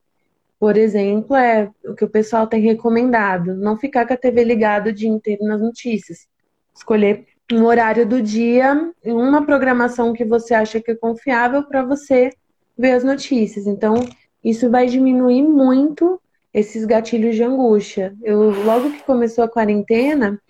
Por 0.61 0.77
exemplo, 0.77 1.35
é 1.35 1.71
o 1.87 1.95
que 1.95 2.05
o 2.05 2.11
pessoal 2.11 2.47
tem 2.47 2.61
recomendado, 2.61 3.55
não 3.55 3.79
ficar 3.79 4.07
com 4.07 4.13
a 4.13 4.19
TV 4.19 4.45
ligada 4.45 4.91
o 4.91 4.93
dia 4.93 5.09
inteiro 5.09 5.47
nas 5.47 5.63
notícias. 5.63 6.29
Escolher 6.77 7.25
um 7.51 7.65
horário 7.65 8.07
do 8.07 8.21
dia, 8.21 8.93
uma 9.03 9.47
programação 9.47 10.13
que 10.13 10.27
você 10.27 10.53
acha 10.53 10.79
que 10.79 10.91
é 10.91 10.95
confiável 10.95 11.63
para 11.63 11.83
você 11.83 12.31
ver 12.79 12.93
as 12.93 13.05
notícias. 13.05 13.67
Então, 13.67 14.09
isso 14.43 14.71
vai 14.71 14.87
diminuir 14.87 15.43
muito 15.43 16.21
esses 16.55 16.85
gatilhos 16.85 17.35
de 17.35 17.43
angústia. 17.43 18.15
Eu 18.23 18.51
logo 18.65 18.91
que 18.91 19.03
começou 19.03 19.45
a 19.45 19.49
quarentena, 19.49 20.41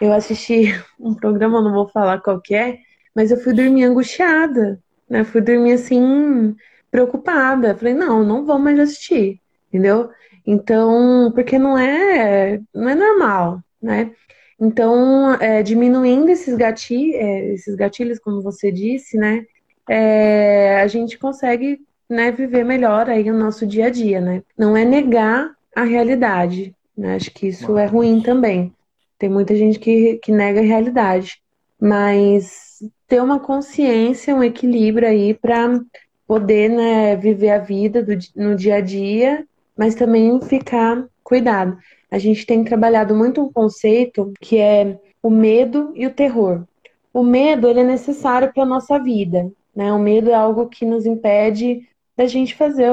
eu 0.00 0.12
assisti 0.12 0.72
um 1.00 1.14
programa, 1.14 1.62
não 1.62 1.72
vou 1.72 1.88
falar 1.88 2.20
qual 2.20 2.40
que 2.40 2.54
é, 2.54 2.78
mas 3.14 3.30
eu 3.30 3.38
fui 3.38 3.52
dormir 3.52 3.84
angustiada, 3.84 4.80
né? 5.08 5.24
Fui 5.24 5.40
dormir 5.40 5.72
assim 5.72 6.54
preocupada. 6.90 7.76
Falei, 7.76 7.94
não, 7.94 8.24
não 8.24 8.44
vou 8.44 8.58
mais 8.58 8.78
assistir, 8.78 9.40
entendeu? 9.68 10.10
Então, 10.46 11.32
porque 11.34 11.58
não 11.58 11.76
é, 11.76 12.60
não 12.74 12.88
é 12.88 12.94
normal, 12.94 13.60
né? 13.82 14.12
Então, 14.60 15.34
é, 15.34 15.62
diminuindo 15.62 16.30
esses 16.30 16.56
gatilhos, 16.56 17.14
é, 17.14 17.52
esses 17.52 17.74
gatilhos, 17.76 18.18
como 18.18 18.42
você 18.42 18.72
disse, 18.72 19.16
né, 19.16 19.44
é, 19.88 20.80
a 20.80 20.86
gente 20.86 21.18
consegue 21.18 21.80
né, 22.08 22.30
viver 22.30 22.64
melhor 22.64 23.08
aí 23.08 23.30
o 23.30 23.36
nosso 23.36 23.66
dia 23.66 23.86
a 23.86 23.90
dia, 23.90 24.20
né? 24.20 24.42
Não 24.56 24.76
é 24.76 24.84
negar 24.84 25.52
a 25.74 25.84
realidade, 25.84 26.74
né? 26.96 27.16
Acho 27.16 27.30
que 27.30 27.48
isso 27.48 27.76
é 27.76 27.86
ruim 27.86 28.20
também. 28.20 28.72
Tem 29.18 29.28
muita 29.28 29.54
gente 29.56 29.78
que, 29.78 30.18
que 30.22 30.32
nega 30.32 30.60
a 30.60 30.64
realidade, 30.64 31.40
mas 31.80 32.82
ter 33.06 33.22
uma 33.22 33.40
consciência, 33.40 34.34
um 34.34 34.42
equilíbrio 34.42 35.08
aí 35.08 35.34
para 35.34 35.80
poder 36.26 36.68
né, 36.68 37.16
viver 37.16 37.50
a 37.50 37.58
vida 37.58 38.02
do, 38.02 38.12
no 38.36 38.54
dia 38.54 38.76
a 38.76 38.80
dia, 38.80 39.46
mas 39.76 39.94
também 39.94 40.40
ficar 40.42 41.04
cuidado. 41.24 41.78
A 42.10 42.18
gente 42.18 42.46
tem 42.46 42.64
trabalhado 42.64 43.14
muito 43.14 43.42
um 43.42 43.52
conceito 43.52 44.32
que 44.40 44.58
é 44.58 44.98
o 45.22 45.30
medo 45.30 45.92
e 45.94 46.06
o 46.06 46.12
terror. 46.12 46.64
O 47.12 47.22
medo 47.22 47.68
ele 47.68 47.80
é 47.80 47.84
necessário 47.84 48.52
para 48.52 48.62
a 48.62 48.66
nossa 48.66 48.98
vida. 48.98 49.50
Né? 49.78 49.92
O 49.92 49.98
medo 50.00 50.28
é 50.28 50.34
algo 50.34 50.66
que 50.66 50.84
nos 50.84 51.06
impede 51.06 51.88
da 52.16 52.26
gente 52.26 52.56
fazer, 52.56 52.90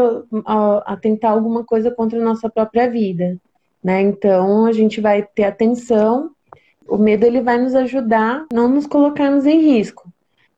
atentar 0.86 1.32
alguma 1.32 1.64
coisa 1.64 1.90
contra 1.90 2.20
a 2.20 2.24
nossa 2.24 2.48
própria 2.48 2.88
vida. 2.88 3.42
Né? 3.84 4.04
Então, 4.04 4.68
a 4.68 4.72
gente 4.72 5.02
vai 5.02 5.24
ter 5.24 5.46
atenção. 5.46 6.30
O 6.88 6.96
medo 6.96 7.26
ele 7.26 7.42
vai 7.42 7.58
nos 7.58 7.74
ajudar 7.74 8.46
a 8.52 8.54
não 8.54 8.70
nos 8.70 8.86
colocarmos 8.86 9.48
em 9.48 9.62
risco. 9.62 10.08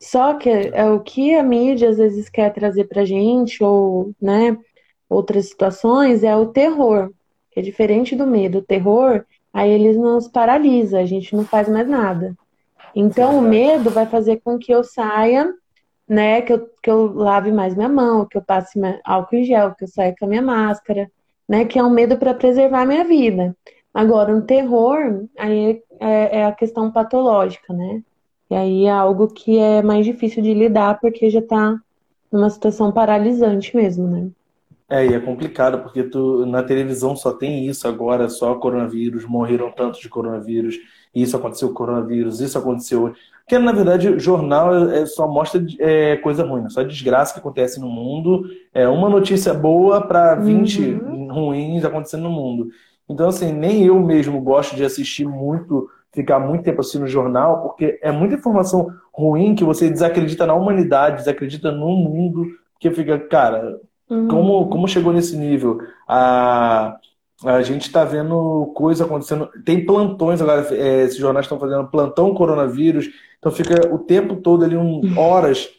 Só 0.01 0.33
que 0.33 0.49
é 0.49 0.83
o 0.83 0.99
que 0.99 1.33
a 1.33 1.41
mídia 1.41 1.91
às 1.91 1.97
vezes 1.97 2.27
quer 2.27 2.53
trazer 2.53 2.89
para 2.89 3.05
gente, 3.05 3.63
ou 3.63 4.11
né, 4.21 4.57
outras 5.09 5.47
situações, 5.47 6.25
é 6.25 6.35
o 6.35 6.47
terror, 6.47 7.09
que 7.51 7.61
é 7.61 7.63
diferente 7.63 8.17
do 8.17 8.27
medo. 8.27 8.57
O 8.57 8.61
terror, 8.61 9.23
aí 9.53 9.71
ele 9.71 9.97
nos 9.97 10.27
paralisa, 10.27 10.99
a 10.99 11.05
gente 11.05 11.33
não 11.33 11.45
faz 11.45 11.69
mais 11.69 11.87
nada. 11.87 12.35
Então, 12.93 13.39
o 13.39 13.41
medo 13.41 13.89
vai 13.89 14.05
fazer 14.05 14.41
com 14.43 14.59
que 14.59 14.73
eu 14.73 14.83
saia 14.83 15.53
né? 16.07 16.41
Que 16.41 16.53
eu, 16.53 16.69
que 16.81 16.89
eu 16.89 17.13
lave 17.13 17.51
mais 17.51 17.75
minha 17.75 17.89
mão, 17.89 18.25
que 18.25 18.37
eu 18.37 18.41
passe 18.41 18.79
álcool 19.03 19.35
em 19.35 19.43
gel, 19.43 19.75
que 19.75 19.83
eu 19.83 19.87
saia 19.87 20.15
com 20.17 20.25
a 20.25 20.29
minha 20.29 20.41
máscara, 20.41 21.09
né? 21.47 21.65
Que 21.65 21.79
é 21.79 21.83
um 21.83 21.89
medo 21.89 22.17
para 22.17 22.33
preservar 22.33 22.81
a 22.81 22.85
minha 22.85 23.03
vida. 23.03 23.55
Agora, 23.93 24.35
um 24.35 24.41
terror, 24.41 25.25
aí 25.37 25.81
é, 25.99 26.39
é, 26.39 26.45
a 26.45 26.51
questão 26.51 26.91
patológica, 26.91 27.73
né? 27.73 28.03
E 28.49 28.55
aí 28.55 28.85
é 28.85 28.91
algo 28.91 29.27
que 29.27 29.57
é 29.57 29.81
mais 29.81 30.05
difícil 30.05 30.41
de 30.41 30.53
lidar 30.53 30.99
porque 30.99 31.29
já 31.29 31.39
está 31.39 31.77
numa 32.31 32.49
situação 32.49 32.91
paralisante 32.91 33.75
mesmo, 33.75 34.07
né? 34.07 34.29
É, 34.89 35.05
e 35.05 35.13
é 35.13 35.19
complicado, 35.19 35.79
porque 35.79 36.03
tu, 36.03 36.45
na 36.45 36.63
televisão 36.63 37.15
só 37.15 37.33
tem 37.33 37.67
isso 37.67 37.87
agora, 37.87 38.29
só 38.29 38.55
coronavírus, 38.55 39.25
morreram 39.25 39.69
tantos 39.71 39.99
de 39.99 40.07
coronavírus, 40.07 40.77
isso 41.13 41.35
aconteceu 41.35 41.73
coronavírus, 41.73 42.39
isso 42.39 42.57
aconteceu. 42.57 43.13
Porque, 43.39 43.57
na 43.57 43.71
verdade, 43.71 44.09
o 44.09 44.19
jornal 44.19 44.89
é, 44.89 45.05
só 45.05 45.27
mostra 45.27 45.65
é, 45.79 46.17
coisa 46.17 46.43
ruim, 46.43 46.63
né? 46.63 46.69
só 46.69 46.83
desgraça 46.83 47.33
que 47.33 47.39
acontece 47.39 47.79
no 47.79 47.87
mundo. 47.87 48.43
É 48.73 48.87
uma 48.87 49.09
notícia 49.09 49.53
boa 49.53 50.01
para 50.01 50.35
20 50.35 50.81
uhum. 50.81 51.33
ruins 51.33 51.85
acontecendo 51.85 52.23
no 52.23 52.29
mundo. 52.29 52.69
Então, 53.07 53.29
assim, 53.29 53.53
nem 53.53 53.85
eu 53.85 53.99
mesmo 54.01 54.41
gosto 54.41 54.75
de 54.75 54.83
assistir 54.83 55.25
muito, 55.25 55.89
ficar 56.11 56.39
muito 56.39 56.63
tempo 56.63 56.81
assistindo 56.81 57.03
o 57.03 57.07
jornal, 57.07 57.61
porque 57.61 57.97
é 58.01 58.11
muita 58.11 58.35
informação 58.35 58.91
ruim 59.13 59.55
que 59.55 59.63
você 59.63 59.89
desacredita 59.89 60.45
na 60.45 60.53
humanidade, 60.53 61.17
desacredita 61.17 61.71
no 61.71 61.87
mundo, 61.95 62.45
que 62.79 62.91
fica, 62.91 63.17
cara, 63.17 63.79
uhum. 64.09 64.27
como, 64.27 64.67
como 64.67 64.87
chegou 64.87 65.13
nesse 65.13 65.37
nível? 65.37 65.79
A, 66.07 66.97
a 67.45 67.61
gente 67.61 67.83
está 67.83 68.03
vendo 68.03 68.71
coisa 68.75 69.05
acontecendo. 69.05 69.49
Tem 69.63 69.85
plantões 69.85 70.41
agora, 70.41 70.67
é, 70.75 71.03
esses 71.03 71.17
jornais 71.17 71.45
estão 71.45 71.59
fazendo 71.59 71.87
plantão 71.87 72.33
coronavírus, 72.33 73.09
então 73.37 73.51
fica 73.51 73.93
o 73.93 73.99
tempo 73.99 74.37
todo 74.37 74.65
ali, 74.65 74.75
um, 74.75 75.17
horas, 75.17 75.69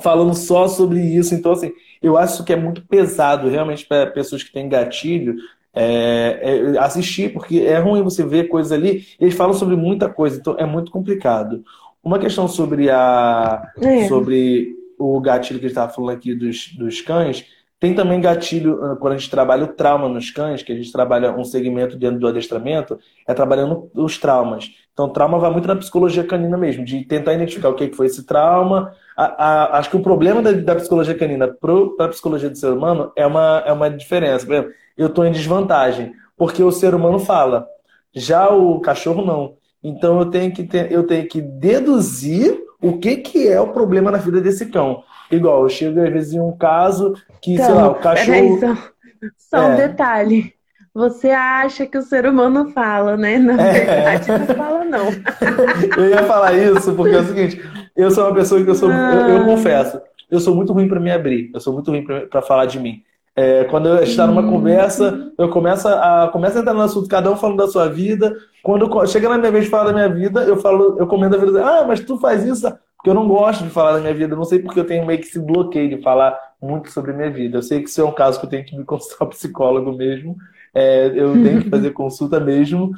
falando 0.00 0.34
só 0.34 0.66
sobre 0.66 1.00
isso. 1.00 1.34
Então, 1.34 1.52
assim, 1.52 1.72
eu 2.02 2.18
acho 2.18 2.44
que 2.44 2.52
é 2.52 2.56
muito 2.56 2.84
pesado, 2.86 3.48
realmente, 3.48 3.86
para 3.86 4.10
pessoas 4.10 4.42
que 4.42 4.52
têm 4.52 4.68
gatilho, 4.68 5.36
é, 5.72 6.40
é, 6.42 6.78
assistir, 6.78 7.32
porque 7.32 7.60
é 7.60 7.78
ruim 7.78 8.02
você 8.02 8.24
ver 8.24 8.48
coisas 8.48 8.72
ali. 8.72 9.06
Eles 9.20 9.34
falam 9.34 9.54
sobre 9.54 9.76
muita 9.76 10.08
coisa, 10.08 10.38
então 10.38 10.56
é 10.58 10.66
muito 10.66 10.90
complicado. 10.90 11.62
Uma 12.02 12.18
questão 12.18 12.48
sobre 12.48 12.90
a 12.90 13.72
é. 13.80 14.08
sobre 14.08 14.74
o 14.98 15.20
gatilho 15.20 15.60
que 15.60 15.66
a 15.66 15.68
gente 15.68 15.76
estava 15.76 15.92
falando 15.92 16.16
aqui 16.16 16.34
dos, 16.34 16.72
dos 16.76 17.00
cães, 17.00 17.44
tem 17.78 17.94
também 17.94 18.20
gatilho, 18.20 18.82
ah, 18.82 18.96
quando 18.96 19.14
a 19.14 19.16
gente 19.18 19.30
trabalha 19.30 19.64
o 19.64 19.68
trauma 19.68 20.08
nos 20.08 20.30
cães, 20.30 20.62
que 20.62 20.72
a 20.72 20.74
gente 20.74 20.90
trabalha 20.90 21.32
um 21.32 21.44
segmento 21.44 21.96
dentro 21.96 22.18
do 22.18 22.26
adestramento, 22.26 22.98
é 23.26 23.34
trabalhando 23.34 23.90
os 23.94 24.16
traumas. 24.16 24.70
Então, 24.92 25.10
trauma 25.10 25.38
vai 25.38 25.50
muito 25.50 25.68
na 25.68 25.76
psicologia 25.76 26.24
canina 26.24 26.56
mesmo, 26.56 26.82
de 26.84 27.04
tentar 27.04 27.34
identificar 27.34 27.68
o 27.68 27.74
que 27.74 27.92
foi 27.92 28.06
esse 28.06 28.24
trauma. 28.24 28.92
A, 29.14 29.24
a, 29.44 29.78
acho 29.78 29.90
que 29.90 29.96
o 29.96 30.02
problema 30.02 30.40
da, 30.40 30.52
da 30.52 30.74
psicologia 30.76 31.14
canina 31.14 31.48
para 31.48 32.06
a 32.06 32.08
psicologia 32.08 32.48
do 32.48 32.56
ser 32.56 32.72
humano 32.72 33.12
é 33.14 33.26
uma, 33.26 33.62
é 33.66 33.72
uma 33.72 33.90
diferença. 33.90 34.46
Por 34.46 34.54
exemplo, 34.54 34.72
eu 34.96 35.08
estou 35.08 35.26
em 35.26 35.32
desvantagem, 35.32 36.12
porque 36.34 36.62
o 36.62 36.72
ser 36.72 36.94
humano 36.94 37.18
fala, 37.18 37.66
já 38.14 38.48
o 38.48 38.80
cachorro 38.80 39.22
não. 39.22 39.56
Então, 39.84 40.18
eu 40.18 40.30
tenho 40.30 40.50
que, 40.50 40.64
ter, 40.64 40.90
eu 40.90 41.06
tenho 41.06 41.28
que 41.28 41.42
deduzir 41.42 42.58
o 42.80 42.98
que, 42.98 43.16
que 43.16 43.48
é 43.48 43.60
o 43.60 43.68
problema 43.68 44.10
na 44.10 44.18
vida 44.18 44.40
desse 44.40 44.66
cão. 44.66 45.02
Igual, 45.30 45.62
eu 45.62 45.68
chego 45.68 46.00
às 46.00 46.12
vezes 46.12 46.34
em 46.34 46.40
um 46.40 46.56
caso 46.56 47.14
que, 47.40 47.54
então, 47.54 47.66
sei 47.66 47.74
lá, 47.74 47.88
o 47.90 47.94
cachorro. 47.96 48.60
Peraí, 48.60 48.76
só, 48.76 49.58
só 49.58 49.62
é. 49.62 49.66
um 49.66 49.76
detalhe. 49.76 50.56
Você 50.94 51.30
acha 51.30 51.84
que 51.84 51.98
o 51.98 52.02
ser 52.02 52.26
humano 52.26 52.70
fala, 52.70 53.18
né? 53.18 53.36
Na 53.36 53.52
é. 53.60 53.72
verdade, 53.72 54.30
não 54.30 54.56
fala, 54.56 54.84
não. 54.84 55.06
eu 55.98 56.08
ia 56.08 56.22
falar 56.22 56.54
isso, 56.54 56.94
porque 56.94 57.14
é 57.14 57.18
o 57.18 57.26
seguinte: 57.26 57.60
eu 57.94 58.10
sou 58.10 58.24
uma 58.24 58.34
pessoa 58.34 58.62
que 58.64 58.70
eu 58.70 58.74
sou. 58.74 58.90
Eu, 58.90 58.96
eu, 58.96 59.42
ah. 59.42 59.44
confesso, 59.44 60.00
eu 60.30 60.40
sou 60.40 60.54
muito 60.54 60.72
ruim 60.72 60.88
para 60.88 60.98
me 60.98 61.10
abrir, 61.10 61.50
eu 61.52 61.60
sou 61.60 61.74
muito 61.74 61.90
ruim 61.90 62.02
para 62.02 62.40
falar 62.40 62.64
de 62.64 62.80
mim. 62.80 63.02
É, 63.38 63.64
quando 63.64 63.90
a 63.90 63.98
gente 63.98 64.12
está 64.12 64.26
numa 64.26 64.42
conversa, 64.42 65.30
eu 65.36 65.50
começo 65.50 65.86
a, 65.86 66.30
começo 66.32 66.56
a 66.56 66.60
entrar 66.62 66.72
no 66.72 66.80
assunto, 66.80 67.06
cada 67.06 67.30
um 67.30 67.36
falando 67.36 67.58
da 67.58 67.68
sua 67.68 67.86
vida. 67.90 68.34
Quando 68.62 69.06
chega 69.06 69.28
na 69.28 69.36
minha 69.36 69.52
vez 69.52 69.64
de 69.64 69.70
falar 69.70 69.84
da 69.84 69.92
minha 69.92 70.08
vida, 70.08 70.44
eu 70.44 70.56
falo, 70.56 70.96
eu 70.98 71.06
comento 71.06 71.36
a 71.36 71.38
vida. 71.38 71.62
Ah, 71.62 71.84
mas 71.86 72.00
tu 72.00 72.16
faz 72.16 72.42
isso? 72.42 72.66
Porque 73.06 73.16
eu 73.16 73.22
não 73.22 73.28
gosto 73.28 73.62
de 73.62 73.70
falar 73.70 73.92
da 73.92 74.00
minha 74.00 74.12
vida. 74.12 74.34
Eu 74.34 74.36
não 74.36 74.44
sei 74.44 74.58
porque 74.58 74.80
eu 74.80 74.84
tenho 74.84 75.06
meio 75.06 75.20
que 75.20 75.26
esse 75.26 75.38
bloqueio 75.38 75.88
de 75.88 76.02
falar 76.02 76.36
muito 76.60 76.90
sobre 76.90 77.12
a 77.12 77.14
minha 77.14 77.30
vida. 77.30 77.58
Eu 77.58 77.62
sei 77.62 77.80
que 77.80 77.88
isso 77.88 78.00
é 78.00 78.04
um 78.04 78.10
caso 78.10 78.40
que 78.40 78.46
eu 78.46 78.50
tenho 78.50 78.64
que 78.64 78.76
me 78.76 78.84
consultar 78.84 79.26
psicólogo 79.26 79.92
mesmo. 79.92 80.36
É, 80.74 81.06
eu 81.14 81.32
tenho 81.40 81.62
que 81.62 81.70
fazer 81.70 81.92
consulta 81.92 82.40
mesmo. 82.40 82.90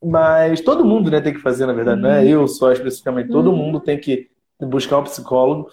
Mas 0.00 0.60
todo 0.60 0.84
mundo 0.84 1.10
né, 1.10 1.20
tem 1.20 1.34
que 1.34 1.40
fazer, 1.40 1.66
na 1.66 1.72
verdade, 1.72 2.00
não 2.00 2.08
é 2.08 2.24
eu 2.24 2.46
só 2.46 2.70
especificamente. 2.70 3.28
Todo 3.28 3.52
mundo 3.52 3.80
tem 3.80 3.98
que 3.98 4.30
buscar 4.60 4.98
um 4.98 5.02
psicólogo. 5.02 5.68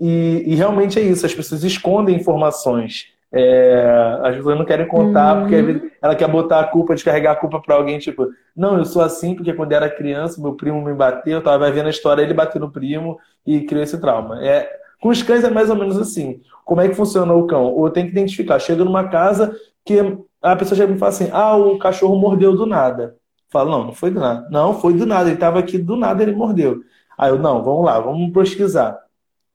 E, 0.00 0.42
e 0.44 0.56
realmente 0.56 0.98
é 0.98 1.02
isso. 1.02 1.24
As 1.24 1.32
pessoas 1.32 1.62
escondem 1.62 2.16
informações 2.16 3.12
é, 3.32 4.18
as 4.22 4.36
pessoas 4.36 4.58
não 4.58 4.64
querem 4.64 4.88
contar 4.88 5.36
uhum. 5.36 5.40
porque 5.42 5.90
ela 6.02 6.14
quer 6.16 6.28
botar 6.28 6.60
a 6.60 6.64
culpa, 6.64 6.94
descarregar 6.94 7.32
a 7.32 7.36
culpa 7.36 7.60
para 7.60 7.76
alguém, 7.76 7.98
tipo, 7.98 8.28
não, 8.56 8.76
eu 8.78 8.84
sou 8.84 9.02
assim 9.02 9.34
porque 9.34 9.52
quando 9.52 9.72
era 9.72 9.88
criança, 9.88 10.40
meu 10.40 10.54
primo 10.54 10.82
me 10.82 10.92
bateu, 10.92 11.34
eu 11.34 11.42
tava 11.42 11.70
vendo 11.70 11.86
a 11.86 11.90
história, 11.90 12.22
ele 12.22 12.34
bateu 12.34 12.60
no 12.60 12.70
primo 12.70 13.18
e 13.46 13.60
criou 13.60 13.84
esse 13.84 14.00
trauma. 14.00 14.44
É, 14.44 14.68
com 15.00 15.08
os 15.08 15.22
cães 15.22 15.44
é 15.44 15.50
mais 15.50 15.70
ou 15.70 15.76
menos 15.76 15.96
assim. 15.96 16.40
Como 16.64 16.80
é 16.80 16.88
que 16.88 16.94
funciona 16.94 17.32
o 17.32 17.46
cão? 17.46 17.64
Ou 17.64 17.88
tem 17.90 18.04
que 18.04 18.12
identificar, 18.12 18.58
chega 18.58 18.84
numa 18.84 19.08
casa 19.08 19.56
que 19.84 19.98
a 20.42 20.56
pessoa 20.56 20.76
chega 20.76 20.92
e 20.92 20.98
fala 20.98 21.10
assim: 21.10 21.28
ah, 21.32 21.56
o 21.56 21.78
cachorro 21.78 22.16
mordeu 22.16 22.54
do 22.54 22.66
nada. 22.66 23.16
Fala, 23.48 23.70
não, 23.70 23.84
não 23.86 23.92
foi 23.92 24.10
do 24.10 24.20
nada. 24.20 24.48
Não, 24.50 24.74
foi 24.74 24.94
do 24.94 25.06
nada, 25.06 25.28
ele 25.28 25.34
estava 25.34 25.58
aqui 25.58 25.78
do 25.78 25.96
nada, 25.96 26.22
ele 26.22 26.32
mordeu. 26.32 26.80
Aí 27.18 27.30
eu, 27.30 27.38
não, 27.38 27.62
vamos 27.62 27.84
lá, 27.84 27.98
vamos 27.98 28.32
pesquisar. 28.32 28.98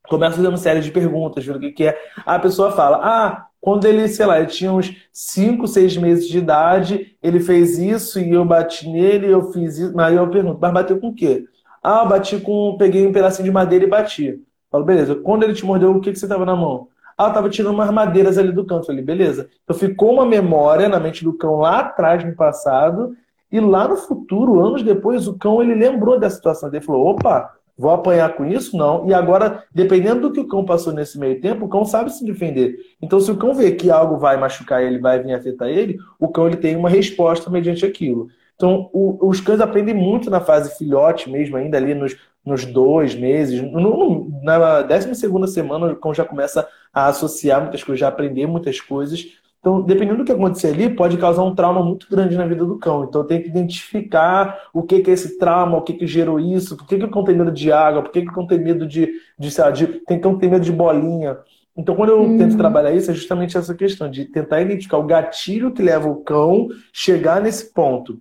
Começa 0.08 0.36
fazendo 0.36 0.52
uma 0.52 0.58
série 0.58 0.80
de 0.80 0.90
perguntas, 0.90 1.44
vendo 1.44 1.56
o 1.56 1.60
que, 1.60 1.72
que 1.72 1.84
é. 1.84 1.98
A 2.24 2.38
pessoa 2.38 2.72
fala, 2.72 3.00
ah, 3.02 3.46
quando 3.66 3.84
ele, 3.84 4.06
sei 4.06 4.24
lá, 4.24 4.38
ele 4.38 4.46
tinha 4.46 4.72
uns 4.72 4.94
5, 5.12 5.66
6 5.66 5.96
meses 5.96 6.28
de 6.28 6.38
idade, 6.38 7.16
ele 7.20 7.40
fez 7.40 7.80
isso 7.80 8.20
e 8.20 8.30
eu 8.30 8.44
bati 8.44 8.88
nele, 8.88 9.26
eu 9.26 9.50
fiz 9.50 9.76
isso. 9.76 10.00
Aí 10.00 10.14
eu 10.14 10.30
pergunto, 10.30 10.60
mas 10.62 10.72
bateu 10.72 11.00
com 11.00 11.08
o 11.08 11.12
quê? 11.12 11.44
Ah, 11.82 12.02
eu 12.04 12.08
bati 12.08 12.38
com. 12.38 12.76
Peguei 12.78 13.04
um 13.04 13.12
pedacinho 13.12 13.44
de 13.44 13.50
madeira 13.50 13.84
e 13.84 13.88
bati. 13.88 14.40
Falo, 14.70 14.84
beleza. 14.84 15.16
Quando 15.16 15.42
ele 15.42 15.52
te 15.52 15.66
mordeu, 15.66 15.90
o 15.90 16.00
que, 16.00 16.12
que 16.12 16.18
você 16.20 16.28
tava 16.28 16.44
na 16.44 16.54
mão? 16.54 16.86
Ah, 17.18 17.26
eu 17.26 17.32
tava 17.32 17.50
tirando 17.50 17.74
umas 17.74 17.90
madeiras 17.90 18.38
ali 18.38 18.52
do 18.52 18.64
canto. 18.64 18.86
Falei, 18.86 19.02
beleza. 19.02 19.50
Então 19.64 19.76
ficou 19.76 20.12
uma 20.12 20.24
memória 20.24 20.88
na 20.88 21.00
mente 21.00 21.24
do 21.24 21.32
cão 21.32 21.56
lá 21.56 21.80
atrás, 21.80 22.24
no 22.24 22.36
passado, 22.36 23.16
e 23.50 23.58
lá 23.58 23.88
no 23.88 23.96
futuro, 23.96 24.64
anos 24.64 24.84
depois, 24.84 25.26
o 25.26 25.36
cão 25.36 25.60
ele 25.60 25.74
lembrou 25.74 26.20
da 26.20 26.30
situação. 26.30 26.68
Ele 26.68 26.80
falou: 26.80 27.04
opa, 27.08 27.52
Vou 27.78 27.90
apanhar 27.90 28.34
com 28.34 28.46
isso? 28.46 28.76
Não. 28.76 29.06
E 29.06 29.12
agora, 29.12 29.64
dependendo 29.74 30.22
do 30.22 30.32
que 30.32 30.40
o 30.40 30.48
cão 30.48 30.64
passou 30.64 30.92
nesse 30.92 31.18
meio 31.18 31.40
tempo, 31.40 31.66
o 31.66 31.68
cão 31.68 31.84
sabe 31.84 32.10
se 32.10 32.24
defender. 32.24 32.76
Então, 33.02 33.20
se 33.20 33.30
o 33.30 33.36
cão 33.36 33.54
vê 33.54 33.72
que 33.72 33.90
algo 33.90 34.16
vai 34.16 34.36
machucar 34.38 34.82
ele, 34.82 34.98
vai 34.98 35.22
vir 35.22 35.34
afetar 35.34 35.68
ele, 35.68 35.98
o 36.18 36.28
cão 36.28 36.46
ele 36.46 36.56
tem 36.56 36.74
uma 36.74 36.88
resposta 36.88 37.50
mediante 37.50 37.84
aquilo. 37.84 38.28
Então, 38.54 38.88
o, 38.94 39.28
os 39.28 39.40
cães 39.40 39.60
aprendem 39.60 39.94
muito 39.94 40.30
na 40.30 40.40
fase 40.40 40.76
filhote 40.78 41.28
mesmo, 41.28 41.56
ainda 41.56 41.76
ali 41.76 41.94
nos, 41.94 42.16
nos 42.42 42.64
dois 42.64 43.14
meses. 43.14 43.60
No, 43.60 44.30
na 44.42 44.80
décima 44.80 45.14
segunda 45.14 45.46
semana, 45.46 45.92
o 45.92 45.96
cão 45.96 46.14
já 46.14 46.24
começa 46.24 46.66
a 46.92 47.08
associar 47.08 47.60
muitas 47.60 47.84
coisas, 47.84 48.00
já 48.00 48.08
aprender 48.08 48.46
muitas 48.46 48.80
coisas. 48.80 49.26
Então, 49.66 49.82
dependendo 49.82 50.18
do 50.18 50.24
que 50.24 50.30
acontecer 50.30 50.68
ali, 50.68 50.88
pode 50.88 51.16
causar 51.16 51.42
um 51.42 51.52
trauma 51.52 51.82
muito 51.82 52.08
grande 52.08 52.36
na 52.36 52.46
vida 52.46 52.64
do 52.64 52.78
cão. 52.78 53.02
Então, 53.02 53.26
tem 53.26 53.42
que 53.42 53.48
identificar 53.48 54.68
o 54.72 54.80
que, 54.80 55.00
que 55.00 55.10
é 55.10 55.12
esse 55.12 55.38
trauma, 55.38 55.76
o 55.78 55.82
que, 55.82 55.94
que 55.94 56.06
gerou 56.06 56.38
isso, 56.38 56.76
por 56.76 56.86
que, 56.86 56.96
que 56.96 57.04
o 57.04 57.10
cão 57.10 57.24
tem 57.24 57.34
medo 57.34 57.50
de 57.50 57.72
água, 57.72 58.00
por 58.00 58.12
que, 58.12 58.22
que 58.22 58.28
o 58.28 58.32
cão 58.32 58.46
tem 58.46 58.60
medo 58.60 58.86
de, 58.86 59.12
de, 59.36 59.50
sei 59.50 59.64
lá, 59.64 59.72
de 59.72 59.88
tem 60.06 60.20
cão 60.20 60.38
tem 60.38 60.48
medo 60.48 60.64
de 60.64 60.70
bolinha. 60.70 61.36
Então, 61.76 61.96
quando 61.96 62.10
eu 62.10 62.38
tento 62.38 62.56
trabalhar 62.56 62.92
isso, 62.92 63.10
é 63.10 63.14
justamente 63.14 63.58
essa 63.58 63.74
questão 63.74 64.08
de 64.08 64.26
tentar 64.26 64.60
identificar 64.60 64.98
o 64.98 65.02
gatilho 65.02 65.72
que 65.72 65.82
leva 65.82 66.08
o 66.08 66.22
cão 66.22 66.68
chegar 66.92 67.42
nesse 67.42 67.74
ponto. 67.74 68.20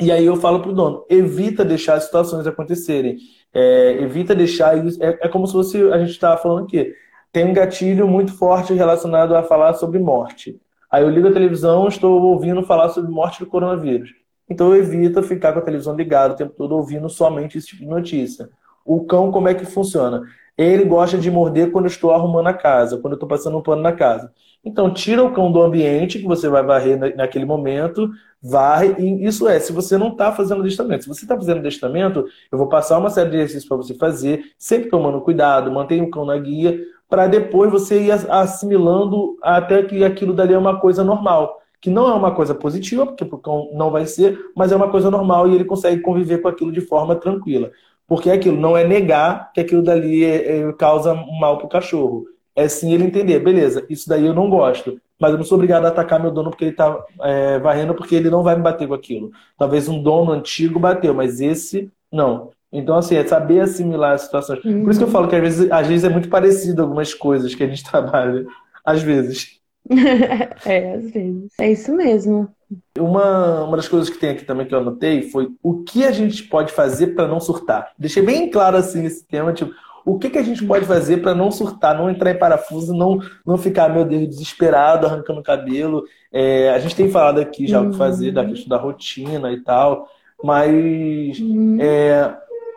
E 0.00 0.12
aí 0.12 0.24
eu 0.24 0.36
falo 0.36 0.60
pro 0.62 0.72
dono, 0.72 1.04
evita 1.10 1.64
deixar 1.64 1.94
as 1.94 2.04
situações 2.04 2.46
acontecerem. 2.46 3.16
É, 3.52 4.02
evita 4.02 4.36
deixar 4.36 4.86
isso. 4.86 5.02
É, 5.02 5.18
é 5.20 5.28
como 5.28 5.48
se 5.48 5.52
fosse 5.52 5.82
a 5.90 5.98
gente 5.98 6.10
estava 6.10 6.40
falando 6.40 6.66
aqui. 6.66 6.94
Tem 7.32 7.44
um 7.44 7.52
gatilho 7.52 8.06
muito 8.06 8.32
forte 8.32 8.72
relacionado 8.72 9.34
a 9.34 9.42
falar 9.42 9.74
sobre 9.74 9.98
morte. 9.98 10.60
Aí 10.96 11.02
eu 11.02 11.10
ligo 11.10 11.28
a 11.28 11.32
televisão, 11.32 11.86
estou 11.86 12.22
ouvindo 12.22 12.62
falar 12.62 12.88
sobre 12.88 13.10
morte 13.10 13.40
do 13.40 13.46
coronavírus. 13.46 14.14
Então 14.48 14.74
eu 14.74 14.76
evito 14.76 15.22
ficar 15.22 15.52
com 15.52 15.58
a 15.58 15.62
televisão 15.62 15.94
ligada 15.94 16.32
o 16.32 16.36
tempo 16.38 16.54
todo 16.56 16.74
ouvindo 16.74 17.06
somente 17.10 17.58
esse 17.58 17.66
tipo 17.66 17.82
de 17.82 17.86
notícia. 17.86 18.48
O 18.82 19.04
cão, 19.04 19.30
como 19.30 19.46
é 19.46 19.52
que 19.52 19.66
funciona? 19.66 20.22
Ele 20.56 20.86
gosta 20.86 21.18
de 21.18 21.30
morder 21.30 21.70
quando 21.70 21.84
eu 21.84 21.90
estou 21.90 22.12
arrumando 22.12 22.46
a 22.46 22.54
casa, 22.54 22.96
quando 22.96 23.12
eu 23.12 23.16
estou 23.16 23.28
passando 23.28 23.58
um 23.58 23.62
pano 23.62 23.82
na 23.82 23.92
casa. 23.92 24.32
Então, 24.64 24.90
tira 24.90 25.22
o 25.22 25.34
cão 25.34 25.52
do 25.52 25.60
ambiente 25.60 26.18
que 26.18 26.24
você 26.24 26.48
vai 26.48 26.62
varrer 26.62 27.14
naquele 27.14 27.44
momento, 27.44 28.10
varre, 28.42 28.94
e 28.98 29.26
isso 29.26 29.46
é, 29.46 29.60
se 29.60 29.72
você 29.72 29.98
não 29.98 30.08
está 30.08 30.32
fazendo 30.32 30.60
adestramento. 30.60 31.02
Se 31.02 31.08
você 31.10 31.26
está 31.26 31.36
fazendo 31.36 31.58
adestramento, 31.58 32.24
eu 32.50 32.56
vou 32.56 32.70
passar 32.70 32.96
uma 32.98 33.10
série 33.10 33.28
de 33.28 33.36
exercícios 33.36 33.68
para 33.68 33.76
você 33.76 33.92
fazer, 33.94 34.44
sempre 34.58 34.88
tomando 34.88 35.20
cuidado, 35.20 35.70
mantenha 35.70 36.02
o 36.02 36.10
cão 36.10 36.24
na 36.24 36.38
guia, 36.38 36.80
para 37.08 37.26
depois 37.26 37.70
você 37.70 38.02
ir 38.02 38.12
assimilando 38.30 39.36
até 39.42 39.82
que 39.82 40.04
aquilo 40.04 40.34
dali 40.34 40.54
é 40.54 40.58
uma 40.58 40.80
coisa 40.80 41.04
normal. 41.04 41.60
Que 41.80 41.90
não 41.90 42.08
é 42.08 42.14
uma 42.14 42.34
coisa 42.34 42.54
positiva, 42.54 43.06
porque 43.06 43.24
o 43.24 43.38
cão 43.38 43.70
não 43.74 43.90
vai 43.90 44.06
ser, 44.06 44.38
mas 44.56 44.72
é 44.72 44.76
uma 44.76 44.90
coisa 44.90 45.10
normal 45.10 45.48
e 45.48 45.54
ele 45.54 45.64
consegue 45.64 46.00
conviver 46.00 46.38
com 46.38 46.48
aquilo 46.48 46.72
de 46.72 46.80
forma 46.80 47.14
tranquila. 47.14 47.70
Porque 48.06 48.30
aquilo 48.30 48.56
não 48.58 48.76
é 48.76 48.84
negar 48.84 49.52
que 49.52 49.60
aquilo 49.60 49.82
dali 49.82 50.24
é, 50.24 50.60
é, 50.60 50.72
causa 50.72 51.14
mal 51.14 51.58
para 51.58 51.66
o 51.66 51.70
cachorro. 51.70 52.26
É 52.54 52.68
sim 52.68 52.92
ele 52.92 53.04
entender, 53.04 53.38
beleza, 53.40 53.84
isso 53.90 54.08
daí 54.08 54.24
eu 54.24 54.34
não 54.34 54.48
gosto, 54.48 54.98
mas 55.20 55.30
eu 55.30 55.36
não 55.36 55.44
sou 55.44 55.56
obrigado 55.56 55.84
a 55.84 55.88
atacar 55.88 56.20
meu 56.20 56.30
dono 56.30 56.50
porque 56.50 56.64
ele 56.64 56.70
está 56.70 56.98
é, 57.22 57.58
varrendo, 57.58 57.94
porque 57.94 58.14
ele 58.14 58.30
não 58.30 58.42
vai 58.42 58.56
me 58.56 58.62
bater 58.62 58.88
com 58.88 58.94
aquilo. 58.94 59.30
Talvez 59.58 59.88
um 59.88 60.02
dono 60.02 60.32
antigo 60.32 60.78
bateu, 60.80 61.12
mas 61.12 61.40
esse 61.40 61.90
não. 62.10 62.50
Então, 62.76 62.96
assim, 62.96 63.16
é 63.16 63.26
saber 63.26 63.60
assimilar 63.60 64.12
as 64.12 64.22
situações. 64.22 64.64
Uhum. 64.64 64.84
Por 64.84 64.90
isso 64.90 65.00
que 65.00 65.04
eu 65.04 65.10
falo 65.10 65.28
que 65.28 65.36
às 65.36 65.42
vezes, 65.42 65.70
às 65.70 65.86
vezes 65.86 66.04
é 66.04 66.08
muito 66.08 66.28
parecido 66.28 66.82
algumas 66.82 67.14
coisas 67.14 67.54
que 67.54 67.64
a 67.64 67.66
gente 67.66 67.82
trabalha. 67.88 68.44
Às 68.84 69.02
vezes. 69.02 69.60
é, 70.66 70.94
às 70.94 71.10
vezes. 71.10 71.52
É 71.58 71.70
isso 71.70 71.94
mesmo. 71.94 72.48
Uma, 72.98 73.64
uma 73.64 73.76
das 73.76 73.88
coisas 73.88 74.10
que 74.10 74.18
tem 74.18 74.30
aqui 74.30 74.44
também 74.44 74.66
que 74.66 74.74
eu 74.74 74.80
anotei 74.80 75.22
foi 75.22 75.48
o 75.62 75.84
que 75.84 76.04
a 76.04 76.10
gente 76.10 76.42
pode 76.44 76.72
fazer 76.72 77.08
para 77.08 77.26
não 77.26 77.40
surtar. 77.40 77.92
Deixei 77.98 78.22
bem 78.22 78.50
claro 78.50 78.76
assim 78.76 79.04
esse 79.04 79.24
tema, 79.24 79.52
tipo, 79.52 79.72
o 80.04 80.18
que, 80.18 80.30
que 80.30 80.38
a 80.38 80.42
gente 80.42 80.64
pode 80.64 80.84
fazer 80.84 81.16
para 81.18 81.34
não 81.34 81.50
surtar, 81.50 81.96
não 81.96 82.08
entrar 82.08 82.30
em 82.30 82.38
parafuso, 82.38 82.94
não, 82.94 83.18
não 83.44 83.58
ficar, 83.58 83.88
meu 83.88 84.04
Deus, 84.04 84.28
desesperado, 84.28 85.06
arrancando 85.06 85.40
o 85.40 85.42
cabelo. 85.42 86.04
É, 86.32 86.70
a 86.70 86.78
gente 86.78 86.94
tem 86.94 87.10
falado 87.10 87.40
aqui 87.40 87.66
já 87.66 87.80
uhum. 87.80 87.88
o 87.88 87.90
que 87.90 87.98
fazer, 87.98 88.30
da 88.30 88.44
questão 88.44 88.68
da 88.68 88.76
rotina 88.76 89.50
e 89.50 89.60
tal, 89.62 90.08
mas 90.42 91.40
uhum. 91.40 91.78
é, 91.80 92.36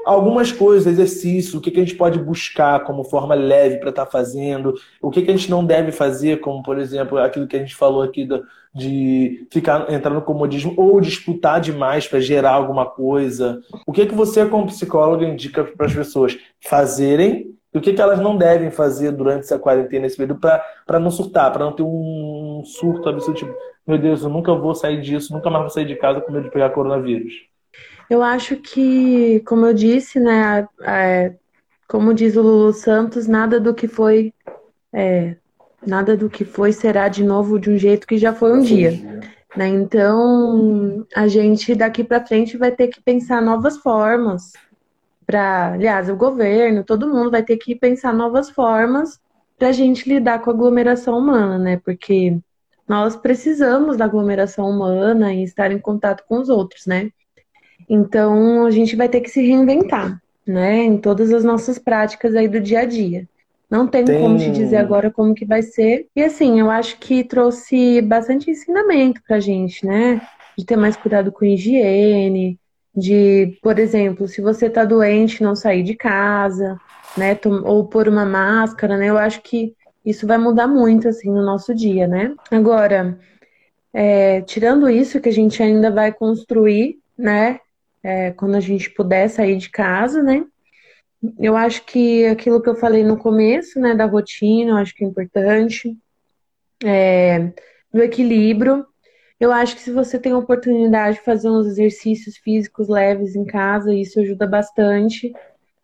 algumas 0.09 0.51
coisas, 0.51 0.87
exercício, 0.87 1.59
o 1.59 1.61
que, 1.61 1.69
que 1.69 1.79
a 1.79 1.83
gente 1.83 1.95
pode 1.95 2.17
buscar 2.17 2.83
como 2.83 3.03
forma 3.03 3.35
leve 3.35 3.77
para 3.77 3.89
estar 3.91 4.05
tá 4.05 4.11
fazendo, 4.11 4.73
o 4.99 5.11
que, 5.11 5.21
que 5.21 5.29
a 5.29 5.35
gente 5.35 5.51
não 5.51 5.63
deve 5.63 5.91
fazer, 5.91 6.39
como 6.39 6.63
por 6.63 6.79
exemplo 6.79 7.19
aquilo 7.19 7.47
que 7.47 7.55
a 7.55 7.59
gente 7.59 7.75
falou 7.75 8.01
aqui 8.01 8.25
do, 8.25 8.43
de 8.73 9.47
ficar 9.51 9.91
entrar 9.91 10.11
no 10.11 10.23
comodismo 10.23 10.73
ou 10.77 10.99
disputar 10.99 11.61
demais 11.61 12.07
para 12.07 12.19
gerar 12.19 12.53
alguma 12.53 12.87
coisa. 12.87 13.61
O 13.85 13.93
que 13.93 14.07
que 14.07 14.15
você 14.15 14.45
como 14.47 14.65
psicóloga 14.65 15.25
indica 15.25 15.63
para 15.63 15.85
as 15.85 15.93
pessoas 15.93 16.37
fazerem 16.59 17.55
e 17.71 17.77
o 17.77 17.81
que, 17.81 17.93
que 17.93 18.01
elas 18.01 18.19
não 18.19 18.35
devem 18.35 18.71
fazer 18.71 19.11
durante 19.11 19.41
essa 19.41 19.59
quarentena, 19.59 20.07
esse 20.07 20.17
período, 20.17 20.39
para 20.39 20.99
não 20.99 21.11
surtar, 21.11 21.53
para 21.53 21.65
não 21.65 21.71
ter 21.71 21.83
um 21.83 22.63
surto 22.65 23.07
absurdo, 23.09 23.37
tipo, 23.37 23.53
meu 23.85 23.99
Deus, 23.99 24.23
eu 24.23 24.29
nunca 24.29 24.55
vou 24.55 24.73
sair 24.73 24.99
disso, 25.01 25.31
nunca 25.31 25.51
mais 25.51 25.61
vou 25.65 25.69
sair 25.69 25.85
de 25.85 25.95
casa 25.95 26.19
com 26.19 26.31
medo 26.31 26.45
de 26.45 26.51
pegar 26.51 26.71
coronavírus. 26.71 27.31
Eu 28.09 28.23
acho 28.23 28.55
que, 28.55 29.39
como 29.41 29.65
eu 29.65 29.73
disse, 29.73 30.19
né, 30.19 30.67
é, 30.81 31.33
como 31.87 32.13
diz 32.13 32.35
o 32.35 32.41
Lulu 32.41 32.73
Santos, 32.73 33.27
nada 33.27 33.59
do 33.59 33.73
que 33.73 33.87
foi, 33.87 34.33
é, 34.91 35.35
nada 35.85 36.17
do 36.17 36.29
que 36.29 36.43
foi 36.43 36.71
será 36.73 37.07
de 37.07 37.23
novo 37.23 37.59
de 37.59 37.69
um 37.69 37.77
jeito 37.77 38.07
que 38.07 38.17
já 38.17 38.33
foi 38.33 38.51
um 38.51 38.61
dia. 38.61 38.91
Né? 39.55 39.67
Então, 39.67 41.05
a 41.15 41.27
gente 41.27 41.75
daqui 41.75 42.03
para 42.03 42.25
frente 42.25 42.57
vai 42.57 42.71
ter 42.71 42.87
que 42.87 43.01
pensar 43.01 43.41
novas 43.41 43.77
formas 43.77 44.53
para, 45.25 45.73
aliás, 45.73 46.09
o 46.09 46.15
governo, 46.15 46.83
todo 46.83 47.07
mundo 47.07 47.29
vai 47.29 47.43
ter 47.43 47.57
que 47.57 47.75
pensar 47.75 48.13
novas 48.13 48.49
formas 48.49 49.19
para 49.57 49.67
a 49.67 49.71
gente 49.71 50.09
lidar 50.09 50.39
com 50.41 50.49
a 50.49 50.53
aglomeração 50.53 51.17
humana, 51.19 51.59
né? 51.59 51.77
Porque 51.83 52.39
nós 52.87 53.15
precisamos 53.15 53.97
da 53.97 54.05
aglomeração 54.05 54.67
humana 54.67 55.31
e 55.33 55.43
estar 55.43 55.71
em 55.71 55.77
contato 55.77 56.23
com 56.27 56.39
os 56.39 56.49
outros, 56.49 56.87
né? 56.87 57.11
Então, 57.87 58.65
a 58.65 58.71
gente 58.71 58.95
vai 58.95 59.07
ter 59.07 59.21
que 59.21 59.29
se 59.29 59.41
reinventar, 59.41 60.21
né, 60.45 60.83
em 60.83 60.97
todas 60.97 61.31
as 61.31 61.43
nossas 61.43 61.77
práticas 61.77 62.35
aí 62.35 62.47
do 62.47 62.59
dia 62.59 62.81
a 62.81 62.85
dia. 62.85 63.27
Não 63.69 63.87
tem, 63.87 64.03
tem, 64.03 64.19
como 64.19 64.37
te 64.37 64.49
dizer 64.49 64.77
agora 64.77 65.11
como 65.11 65.35
que 65.35 65.45
vai 65.45 65.61
ser. 65.61 66.07
E 66.15 66.23
assim, 66.23 66.59
eu 66.59 66.71
acho 66.71 66.97
que 66.97 67.23
trouxe 67.23 68.01
bastante 68.01 68.49
ensinamento 68.49 69.21
pra 69.27 69.39
gente, 69.39 69.85
né? 69.85 70.19
De 70.57 70.65
ter 70.65 70.75
mais 70.75 70.95
cuidado 70.95 71.31
com 71.31 71.45
higiene, 71.45 72.59
de, 72.95 73.57
por 73.61 73.77
exemplo, 73.77 74.27
se 74.27 74.41
você 74.41 74.69
tá 74.69 74.83
doente, 74.83 75.43
não 75.43 75.55
sair 75.55 75.83
de 75.83 75.93
casa, 75.93 76.77
né? 77.15 77.37
Ou 77.63 77.85
pôr 77.85 78.07
uma 78.07 78.25
máscara, 78.25 78.97
né? 78.97 79.07
Eu 79.07 79.19
acho 79.19 79.41
que 79.43 79.75
isso 80.03 80.25
vai 80.25 80.39
mudar 80.39 80.67
muito, 80.67 81.07
assim, 81.07 81.29
no 81.29 81.45
nosso 81.45 81.73
dia, 81.75 82.07
né? 82.07 82.33
Agora, 82.49 83.19
é, 83.93 84.41
tirando 84.41 84.89
isso 84.89 85.21
que 85.21 85.29
a 85.29 85.33
gente 85.33 85.61
ainda 85.61 85.91
vai 85.91 86.11
construir, 86.11 86.97
né? 87.15 87.59
É, 88.03 88.31
quando 88.31 88.55
a 88.55 88.59
gente 88.59 88.89
puder 88.89 89.29
sair 89.29 89.57
de 89.57 89.69
casa, 89.69 90.21
né? 90.23 90.45
Eu 91.37 91.55
acho 91.55 91.85
que 91.85 92.25
aquilo 92.27 92.61
que 92.61 92.69
eu 92.69 92.75
falei 92.75 93.03
no 93.03 93.17
começo, 93.17 93.79
né, 93.79 93.93
da 93.93 94.05
rotina, 94.05 94.71
eu 94.71 94.77
acho 94.77 94.95
que 94.95 95.03
é 95.03 95.07
importante, 95.07 95.97
é, 96.83 97.51
do 97.93 98.01
equilíbrio. 98.01 98.85
Eu 99.39 99.51
acho 99.51 99.75
que 99.75 99.81
se 99.81 99.91
você 99.91 100.19
tem 100.19 100.31
a 100.31 100.37
oportunidade 100.37 101.17
de 101.17 101.23
fazer 101.23 101.49
uns 101.49 101.67
exercícios 101.67 102.37
físicos 102.37 102.87
leves 102.87 103.35
em 103.35 103.45
casa, 103.45 103.93
isso 103.93 104.19
ajuda 104.19 104.47
bastante, 104.47 105.33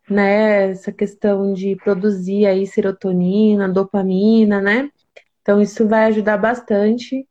né? 0.08 0.70
Essa 0.70 0.92
questão 0.92 1.52
de 1.52 1.76
produzir 1.76 2.46
aí 2.46 2.66
serotonina, 2.66 3.68
dopamina, 3.68 4.60
né? 4.60 4.90
Então 5.42 5.60
isso 5.60 5.86
vai 5.86 6.06
ajudar 6.06 6.38
bastante 6.38 7.26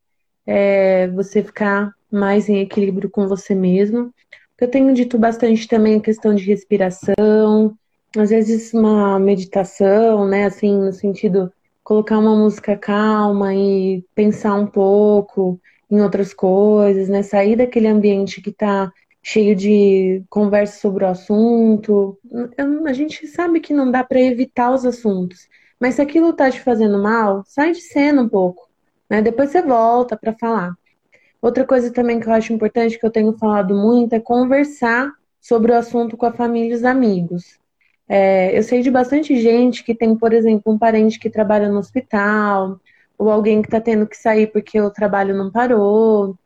é, 0.46 1.08
você 1.10 1.44
ficar 1.44 1.92
mais 2.12 2.48
em 2.50 2.60
equilíbrio 2.60 3.10
com 3.10 3.28
você 3.28 3.54
mesmo. 3.54 4.14
Eu 4.60 4.70
tenho 4.70 4.94
dito 4.94 5.18
bastante 5.18 5.68
também 5.68 5.96
a 5.96 6.02
questão 6.02 6.34
de 6.34 6.46
respiração, 6.46 7.78
às 8.18 8.30
vezes 8.30 8.74
uma 8.74 9.20
meditação, 9.20 10.26
né? 10.28 10.46
Assim, 10.46 10.78
no 10.78 10.94
sentido 10.94 11.52
colocar 11.84 12.18
uma 12.18 12.36
música 12.36 12.78
calma 12.78 13.54
e 13.54 14.04
pensar 14.16 14.56
um 14.56 14.66
pouco 14.66 15.60
em 15.92 16.02
outras 16.02 16.34
coisas, 16.34 17.10
né? 17.10 17.22
Sair 17.22 17.58
daquele 17.58 17.88
ambiente 17.88 18.42
que 18.42 18.50
está 18.50 18.92
cheio 19.22 19.56
de 19.56 20.24
conversa 20.30 20.80
sobre 20.80 21.04
o 21.04 21.08
assunto. 21.08 22.18
A 22.88 22.94
gente 22.94 23.28
sabe 23.28 23.60
que 23.60 23.74
não 23.74 23.92
dá 23.92 24.04
para 24.04 24.22
evitar 24.22 24.72
os 24.74 24.86
assuntos, 24.86 25.48
mas 25.80 25.96
se 25.96 26.02
aquilo 26.02 26.30
está 26.30 26.50
te 26.50 26.62
fazendo 26.62 27.02
mal, 27.02 27.44
sai 27.46 27.74
de 27.74 27.82
cena 27.82 28.22
um 28.22 28.30
pouco, 28.30 28.70
né? 29.10 29.22
Depois 29.22 29.50
você 29.50 29.62
volta 29.62 30.16
para 30.16 30.34
falar. 30.34 30.74
Outra 31.42 31.66
coisa 31.66 31.92
também 31.92 32.20
que 32.20 32.28
eu 32.28 32.34
acho 32.34 32.54
importante, 32.54 33.00
que 33.00 33.06
eu 33.06 33.12
tenho 33.12 33.38
falado 33.38 33.76
muito, 33.76 34.14
é 34.14 34.20
conversar 34.20 35.12
sobre 35.40 35.72
o 35.72 35.76
assunto 35.76 36.18
com 36.18 36.26
a 36.26 36.34
família 36.34 36.72
e 36.72 36.76
os 36.76 36.84
amigos. 36.84 37.60
É, 38.08 38.58
eu 38.58 38.64
sei 38.64 38.82
de 38.82 38.92
bastante 38.92 39.40
gente 39.40 39.84
que 39.84 39.96
tem, 39.96 40.16
por 40.16 40.34
exemplo, 40.34 40.74
um 40.74 40.78
parente 40.78 41.20
que 41.20 41.30
trabalha 41.30 41.70
no 41.70 41.80
hospital, 41.80 42.80
ou 43.18 43.30
alguém 43.30 43.62
que 43.62 43.68
está 43.68 43.80
tendo 43.80 44.08
que 44.08 44.18
sair 44.18 44.48
porque 44.52 44.80
o 44.80 44.90
trabalho 44.90 45.36
não 45.36 45.52
parou. 45.52 46.38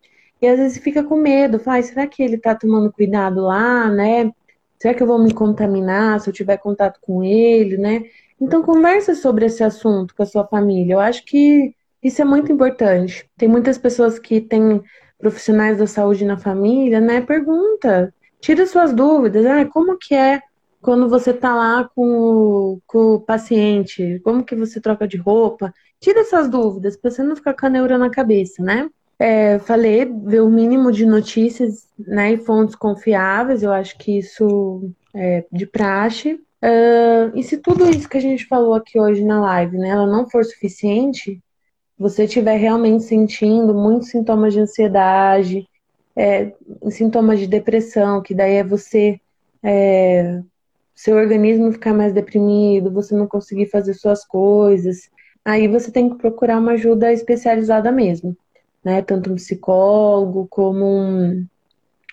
E 0.42 0.48
às 0.48 0.58
vezes 0.58 0.78
fica 0.78 1.04
com 1.04 1.18
medo, 1.18 1.60
faz, 1.60 1.88
será 1.88 2.08
que 2.08 2.24
ele 2.24 2.36
está 2.36 2.56
tomando 2.56 2.92
cuidado 2.92 3.42
lá, 3.42 3.90
né? 3.90 4.32
Será 4.80 4.94
que 4.94 5.04
eu 5.04 5.08
vou 5.08 5.22
me 5.22 5.34
contaminar 5.34 6.20
se 6.20 6.30
eu 6.30 6.34
tiver 6.34 6.58
contato 6.58 7.00
com 7.02 7.24
ele, 7.24 7.78
né? 7.78 8.04
Então 8.40 8.64
conversa 8.64 9.16
sobre 9.16 9.46
esse 9.46 9.64
assunto 9.64 10.16
com 10.16 10.24
a 10.24 10.26
sua 10.26 10.48
família. 10.48 10.94
Eu 10.94 11.00
acho 11.00 11.26
que 11.26 11.76
isso 12.04 12.22
é 12.22 12.26
muito 12.26 12.52
importante. 12.52 13.30
Tem 13.38 13.48
muitas 13.48 13.78
pessoas 13.78 14.18
que 14.18 14.42
têm 14.42 14.82
profissionais 15.18 15.78
da 15.78 15.88
saúde 15.88 16.26
na 16.26 16.38
família, 16.38 17.00
né? 17.00 17.22
Pergunta, 17.22 18.14
tira 18.40 18.66
suas 18.66 18.94
dúvidas. 18.94 19.46
Ah, 19.46 19.66
como 19.66 19.98
que 19.98 20.16
é 20.16 20.42
quando 20.82 21.10
você 21.10 21.34
tá 21.34 21.54
lá 21.54 21.90
com 21.94 22.02
o, 22.02 22.82
com 22.88 23.16
o 23.16 23.20
paciente, 23.20 24.20
como 24.24 24.44
que 24.44 24.56
você 24.56 24.80
troca 24.80 25.08
de 25.08 25.18
roupa? 25.18 25.74
Tira 26.00 26.22
essas 26.22 26.50
dúvidas 26.50 26.96
para 26.96 27.12
você 27.12 27.22
não 27.22 27.36
ficar 27.36 27.54
com 27.54 27.66
a 27.66 27.70
neura 27.70 27.98
na 27.98 28.10
cabeça, 28.10 28.64
né? 28.64 28.90
É, 29.22 29.60
falei, 29.60 30.06
ver 30.06 30.42
o 30.42 30.50
mínimo 30.50 30.94
de 30.94 31.06
notícias 31.06 31.90
né, 32.00 32.34
e 32.34 32.38
fontes 32.38 32.74
confiáveis, 32.74 33.62
eu 33.62 33.74
acho 33.74 33.98
que 33.98 34.18
isso 34.18 34.90
é 35.14 35.46
de 35.52 35.66
praxe. 35.66 36.40
Uh, 36.64 37.36
e 37.36 37.44
se 37.44 37.58
tudo 37.58 37.90
isso 37.90 38.08
que 38.08 38.18
a 38.18 38.22
gente 38.22 38.46
falou 38.46 38.74
aqui 38.74 38.98
hoje 38.98 39.24
na 39.24 39.42
live, 39.42 39.78
né, 39.78 39.90
ela 39.90 40.08
não 40.08 40.30
for 40.30 40.46
suficiente, 40.46 41.42
você 42.00 42.24
estiver 42.24 42.56
realmente 42.56 43.04
sentindo 43.04 43.74
muitos 43.74 44.10
sintomas 44.10 44.54
de 44.54 44.62
ansiedade, 44.62 45.68
é, 46.16 46.54
sintomas 46.90 47.40
de 47.40 47.46
depressão, 47.46 48.22
que 48.22 48.34
daí 48.34 48.56
é 48.56 48.64
você, 48.64 49.20
é, 49.62 50.42
seu 50.96 51.18
organismo 51.18 51.74
ficar 51.74 51.94
mais 51.94 52.14
deprimido, 52.14 52.90
você 52.90 53.14
não 53.14 53.28
conseguir 53.28 53.66
fazer 53.66 53.94
suas 53.94 54.26
coisas, 54.26 55.10
aí 55.44 55.68
você 55.68 55.92
tem 55.92 56.10
que 56.10 56.16
procurar 56.16 56.58
uma 56.60 56.72
ajuda 56.72 57.12
especializada 57.12 57.92
mesmo, 57.92 58.36
né? 58.84 59.02
Tanto 59.02 59.32
um 59.32 59.36
psicólogo 59.36 60.48
como 60.50 60.86
um, 60.86 61.46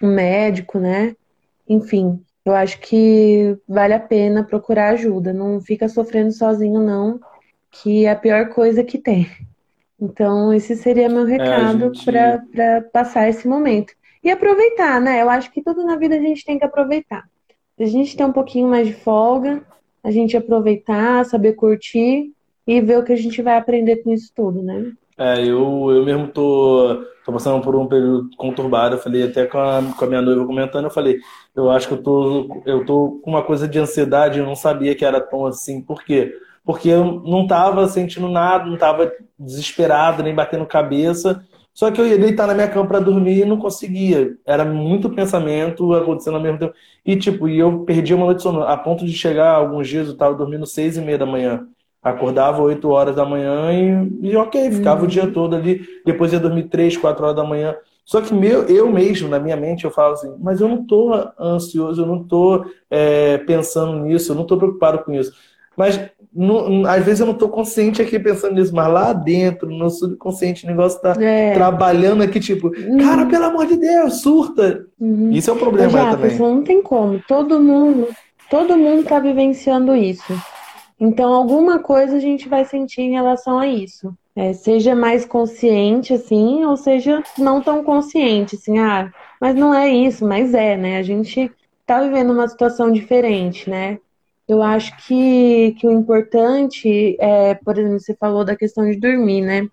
um 0.02 0.14
médico, 0.14 0.80
né? 0.80 1.14
Enfim, 1.68 2.20
eu 2.44 2.54
acho 2.54 2.80
que 2.80 3.56
vale 3.68 3.94
a 3.94 4.00
pena 4.00 4.44
procurar 4.44 4.90
ajuda. 4.90 5.32
Não 5.32 5.60
fica 5.60 5.88
sofrendo 5.88 6.32
sozinho, 6.32 6.80
não, 6.80 7.20
que 7.70 8.04
é 8.04 8.10
a 8.10 8.16
pior 8.16 8.48
coisa 8.48 8.82
que 8.82 8.98
tem. 8.98 9.28
Então, 10.00 10.52
esse 10.52 10.76
seria 10.76 11.08
meu 11.08 11.26
é, 11.26 11.30
recado 11.30 11.84
é, 11.84 11.94
gente... 11.94 12.04
para 12.04 12.82
passar 12.92 13.28
esse 13.28 13.48
momento. 13.48 13.92
E 14.22 14.30
aproveitar, 14.30 15.00
né? 15.00 15.22
Eu 15.22 15.30
acho 15.30 15.50
que 15.52 15.62
tudo 15.62 15.84
na 15.84 15.96
vida 15.96 16.16
a 16.16 16.20
gente 16.20 16.44
tem 16.44 16.58
que 16.58 16.64
aproveitar. 16.64 17.24
A 17.78 17.84
gente 17.84 18.16
tem 18.16 18.26
um 18.26 18.32
pouquinho 18.32 18.68
mais 18.68 18.86
de 18.86 18.94
folga, 18.94 19.62
a 20.02 20.10
gente 20.10 20.36
aproveitar, 20.36 21.24
saber 21.24 21.52
curtir 21.54 22.32
e 22.66 22.80
ver 22.80 22.98
o 22.98 23.04
que 23.04 23.12
a 23.12 23.16
gente 23.16 23.40
vai 23.42 23.56
aprender 23.56 23.96
com 23.96 24.12
isso 24.12 24.32
tudo, 24.34 24.62
né? 24.62 24.92
É, 25.18 25.40
eu, 25.40 25.90
eu 25.90 26.04
mesmo 26.04 26.28
tô, 26.28 27.04
tô 27.24 27.32
passando 27.32 27.62
por 27.62 27.74
um 27.74 27.86
período 27.86 28.28
conturbado. 28.36 28.96
Eu 28.96 29.00
falei 29.00 29.22
até 29.22 29.46
com 29.46 29.58
a, 29.58 29.82
com 29.96 30.04
a 30.04 30.08
minha 30.08 30.20
noiva 30.20 30.46
comentando, 30.46 30.84
eu 30.84 30.90
falei, 30.90 31.18
eu 31.54 31.70
acho 31.70 31.88
que 31.88 31.94
eu 31.94 32.02
tô, 32.02 32.62
eu 32.66 32.84
tô 32.84 33.20
com 33.22 33.30
uma 33.30 33.42
coisa 33.42 33.66
de 33.66 33.78
ansiedade, 33.78 34.38
eu 34.38 34.44
não 34.44 34.56
sabia 34.56 34.94
que 34.94 35.04
era 35.04 35.20
tão 35.20 35.46
assim. 35.46 35.80
Por 35.80 36.04
quê? 36.04 36.34
Porque 36.66 36.88
eu 36.88 37.22
não 37.24 37.44
estava 37.44 37.88
sentindo 37.88 38.28
nada, 38.28 38.66
não 38.66 38.74
estava 38.74 39.10
desesperado, 39.38 40.22
nem 40.22 40.34
batendo 40.34 40.66
cabeça. 40.66 41.42
Só 41.72 41.90
que 41.90 42.00
eu 42.00 42.06
ia 42.06 42.18
deitar 42.18 42.46
na 42.46 42.54
minha 42.54 42.68
cama 42.68 42.88
para 42.88 42.98
dormir 43.00 43.42
e 43.42 43.44
não 43.44 43.58
conseguia. 43.58 44.36
Era 44.44 44.64
muito 44.64 45.10
pensamento 45.10 45.94
acontecendo 45.94 46.36
ao 46.36 46.42
mesmo 46.42 46.58
tempo. 46.58 46.74
E, 47.04 47.16
tipo, 47.16 47.48
eu 47.48 47.84
perdi 47.84 48.14
uma 48.14 48.24
noite 48.26 48.38
de 48.38 48.42
sono, 48.42 48.62
a 48.62 48.76
ponto 48.76 49.06
de 49.06 49.12
chegar 49.12 49.52
alguns 49.52 49.86
dias 49.88 50.06
eu 50.08 50.14
estava 50.14 50.34
dormindo 50.34 50.66
seis 50.66 50.96
e 50.96 51.00
meia 51.00 51.18
da 51.18 51.26
manhã. 51.26 51.68
Acordava 52.02 52.62
8 52.62 52.88
horas 52.88 53.16
da 53.16 53.24
manhã 53.24 53.72
e, 53.72 54.28
e 54.30 54.36
ok, 54.36 54.70
ficava 54.70 55.00
uhum. 55.00 55.06
o 55.06 55.10
dia 55.10 55.26
todo 55.30 55.56
ali. 55.56 55.80
Depois 56.04 56.32
ia 56.32 56.40
dormir 56.40 56.64
3, 56.64 56.96
4 56.96 57.24
horas 57.24 57.36
da 57.36 57.44
manhã. 57.44 57.76
Só 58.04 58.20
que 58.20 58.32
meu, 58.32 58.62
eu 58.68 58.90
mesmo, 58.90 59.28
na 59.28 59.40
minha 59.40 59.56
mente, 59.56 59.84
eu 59.84 59.90
falo 59.90 60.14
assim, 60.14 60.32
mas 60.38 60.60
eu 60.60 60.68
não 60.68 60.82
estou 60.82 61.12
ansioso, 61.38 62.02
eu 62.02 62.06
não 62.06 62.22
estou 62.22 62.64
é, 62.88 63.38
pensando 63.38 63.98
nisso, 64.04 64.30
eu 64.30 64.36
não 64.36 64.42
estou 64.42 64.56
preocupado 64.56 65.00
com 65.00 65.12
isso. 65.12 65.32
Mas 65.76 66.00
não, 66.36 66.84
às 66.86 67.02
vezes 67.02 67.20
eu 67.20 67.26
não 67.26 67.32
estou 67.32 67.48
consciente 67.48 68.02
aqui 68.02 68.18
pensando 68.18 68.54
nisso, 68.54 68.74
mas 68.74 68.92
lá 68.92 69.12
dentro, 69.14 69.70
no 69.70 69.88
subconsciente, 69.88 70.66
o 70.66 70.68
negócio 70.68 70.96
está 70.96 71.20
é. 71.20 71.54
trabalhando 71.54 72.22
aqui, 72.22 72.38
tipo, 72.38 72.68
uhum. 72.68 72.98
cara, 72.98 73.24
pelo 73.24 73.46
amor 73.46 73.66
de 73.66 73.76
Deus, 73.76 74.20
surta. 74.20 74.84
Uhum. 75.00 75.30
Isso 75.32 75.50
é 75.50 75.54
um 75.54 75.58
problema 75.58 75.90
Já, 75.90 76.10
também. 76.10 76.38
Não 76.38 76.62
tem 76.62 76.82
como. 76.82 77.22
Todo 77.26 77.58
mundo, 77.58 78.08
todo 78.50 78.76
mundo 78.76 79.00
está 79.00 79.18
vivenciando 79.18 79.96
isso. 79.96 80.38
Então, 81.00 81.32
alguma 81.32 81.78
coisa 81.78 82.16
a 82.16 82.20
gente 82.20 82.48
vai 82.48 82.66
sentir 82.66 83.02
em 83.02 83.12
relação 83.12 83.58
a 83.58 83.66
isso. 83.66 84.12
É, 84.34 84.52
seja 84.52 84.94
mais 84.94 85.24
consciente, 85.24 86.12
assim, 86.12 86.62
ou 86.66 86.76
seja 86.76 87.22
não 87.38 87.62
tão 87.62 87.82
consciente, 87.82 88.56
assim, 88.56 88.78
ah, 88.78 89.10
mas 89.40 89.54
não 89.54 89.72
é 89.72 89.88
isso, 89.88 90.26
mas 90.26 90.52
é, 90.52 90.76
né? 90.76 90.98
A 90.98 91.02
gente 91.02 91.50
tá 91.86 92.02
vivendo 92.02 92.34
uma 92.34 92.46
situação 92.46 92.92
diferente, 92.92 93.70
né? 93.70 93.98
Eu 94.48 94.62
acho 94.62 94.96
que, 95.06 95.74
que 95.78 95.86
o 95.86 95.90
importante 95.90 97.16
é, 97.20 97.54
por 97.54 97.76
exemplo, 97.76 97.98
você 97.98 98.14
falou 98.14 98.44
da 98.44 98.54
questão 98.54 98.88
de 98.88 98.96
dormir, 98.96 99.42
né? 99.42 99.68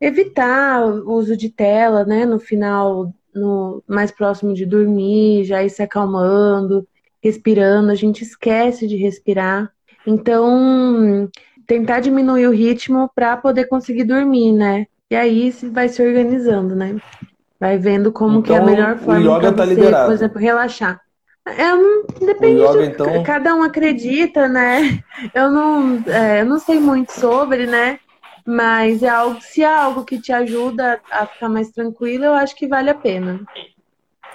Evitar 0.00 0.84
o 0.84 1.12
uso 1.12 1.36
de 1.36 1.48
tela, 1.48 2.04
né? 2.04 2.26
No 2.26 2.40
final, 2.40 3.12
no 3.34 3.82
mais 3.86 4.10
próximo 4.10 4.52
de 4.52 4.66
dormir, 4.66 5.44
já 5.44 5.62
ir 5.62 5.70
se 5.70 5.82
acalmando, 5.82 6.86
respirando. 7.22 7.90
A 7.90 7.94
gente 7.94 8.22
esquece 8.22 8.86
de 8.86 8.96
respirar. 8.96 9.70
Então, 10.06 11.28
tentar 11.66 12.00
diminuir 12.00 12.46
o 12.46 12.52
ritmo 12.52 13.10
para 13.14 13.36
poder 13.36 13.66
conseguir 13.66 14.04
dormir, 14.04 14.52
né? 14.52 14.86
E 15.10 15.14
aí 15.14 15.50
vai 15.72 15.88
se 15.88 16.02
organizando, 16.02 16.74
né? 16.74 16.96
Vai 17.60 17.78
vendo 17.78 18.10
como 18.10 18.38
então, 18.38 18.42
que 18.42 18.52
é 18.52 18.56
a 18.56 18.58
então, 18.58 18.70
melhor 18.70 18.98
forma 18.98 19.40
para 19.40 19.52
tá 19.52 19.64
você, 19.64 19.74
liberado. 19.74 20.06
por 20.06 20.14
exemplo, 20.14 20.38
relaxar. 20.38 21.00
Não, 21.56 22.04
depende 22.26 22.62
yoga, 22.62 22.78
de 22.78 22.84
então... 22.90 23.22
cada 23.22 23.54
um 23.54 23.62
acredita, 23.62 24.48
né? 24.48 25.02
Eu 25.34 25.50
não, 25.50 26.02
é, 26.06 26.40
eu 26.40 26.46
não 26.46 26.58
sei 26.58 26.80
muito 26.80 27.12
sobre, 27.12 27.66
né? 27.66 27.98
Mas 28.46 29.02
é 29.02 29.08
algo, 29.08 29.40
se 29.40 29.62
é 29.62 29.72
algo 29.72 30.04
que 30.04 30.20
te 30.20 30.32
ajuda 30.32 31.00
a 31.10 31.26
ficar 31.26 31.48
mais 31.48 31.70
tranquilo, 31.70 32.24
eu 32.24 32.34
acho 32.34 32.56
que 32.56 32.66
vale 32.66 32.88
a 32.88 32.94
pena. 32.94 33.40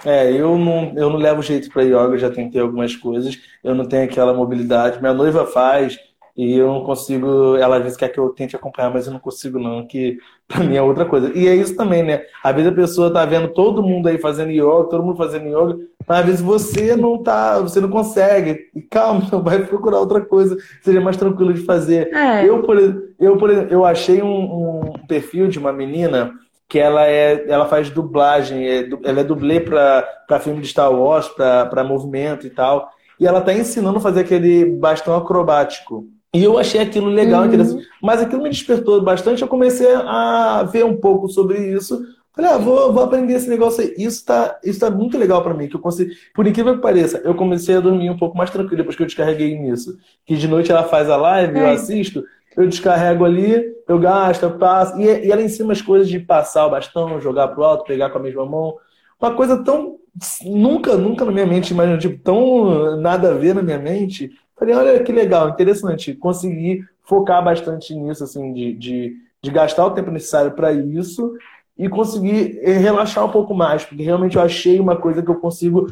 É, 0.04 0.30
eu 0.30 0.56
não, 0.58 0.92
eu 0.96 1.10
não 1.10 1.16
levo 1.16 1.42
jeito 1.42 1.70
para 1.70 1.82
yoga, 1.82 2.18
já 2.18 2.30
tentei 2.30 2.60
algumas 2.60 2.94
coisas, 2.94 3.38
eu 3.62 3.74
não 3.74 3.86
tenho 3.86 4.04
aquela 4.04 4.34
mobilidade. 4.34 5.00
Minha 5.00 5.14
noiva 5.14 5.46
faz 5.46 5.98
e 6.36 6.56
eu 6.56 6.66
não 6.68 6.84
consigo. 6.84 7.56
Ela 7.56 7.78
às 7.78 7.82
vezes 7.82 7.96
quer 7.98 8.08
que 8.08 8.18
eu 8.18 8.28
tente 8.30 8.54
acompanhar, 8.54 8.92
mas 8.92 9.06
eu 9.06 9.12
não 9.12 9.20
consigo, 9.20 9.58
não, 9.58 9.86
que 9.86 10.18
para 10.46 10.64
mim 10.64 10.76
é 10.76 10.82
outra 10.82 11.04
coisa. 11.04 11.32
E 11.34 11.48
é 11.48 11.54
isso 11.54 11.76
também, 11.76 12.02
né? 12.02 12.22
Às 12.42 12.54
vezes 12.54 12.70
a 12.70 12.74
pessoa 12.74 13.12
tá 13.12 13.24
vendo 13.24 13.48
todo 13.48 13.82
mundo 13.82 14.08
aí 14.08 14.18
fazendo 14.18 14.50
yoga, 14.50 14.90
todo 14.90 15.02
mundo 15.02 15.16
fazendo 15.16 15.46
yoga, 15.48 15.78
mas 16.06 16.20
às 16.20 16.26
vezes 16.26 16.40
você 16.40 16.96
não 16.96 17.22
tá, 17.22 17.60
você 17.60 17.80
não 17.80 17.88
consegue. 17.88 18.70
E 18.74 18.82
calma, 18.82 19.22
vai 19.42 19.64
procurar 19.64 19.98
outra 19.98 20.20
coisa, 20.20 20.56
seria 20.82 21.00
mais 21.00 21.16
tranquilo 21.16 21.52
de 21.52 21.62
fazer. 21.62 22.12
É. 22.14 22.48
Eu, 22.48 22.62
por, 22.62 22.78
eu, 23.18 23.36
por 23.36 23.50
exemplo, 23.50 23.72
eu 23.72 23.84
achei 23.84 24.22
um, 24.22 24.82
um 24.90 24.92
perfil 25.08 25.48
de 25.48 25.58
uma 25.58 25.72
menina 25.72 26.32
que 26.68 26.78
ela 26.78 27.06
é 27.06 27.44
ela 27.48 27.66
faz 27.66 27.90
dublagem, 27.90 28.66
é, 28.66 28.88
ela 29.04 29.20
é 29.20 29.24
dublê 29.24 29.60
para 29.60 30.40
filme 30.40 30.60
de 30.60 30.68
Star 30.68 30.92
Wars, 30.92 31.28
para 31.28 31.84
movimento 31.84 32.46
e 32.46 32.50
tal. 32.50 32.90
E 33.18 33.26
ela 33.26 33.38
está 33.38 33.52
ensinando 33.52 33.98
a 33.98 34.00
fazer 34.00 34.20
aquele 34.20 34.64
bastão 34.64 35.16
acrobático. 35.16 36.06
E 36.34 36.42
eu 36.42 36.58
achei 36.58 36.80
aquilo 36.80 37.08
legal, 37.08 37.42
uhum. 37.42 37.46
interessante. 37.46 37.86
Mas 38.02 38.20
aquilo 38.20 38.42
me 38.42 38.50
despertou 38.50 39.00
bastante. 39.00 39.40
Eu 39.40 39.48
comecei 39.48 39.88
a 39.94 40.68
ver 40.70 40.84
um 40.84 40.96
pouco 40.96 41.28
sobre 41.28 41.58
isso. 41.72 42.02
Falei, 42.34 42.50
ah, 42.50 42.58
vou, 42.58 42.92
vou 42.92 43.04
aprender 43.04 43.34
esse 43.34 43.48
negócio 43.48 43.84
aí. 43.84 43.94
Isso 43.96 44.18
está 44.18 44.58
isso 44.64 44.80
tá 44.80 44.90
muito 44.90 45.16
legal 45.16 45.42
para 45.42 45.54
mim. 45.54 45.68
Que 45.68 45.76
eu 45.76 45.80
consigo... 45.80 46.10
Por 46.34 46.46
incrível 46.46 46.74
que 46.74 46.82
pareça, 46.82 47.22
eu 47.24 47.34
comecei 47.34 47.76
a 47.76 47.80
dormir 47.80 48.10
um 48.10 48.18
pouco 48.18 48.36
mais 48.36 48.50
tranquilo 48.50 48.78
depois 48.78 48.96
que 48.96 49.02
eu 49.02 49.06
descarreguei 49.06 49.56
nisso. 49.56 49.96
Que 50.26 50.36
de 50.36 50.48
noite 50.48 50.72
ela 50.72 50.82
faz 50.82 51.08
a 51.08 51.16
live, 51.16 51.56
é. 51.56 51.62
eu 51.62 51.68
assisto 51.70 52.24
eu 52.56 52.68
descarrego 52.68 53.24
ali, 53.24 53.74
eu 53.88 53.98
gasto, 53.98 54.44
eu 54.44 54.58
passo. 54.58 54.98
E, 55.00 55.04
e 55.04 55.30
ela 55.30 55.42
ensina 55.42 55.72
as 55.72 55.82
coisas 55.82 56.08
de 56.08 56.18
passar 56.18 56.66
o 56.66 56.70
bastão, 56.70 57.20
jogar 57.20 57.48
pro 57.48 57.64
alto, 57.64 57.84
pegar 57.84 58.10
com 58.10 58.18
a 58.18 58.22
mesma 58.22 58.46
mão. 58.46 58.76
Uma 59.20 59.34
coisa 59.34 59.62
tão. 59.62 59.96
Nunca, 60.44 60.96
nunca 60.96 61.24
na 61.24 61.32
minha 61.32 61.46
mente, 61.46 61.72
imagina, 61.72 61.98
tipo, 61.98 62.22
tão 62.22 62.96
nada 62.98 63.30
a 63.30 63.34
ver 63.34 63.54
na 63.54 63.62
minha 63.62 63.78
mente. 63.78 64.30
Falei, 64.56 64.74
olha 64.74 65.02
que 65.02 65.12
legal, 65.12 65.48
interessante. 65.48 66.14
Consegui 66.14 66.84
focar 67.02 67.44
bastante 67.44 67.94
nisso, 67.94 68.24
assim, 68.24 68.52
de, 68.52 68.72
de, 68.74 69.16
de 69.42 69.50
gastar 69.50 69.86
o 69.86 69.90
tempo 69.90 70.10
necessário 70.10 70.52
para 70.52 70.72
isso 70.72 71.34
e 71.76 71.88
conseguir 71.88 72.60
relaxar 72.62 73.24
um 73.24 73.30
pouco 73.30 73.52
mais, 73.52 73.84
porque 73.84 74.02
realmente 74.02 74.36
eu 74.36 74.42
achei 74.42 74.78
uma 74.78 74.96
coisa 74.96 75.22
que 75.22 75.30
eu 75.30 75.40
consigo 75.40 75.86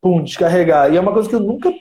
pum, 0.00 0.22
descarregar. 0.22 0.92
E 0.92 0.96
é 0.96 1.00
uma 1.00 1.12
coisa 1.12 1.28
que 1.28 1.34
eu 1.34 1.40
nunca 1.40 1.72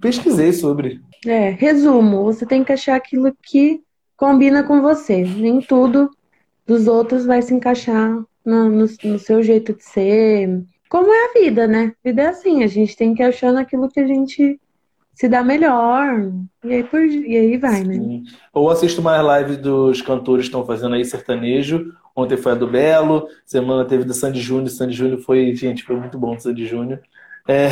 pesquisei 0.00 0.52
sobre. 0.52 1.00
É, 1.26 1.50
resumo, 1.50 2.24
você 2.24 2.46
tem 2.46 2.62
que 2.62 2.72
achar 2.72 2.96
aquilo 2.96 3.36
que 3.42 3.82
combina 4.16 4.62
com 4.62 4.80
você. 4.80 5.24
Nem 5.24 5.60
tudo 5.60 6.10
dos 6.66 6.86
outros 6.86 7.26
vai 7.26 7.42
se 7.42 7.52
encaixar 7.52 8.22
no, 8.44 8.68
no, 8.68 8.86
no, 9.04 9.18
seu 9.18 9.42
jeito 9.42 9.74
de 9.74 9.82
ser. 9.82 10.62
Como 10.88 11.12
é 11.12 11.24
a 11.26 11.32
vida, 11.32 11.66
né? 11.66 11.92
A 12.04 12.08
vida 12.08 12.22
é 12.22 12.26
assim, 12.26 12.62
a 12.62 12.66
gente 12.66 12.96
tem 12.96 13.14
que 13.14 13.22
achar 13.22 13.52
naquilo 13.52 13.88
que 13.88 14.00
a 14.00 14.06
gente 14.06 14.60
se 15.14 15.28
dá 15.28 15.42
melhor. 15.42 16.32
E 16.64 16.74
aí, 16.74 16.84
por, 16.84 17.00
e 17.00 17.36
aí 17.36 17.56
vai, 17.56 17.82
né? 17.84 17.94
Sim. 17.94 18.24
Ou 18.52 18.70
assisto 18.70 19.02
mais 19.02 19.22
lives 19.40 19.58
dos 19.58 20.00
cantores 20.02 20.44
que 20.44 20.48
estão 20.48 20.64
fazendo 20.64 20.94
aí 20.94 21.04
sertanejo. 21.04 21.92
Ontem 22.14 22.36
foi 22.36 22.52
a 22.52 22.54
do 22.54 22.66
Belo, 22.66 23.26
semana 23.44 23.84
teve 23.84 24.04
do 24.04 24.14
Sandy 24.14 24.40
Júnior. 24.40 24.68
Sandy 24.68 24.94
Júnior 24.94 25.18
foi, 25.20 25.54
gente, 25.54 25.82
foi 25.82 25.96
muito 25.96 26.18
bom 26.18 26.34
o 26.34 26.40
Sandy 26.40 26.66
Júnior. 26.66 27.00
É... 27.48 27.68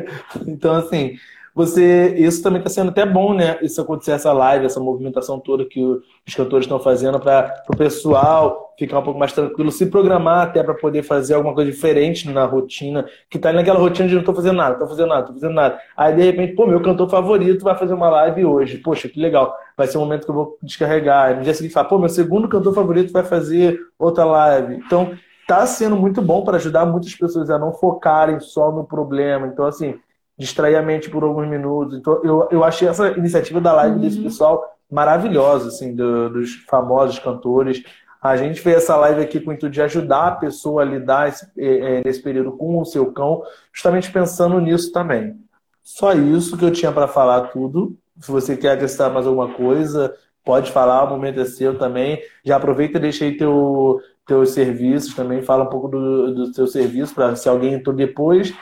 então, 0.46 0.74
assim, 0.74 1.16
você 1.60 2.14
isso 2.16 2.42
também 2.42 2.58
está 2.58 2.70
sendo 2.70 2.88
até 2.88 3.04
bom, 3.04 3.34
né? 3.34 3.58
Isso 3.60 3.80
acontecer 3.80 4.12
essa 4.12 4.32
live, 4.32 4.64
essa 4.64 4.80
movimentação 4.80 5.38
toda 5.38 5.64
que 5.64 5.82
os 5.82 6.34
cantores 6.34 6.64
estão 6.64 6.80
fazendo 6.80 7.20
para 7.20 7.62
o 7.68 7.76
pessoal 7.76 8.74
ficar 8.78 8.98
um 8.98 9.02
pouco 9.02 9.18
mais 9.18 9.32
tranquilo, 9.32 9.70
se 9.70 9.86
programar 9.86 10.46
até 10.46 10.62
para 10.62 10.72
poder 10.72 11.02
fazer 11.02 11.34
alguma 11.34 11.54
coisa 11.54 11.70
diferente 11.70 12.26
na 12.30 12.46
rotina, 12.46 13.04
que 13.28 13.38
tá 13.38 13.52
naquela 13.52 13.78
rotina 13.78 14.08
de 14.08 14.14
não 14.14 14.20
estou 14.20 14.34
fazendo 14.34 14.56
nada, 14.56 14.72
estou 14.72 14.88
fazendo 14.88 15.08
nada, 15.08 15.20
estou 15.20 15.34
fazendo 15.34 15.54
nada. 15.54 15.78
Aí 15.94 16.16
de 16.16 16.22
repente, 16.22 16.54
pô, 16.54 16.66
meu 16.66 16.80
cantor 16.80 17.10
favorito 17.10 17.62
vai 17.62 17.76
fazer 17.76 17.92
uma 17.92 18.08
live 18.08 18.44
hoje. 18.46 18.78
Poxa, 18.78 19.06
que 19.06 19.20
legal. 19.20 19.54
Vai 19.76 19.86
ser 19.86 19.98
o 19.98 20.00
um 20.00 20.04
momento 20.04 20.24
que 20.24 20.30
eu 20.30 20.34
vou 20.34 20.58
descarregar. 20.62 21.26
Aí 21.26 21.36
no 21.36 21.42
dia 21.42 21.52
seguinte, 21.52 21.74
fala, 21.74 21.88
pô, 21.88 21.98
meu 21.98 22.08
segundo 22.08 22.48
cantor 22.48 22.74
favorito 22.74 23.12
vai 23.12 23.22
fazer 23.22 23.78
outra 23.98 24.24
live. 24.24 24.76
Então, 24.76 25.14
tá 25.46 25.66
sendo 25.66 25.96
muito 25.96 26.22
bom 26.22 26.42
para 26.42 26.56
ajudar 26.56 26.86
muitas 26.86 27.14
pessoas 27.14 27.50
a 27.50 27.58
não 27.58 27.72
focarem 27.72 28.40
só 28.40 28.72
no 28.72 28.84
problema. 28.84 29.46
Então, 29.46 29.66
assim, 29.66 29.98
distrair 30.40 30.74
a 30.74 30.82
mente 30.82 31.10
por 31.10 31.22
alguns 31.22 31.46
minutos. 31.46 31.98
Então, 31.98 32.18
eu, 32.24 32.48
eu 32.50 32.64
achei 32.64 32.88
essa 32.88 33.10
iniciativa 33.10 33.60
da 33.60 33.74
live 33.74 33.96
uhum. 33.96 34.00
desse 34.00 34.18
pessoal 34.18 34.64
maravilhosa, 34.90 35.68
assim, 35.68 35.94
do, 35.94 36.30
dos 36.30 36.54
famosos 36.66 37.18
cantores. 37.18 37.82
A 38.22 38.36
gente 38.38 38.58
fez 38.58 38.78
essa 38.78 38.96
live 38.96 39.20
aqui 39.20 39.38
com 39.38 39.50
o 39.50 39.52
intuito 39.52 39.72
de 39.72 39.82
ajudar 39.82 40.28
a 40.28 40.36
pessoa 40.36 40.80
a 40.80 40.84
lidar 40.84 41.28
esse, 41.28 41.46
é, 41.58 42.02
nesse 42.02 42.22
período 42.22 42.52
com 42.52 42.80
o 42.80 42.84
seu 42.86 43.12
cão, 43.12 43.42
justamente 43.70 44.10
pensando 44.10 44.58
nisso 44.60 44.90
também. 44.92 45.36
Só 45.82 46.14
isso 46.14 46.56
que 46.56 46.64
eu 46.64 46.72
tinha 46.72 46.90
para 46.90 47.06
falar 47.06 47.48
tudo. 47.48 47.94
Se 48.18 48.30
você 48.30 48.56
quer 48.56 48.72
acrescentar 48.72 49.12
mais 49.12 49.26
alguma 49.26 49.52
coisa, 49.52 50.14
pode 50.42 50.72
falar, 50.72 51.04
o 51.04 51.10
momento 51.10 51.40
é 51.40 51.44
seu 51.44 51.78
também. 51.78 52.18
Já 52.44 52.56
aproveita 52.56 52.96
e 52.96 53.00
deixa 53.00 53.24
aí 53.24 53.36
teu, 53.36 54.00
teus 54.26 54.50
serviços 54.50 55.14
também, 55.14 55.42
fala 55.42 55.64
um 55.64 55.70
pouco 55.70 55.88
do, 55.88 56.34
do 56.34 56.52
teu 56.52 56.66
serviço, 56.66 57.14
para 57.14 57.36
se 57.36 57.48
alguém 57.48 57.74
entrou 57.74 57.94
depois, 57.94 58.54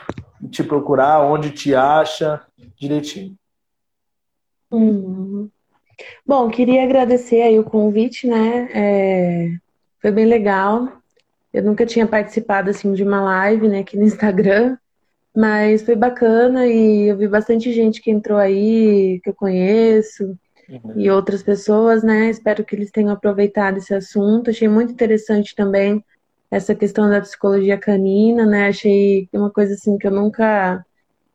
te 0.51 0.63
procurar, 0.63 1.21
onde 1.21 1.51
te 1.51 1.75
acha, 1.75 2.41
direitinho. 2.77 3.37
Uhum. 4.71 5.51
Bom, 6.27 6.49
queria 6.49 6.85
agradecer 6.85 7.43
aí 7.43 7.59
o 7.59 7.65
convite, 7.65 8.27
né? 8.27 8.69
É... 8.73 9.51
Foi 10.01 10.13
bem 10.13 10.27
legal. 10.27 10.93
Eu 11.53 11.63
nunca 11.63 11.85
tinha 11.85 12.07
participado 12.07 12.71
assim 12.71 12.93
de 12.93 13.03
uma 13.03 13.21
live, 13.21 13.69
né, 13.69 13.81
aqui 13.81 13.97
no 13.97 14.05
Instagram, 14.05 14.77
mas 15.35 15.83
foi 15.83 15.97
bacana 15.97 16.67
e 16.67 17.09
eu 17.09 17.17
vi 17.17 17.27
bastante 17.27 17.73
gente 17.73 18.03
que 18.03 18.11
entrou 18.11 18.39
aí, 18.39 19.21
que 19.25 19.31
eu 19.31 19.35
conheço, 19.35 20.37
uhum. 20.69 20.93
e 20.97 21.11
outras 21.11 21.43
pessoas, 21.43 22.03
né? 22.03 22.29
Espero 22.29 22.65
que 22.65 22.77
eles 22.77 22.91
tenham 22.91 23.11
aproveitado 23.11 23.79
esse 23.79 23.95
assunto. 23.95 24.51
Achei 24.51 24.69
muito 24.69 24.93
interessante 24.93 25.55
também 25.55 26.05
essa 26.51 26.75
questão 26.75 27.09
da 27.11 27.21
psicologia 27.21 27.79
canina, 27.79 28.47
né? 28.47 28.69
Achei 28.69 29.29
uma 29.33 29.51
coisa 29.51 29.75
assim 29.75 29.99
que 29.99 30.07
eu 30.07 30.11
nunca 30.11 30.85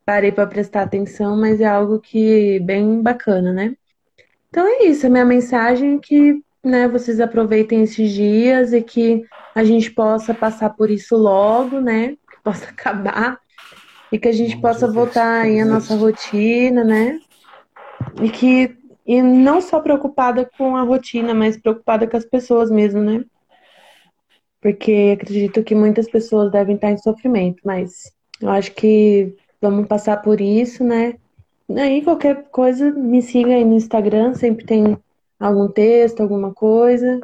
parei 0.06 0.32
para 0.32 0.48
prestar 0.48 0.84
atenção, 0.84 1.38
mas 1.38 1.62
é 1.62 1.66
algo 1.66 2.00
que 2.00 2.60
bem 2.62 3.02
bacana, 3.02 3.54
né? 3.54 3.76
Então 4.50 4.68
é 4.68 4.86
isso, 4.86 5.08
a 5.08 5.10
minha 5.10 5.26
mensagem 5.26 5.96
é 5.96 6.00
que 6.00 6.44
né, 6.64 6.88
vocês 6.88 7.20
aproveitem 7.20 7.84
esses 7.84 8.12
dias 8.12 8.72
e 8.72 8.82
que 8.82 9.24
a 9.54 9.64
gente 9.64 9.92
possa 9.92 10.34
passar 10.34 10.70
por 10.72 10.90
isso 10.90 11.16
logo, 11.18 11.80
né? 11.80 12.16
Que 12.32 12.42
possa 12.44 12.66
acabar 12.70 13.40
e 14.12 14.20
que 14.20 14.28
a 14.28 14.32
gente 14.32 14.60
possa 14.60 14.88
voltar 14.92 15.42
aí 15.42 15.60
à 15.60 15.66
nossa 15.66 15.96
rotina, 15.96 16.84
né? 16.84 17.20
E 18.22 18.30
que 18.30 18.78
e 19.06 19.22
não 19.22 19.60
só 19.60 19.82
preocupada 19.82 20.50
com 20.58 20.78
a 20.78 20.84
rotina, 20.84 21.34
mas 21.34 21.58
preocupada 21.58 22.08
com 22.08 22.16
as 22.16 22.24
pessoas 22.24 22.72
mesmo, 22.72 23.02
né? 23.02 23.26
Porque 24.64 25.18
acredito 25.20 25.62
que 25.62 25.76
muitas 25.76 26.10
pessoas 26.10 26.50
devem 26.50 26.76
estar 26.76 26.90
em 26.90 26.98
sofrimento, 26.98 27.62
mas 27.66 28.14
eu 28.42 28.50
acho 28.50 28.72
que 28.72 29.36
vamos 29.62 29.88
passar 29.88 30.22
por 30.22 30.40
isso, 30.40 30.86
né? 30.86 31.16
Aí 31.70 32.02
qualquer 32.02 32.46
coisa, 32.50 32.90
me 32.92 33.22
siga 33.22 33.50
aí 33.50 33.66
no 33.66 33.76
Instagram, 33.76 34.34
sempre 34.34 34.66
tem 34.66 34.98
algum 35.38 35.68
texto, 35.68 36.22
alguma 36.22 36.54
coisa. 36.54 37.20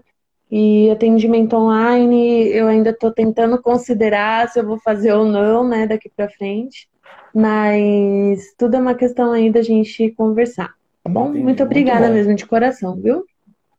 E 0.51 0.89
atendimento 0.89 1.55
online, 1.55 2.49
eu 2.49 2.67
ainda 2.67 2.89
estou 2.89 3.11
tentando 3.11 3.61
considerar 3.61 4.49
se 4.49 4.59
eu 4.59 4.65
vou 4.65 4.79
fazer 4.79 5.13
ou 5.13 5.23
não, 5.23 5.65
né, 5.65 5.87
daqui 5.87 6.09
para 6.09 6.29
frente. 6.29 6.89
Mas 7.33 8.53
tudo 8.57 8.75
é 8.75 8.79
uma 8.79 8.95
questão 8.95 9.31
aí 9.31 9.49
da 9.49 9.61
gente 9.61 10.11
conversar, 10.11 10.73
tá 11.03 11.09
bom? 11.09 11.29
Entendi. 11.29 11.43
Muito 11.43 11.63
obrigada 11.63 12.07
Muito 12.07 12.15
mesmo 12.15 12.35
de 12.35 12.45
coração, 12.45 12.95
viu? 12.95 13.23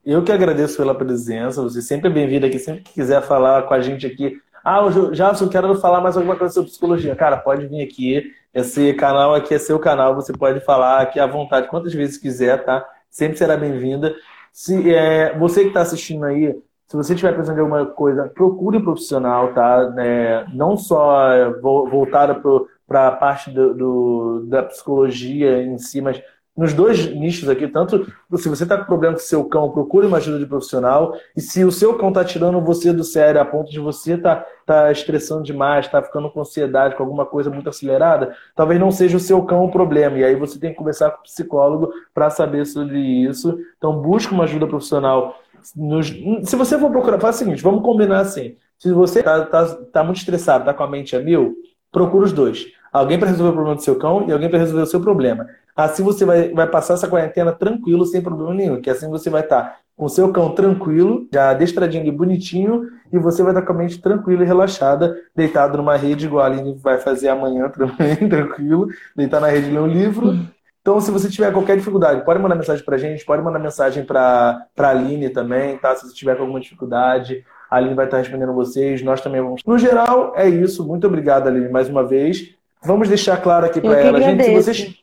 Eu 0.04 0.24
que 0.24 0.32
agradeço 0.32 0.78
pela 0.78 0.94
presença. 0.94 1.62
Você 1.62 1.82
sempre 1.82 2.08
é 2.08 2.12
bem-vindo 2.12 2.46
aqui, 2.46 2.58
sempre 2.58 2.82
que 2.82 2.94
quiser 2.94 3.20
falar 3.22 3.62
com 3.64 3.74
a 3.74 3.80
gente 3.80 4.06
aqui. 4.06 4.40
Ah, 4.64 4.80
eu 4.80 5.48
quero 5.48 5.74
falar 5.76 6.00
mais 6.00 6.16
alguma 6.16 6.36
coisa 6.36 6.54
sobre 6.54 6.70
psicologia. 6.70 7.14
Cara, 7.14 7.36
pode 7.36 7.66
vir 7.66 7.82
aqui. 7.82 8.32
Esse 8.52 8.94
canal 8.94 9.34
aqui 9.34 9.54
é 9.54 9.58
seu 9.58 9.78
canal. 9.78 10.14
Você 10.14 10.32
pode 10.32 10.60
falar 10.60 11.02
aqui 11.02 11.20
à 11.20 11.26
vontade, 11.26 11.68
quantas 11.68 11.92
vezes 11.92 12.16
quiser, 12.16 12.64
tá? 12.64 12.86
Sempre 13.10 13.36
será 13.36 13.56
bem-vinda. 13.56 14.14
Se 14.52 14.92
é, 14.92 15.36
você 15.38 15.62
que 15.62 15.68
está 15.68 15.82
assistindo 15.82 16.24
aí, 16.24 16.54
se 16.86 16.96
você 16.96 17.12
estiver 17.12 17.32
precisando 17.32 17.56
de 17.56 17.60
alguma 17.60 17.86
coisa, 17.86 18.28
procure 18.34 18.78
um 18.78 18.82
profissional, 18.82 19.52
tá? 19.52 19.94
É, 19.98 20.46
não 20.54 20.76
só 20.76 21.52
voltada 21.60 22.40
para 22.86 23.06
a 23.06 23.12
parte 23.12 23.50
do, 23.50 23.74
do, 23.74 24.46
da 24.48 24.62
psicologia 24.62 25.62
em 25.62 25.78
si, 25.78 26.00
mas 26.00 26.20
nos 26.56 26.74
dois 26.74 27.06
nichos 27.14 27.48
aqui, 27.48 27.68
tanto 27.68 28.06
se 28.36 28.48
você 28.48 28.64
está 28.64 28.76
com 28.76 28.84
problema 28.84 29.14
com 29.14 29.20
seu 29.20 29.44
cão, 29.44 29.70
procure 29.70 30.06
uma 30.06 30.18
ajuda 30.18 30.38
de 30.38 30.46
profissional. 30.46 31.14
E 31.36 31.40
se 31.40 31.64
o 31.64 31.70
seu 31.70 31.96
cão 31.96 32.08
está 32.08 32.24
tirando 32.24 32.60
você 32.60 32.92
do 32.92 33.04
sério 33.04 33.40
a 33.40 33.44
ponto 33.44 33.70
de 33.70 33.78
você 33.78 34.18
tá, 34.18 34.44
tá 34.66 34.90
estressando 34.90 35.42
demais, 35.42 35.86
está 35.86 36.02
ficando 36.02 36.28
com 36.30 36.40
ansiedade, 36.40 36.96
com 36.96 37.02
alguma 37.02 37.24
coisa 37.24 37.50
muito 37.50 37.68
acelerada, 37.68 38.34
talvez 38.54 38.80
não 38.80 38.90
seja 38.90 39.16
o 39.16 39.20
seu 39.20 39.42
cão 39.44 39.64
o 39.64 39.70
problema. 39.70 40.18
E 40.18 40.24
aí 40.24 40.34
você 40.34 40.58
tem 40.58 40.70
que 40.70 40.76
conversar 40.76 41.10
com 41.12 41.20
o 41.20 41.22
psicólogo 41.22 41.92
para 42.12 42.28
saber 42.30 42.66
sobre 42.66 42.98
isso. 42.98 43.58
Então 43.78 43.96
busque 44.00 44.34
uma 44.34 44.44
ajuda 44.44 44.66
profissional. 44.66 45.36
Nos, 45.76 46.08
se 46.08 46.56
você 46.56 46.78
for 46.78 46.90
procurar, 46.90 47.20
faz 47.20 47.36
o 47.36 47.38
seguinte, 47.38 47.62
vamos 47.62 47.82
combinar 47.82 48.20
assim. 48.20 48.56
Se 48.78 48.92
você 48.92 49.20
está 49.20 49.44
tá, 49.46 49.66
tá 49.92 50.04
muito 50.04 50.18
estressado, 50.18 50.62
está 50.62 50.74
com 50.74 50.82
a 50.82 50.88
mente 50.88 51.14
a 51.14 51.20
mil, 51.20 51.54
procura 51.92 52.24
os 52.24 52.32
dois. 52.32 52.66
Alguém 52.92 53.18
para 53.18 53.28
resolver 53.28 53.50
o 53.50 53.54
problema 53.54 53.76
do 53.76 53.82
seu 53.82 53.96
cão 53.96 54.26
e 54.28 54.32
alguém 54.32 54.48
para 54.48 54.58
resolver 54.58 54.82
o 54.82 54.86
seu 54.86 55.00
problema. 55.00 55.46
Assim 55.84 56.02
você 56.02 56.24
vai, 56.24 56.50
vai 56.50 56.66
passar 56.66 56.94
essa 56.94 57.08
quarentena 57.08 57.52
tranquilo, 57.52 58.04
sem 58.04 58.20
problema 58.20 58.54
nenhum. 58.54 58.80
Que 58.80 58.90
assim 58.90 59.08
você 59.08 59.30
vai 59.30 59.42
estar 59.42 59.78
com 59.96 60.06
o 60.06 60.08
seu 60.08 60.32
cão 60.32 60.54
tranquilo, 60.54 61.28
já 61.30 61.50
adestradinho 61.50 62.06
e 62.06 62.10
bonitinho, 62.10 62.88
e 63.12 63.18
você 63.18 63.42
vai 63.42 63.52
estar 63.52 63.60
com 63.60 63.72
a 63.72 63.76
mente 63.76 64.00
tranquila 64.00 64.42
e 64.42 64.46
relaxada, 64.46 65.14
deitado 65.36 65.76
numa 65.76 65.94
rede, 65.94 66.24
igual 66.24 66.42
a 66.42 66.46
Aline 66.46 66.74
vai 66.74 66.96
fazer 66.96 67.28
amanhã 67.28 67.68
também, 67.76 68.16
tranquilo, 68.26 68.88
deitar 69.14 69.40
na 69.40 69.48
rede 69.48 69.68
e 69.68 69.72
ler 69.72 69.80
um 69.80 69.86
livro. 69.86 70.38
Então, 70.80 70.98
se 71.02 71.10
você 71.10 71.28
tiver 71.28 71.52
qualquer 71.52 71.76
dificuldade, 71.76 72.24
pode 72.24 72.40
mandar 72.40 72.54
mensagem 72.54 72.82
pra 72.82 72.96
gente, 72.96 73.26
pode 73.26 73.42
mandar 73.42 73.58
mensagem 73.58 74.02
pra, 74.02 74.62
pra 74.74 74.88
Aline 74.88 75.28
também, 75.28 75.76
tá? 75.76 75.94
Se 75.94 76.08
você 76.08 76.14
tiver 76.14 76.38
alguma 76.38 76.58
dificuldade, 76.58 77.44
a 77.70 77.76
Aline 77.76 77.94
vai 77.94 78.06
estar 78.06 78.16
respondendo 78.16 78.54
vocês, 78.54 79.02
nós 79.02 79.20
também 79.20 79.42
vamos. 79.42 79.60
No 79.66 79.78
geral, 79.78 80.32
é 80.34 80.48
isso. 80.48 80.86
Muito 80.86 81.06
obrigado, 81.06 81.46
Aline, 81.46 81.68
mais 81.68 81.90
uma 81.90 82.02
vez. 82.02 82.54
Vamos 82.82 83.08
deixar 83.08 83.36
claro 83.36 83.66
aqui 83.66 83.82
para 83.82 84.00
ela, 84.00 84.20
gente, 84.22 84.42
se 84.42 84.54
vocês, 84.54 84.94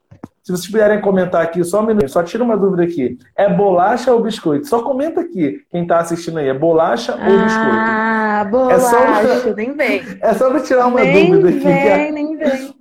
se 0.47 0.53
vocês 0.53 0.71
puderem 0.71 1.01
comentar 1.01 1.41
aqui, 1.41 1.61
só 1.61 1.81
um 1.81 1.85
minuto, 1.85 2.07
só 2.07 2.23
tira 2.23 2.41
uma 2.41 2.55
dúvida 2.55 2.83
aqui. 2.83 3.17
É 3.35 3.53
bolacha 3.53 4.13
ou 4.13 4.23
biscoito? 4.23 4.65
Só 4.65 4.81
comenta 4.81 5.19
aqui, 5.19 5.61
quem 5.69 5.81
está 5.81 5.99
assistindo 5.99 6.39
aí, 6.39 6.47
é 6.47 6.53
bolacha 6.53 7.17
ah, 7.19 7.29
ou 7.29 7.43
biscoito? 7.43 7.69
Ah, 7.69 8.47
bolacha, 8.49 9.27
é 9.27 9.39
só... 9.41 9.53
nem 9.53 9.73
vem. 9.75 10.01
É 10.21 10.33
só 10.35 10.49
para 10.49 10.61
tirar 10.61 10.87
uma 10.87 11.01
nem 11.01 11.31
dúvida 11.31 11.49
aqui. 11.49 11.59
Vem, 11.59 11.89
é... 11.89 12.11
Nem 12.11 12.37
vem, 12.37 12.73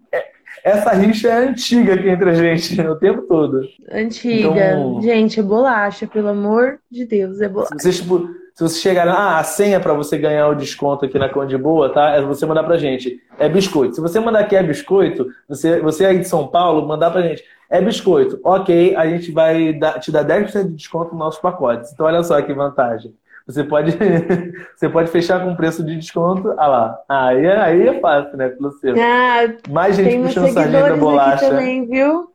Essa 0.62 0.92
rixa 0.92 1.26
é 1.26 1.48
antiga 1.48 1.94
aqui 1.94 2.08
entre 2.08 2.30
a 2.30 2.34
gente, 2.34 2.80
o 2.88 2.94
tempo 2.94 3.22
todo. 3.22 3.62
Antiga. 3.90 4.48
Então... 4.48 5.02
Gente, 5.02 5.40
é 5.40 5.42
bolacha, 5.42 6.06
pelo 6.06 6.28
amor 6.28 6.78
de 6.88 7.04
Deus, 7.04 7.40
é 7.40 7.48
bolacha. 7.48 7.74
Se 7.78 7.82
vocês, 7.82 7.96
tipo, 7.96 8.28
se 8.56 8.62
você 8.62 8.78
chegar, 8.78 9.06
ah, 9.06 9.38
a 9.38 9.44
senha 9.44 9.78
para 9.78 9.92
você 9.92 10.16
ganhar 10.16 10.48
o 10.48 10.54
desconto 10.54 11.04
aqui 11.04 11.18
na 11.18 11.28
Conde 11.28 11.58
Boa, 11.58 11.92
tá? 11.92 12.12
É 12.12 12.22
você 12.22 12.46
mandar 12.46 12.62
pra 12.62 12.78
gente. 12.78 13.20
É 13.38 13.50
biscoito. 13.50 13.96
Se 13.96 14.00
você 14.00 14.18
mandar 14.18 14.44
que 14.44 14.56
é 14.56 14.62
biscoito, 14.62 15.26
você, 15.46 15.78
você 15.80 16.06
aí 16.06 16.20
de 16.20 16.26
São 16.26 16.46
Paulo, 16.46 16.88
mandar 16.88 17.10
pra 17.10 17.20
gente. 17.20 17.44
É 17.68 17.80
biscoito. 17.80 18.38
Ok, 18.44 18.94
a 18.96 19.06
gente 19.08 19.32
vai 19.32 19.72
dar, 19.72 19.98
te 19.98 20.12
dar 20.12 20.24
10% 20.24 20.64
de 20.68 20.74
desconto 20.76 21.10
nos 21.10 21.18
nossos 21.18 21.40
pacotes. 21.40 21.92
Então, 21.92 22.06
olha 22.06 22.22
só 22.22 22.40
que 22.40 22.52
vantagem. 22.52 23.14
Você 23.46 23.62
pode, 23.62 23.96
você 24.76 24.88
pode 24.88 25.10
fechar 25.10 25.42
com 25.44 25.54
preço 25.54 25.84
de 25.84 25.96
desconto. 25.96 26.52
Ah 26.58 26.66
lá. 26.66 26.98
Aí, 27.08 27.46
aí 27.46 27.88
é 27.88 28.00
fácil, 28.00 28.36
né? 28.36 28.48
Pelo 28.48 28.72
seu. 28.72 28.94
Ah, 28.98 29.52
Mais 29.70 29.96
gente 29.96 30.18
puxando 30.22 30.52
sardinha 30.52 30.82
da 30.88 30.96
bolacha. 30.96 31.48
também, 31.50 31.86
viu? 31.86 32.30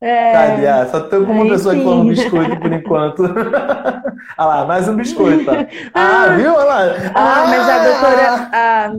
É... 0.00 0.32
Cadê? 0.32 0.66
Ah, 0.66 0.86
só 0.86 1.00
tem 1.00 1.18
uma 1.18 1.44
Aí 1.44 1.48
pessoa 1.50 1.72
sim. 1.72 1.80
que 1.80 1.84
falou 1.86 2.04
biscoito 2.04 2.60
por 2.60 2.72
enquanto. 2.72 3.22
Olha 3.22 4.12
lá, 4.36 4.64
mais 4.66 4.86
um 4.86 4.96
biscoito. 4.96 5.50
Ah, 5.94 6.24
ah, 6.24 6.28
viu? 6.36 6.52
Olha 6.52 6.64
lá. 6.64 6.80
Ah, 7.14 7.42
ah, 7.42 7.46
mas 7.46 7.68
a 7.68 7.78
doutora. 7.84 8.50
A, 8.52 8.92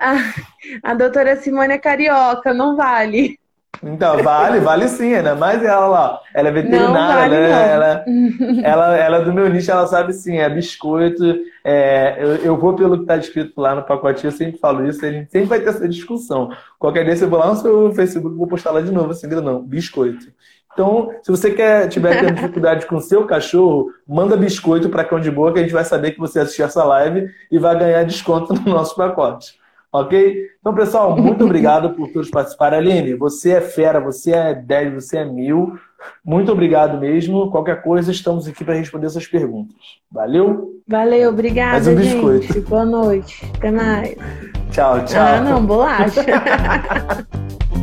a, 0.00 0.90
a 0.90 0.94
doutora 0.94 1.36
Simone 1.36 1.74
é 1.74 1.78
carioca, 1.78 2.54
não 2.54 2.76
vale. 2.76 3.36
Então, 3.82 4.22
vale, 4.22 4.60
vale 4.60 4.88
sim, 4.88 5.10
né? 5.10 5.34
Mas 5.34 5.62
ela 5.62 5.86
lá, 5.86 6.20
ela 6.32 6.48
é 6.48 6.52
veterinária, 6.52 7.30
vale 7.30 7.36
né? 7.36 7.72
ela, 7.72 8.04
ela, 8.62 8.96
ela 8.96 9.16
é 9.18 9.24
do 9.24 9.32
meu 9.32 9.48
nicho, 9.48 9.70
ela 9.70 9.86
sabe 9.86 10.12
sim, 10.12 10.38
é 10.38 10.48
biscoito. 10.48 11.22
É, 11.64 12.16
eu, 12.18 12.36
eu, 12.36 12.56
vou 12.56 12.74
pelo 12.74 12.96
que 12.96 13.02
está 13.02 13.16
escrito 13.16 13.60
lá 13.60 13.74
no 13.74 13.82
pacotinho, 13.82 14.28
eu 14.28 14.36
sempre 14.36 14.58
falo 14.58 14.86
isso, 14.86 15.04
a 15.04 15.10
gente 15.10 15.30
sempre 15.30 15.48
vai 15.48 15.60
ter 15.60 15.70
essa 15.70 15.88
discussão. 15.88 16.50
Qualquer 16.78 17.04
dia 17.04 17.24
eu 17.24 17.28
vou 17.28 17.38
lá 17.38 17.48
no 17.48 17.56
seu 17.56 17.92
Facebook, 17.94 18.36
vou 18.36 18.46
postar 18.46 18.70
lá 18.70 18.80
de 18.80 18.92
novo, 18.92 19.10
assim, 19.10 19.26
não, 19.26 19.62
biscoito. 19.62 20.26
Então, 20.72 21.10
se 21.22 21.30
você 21.30 21.52
quer, 21.52 21.88
tiver 21.88 22.20
tendo 22.20 22.34
dificuldade 22.34 22.86
com 22.86 22.96
o 22.96 23.00
seu 23.00 23.24
cachorro, 23.26 23.90
manda 24.06 24.36
biscoito 24.36 24.88
para 24.88 25.04
cão 25.04 25.20
de 25.20 25.30
boa, 25.30 25.52
que 25.52 25.60
a 25.60 25.62
gente 25.62 25.72
vai 25.72 25.84
saber 25.84 26.10
que 26.10 26.18
você 26.18 26.40
assistiu 26.40 26.64
essa 26.64 26.82
live 26.82 27.30
e 27.50 27.58
vai 27.58 27.78
ganhar 27.78 28.02
desconto 28.04 28.52
no 28.52 28.72
nosso 28.72 28.96
pacote. 28.96 29.54
Ok? 29.94 30.48
Então, 30.58 30.74
pessoal, 30.74 31.16
muito 31.16 31.44
obrigado 31.46 31.90
por 31.90 32.08
todos 32.08 32.28
participarem. 32.28 32.80
Aline, 32.80 33.14
você 33.14 33.52
é 33.52 33.60
fera, 33.60 34.00
você 34.00 34.32
é 34.32 34.52
10, 34.52 34.92
você 34.94 35.18
é 35.18 35.24
mil. 35.24 35.78
Muito 36.24 36.50
obrigado 36.50 36.98
mesmo. 36.98 37.48
Qualquer 37.48 37.80
coisa, 37.80 38.10
estamos 38.10 38.48
aqui 38.48 38.64
para 38.64 38.74
responder 38.74 39.06
essas 39.06 39.28
perguntas. 39.28 39.76
Valeu? 40.10 40.80
Valeu, 40.88 41.30
obrigada. 41.30 41.74
Mais 41.74 41.86
um 41.86 41.94
biscoito. 41.94 42.52
Gente. 42.52 42.60
Boa 42.62 42.84
noite. 42.84 43.48
Até 43.56 43.70
mais. 43.70 44.16
Tchau, 44.72 45.04
tchau. 45.04 45.22
Ah, 45.22 45.40
não, 45.40 45.64
bolacha. 45.64 46.24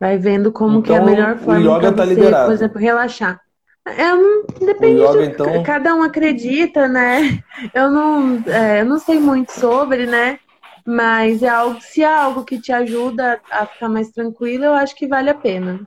Vai 0.00 0.16
vendo 0.16 0.50
como 0.50 0.78
então, 0.78 0.82
que 0.82 0.92
é 0.92 0.94
a 0.94 1.02
então, 1.02 1.10
melhor 1.14 1.36
forma 1.36 1.78
para 1.78 1.92
tá 1.92 2.04
você, 2.04 2.14
liberado. 2.14 2.46
por 2.46 2.54
exemplo, 2.54 2.80
relaxar. 2.80 3.40
Eu 3.98 4.16
não, 4.16 4.66
depende 4.66 5.02
yoga, 5.02 5.18
de 5.18 5.24
então... 5.26 5.62
cada 5.62 5.94
um 5.94 6.02
acredita, 6.02 6.88
né? 6.88 7.42
Eu 7.74 7.90
não, 7.90 8.42
é, 8.46 8.80
eu 8.80 8.86
não 8.86 8.98
sei 8.98 9.20
muito 9.20 9.52
sobre, 9.52 10.06
né? 10.06 10.38
Mas 10.86 11.42
é 11.42 11.48
algo, 11.48 11.78
se 11.80 12.02
é 12.02 12.12
algo 12.12 12.44
que 12.44 12.58
te 12.58 12.72
ajuda 12.72 13.38
a 13.50 13.66
ficar 13.66 13.88
mais 13.88 14.10
tranquilo, 14.10 14.64
eu 14.64 14.74
acho 14.74 14.94
que 14.96 15.06
vale 15.06 15.28
a 15.28 15.34
pena. 15.34 15.80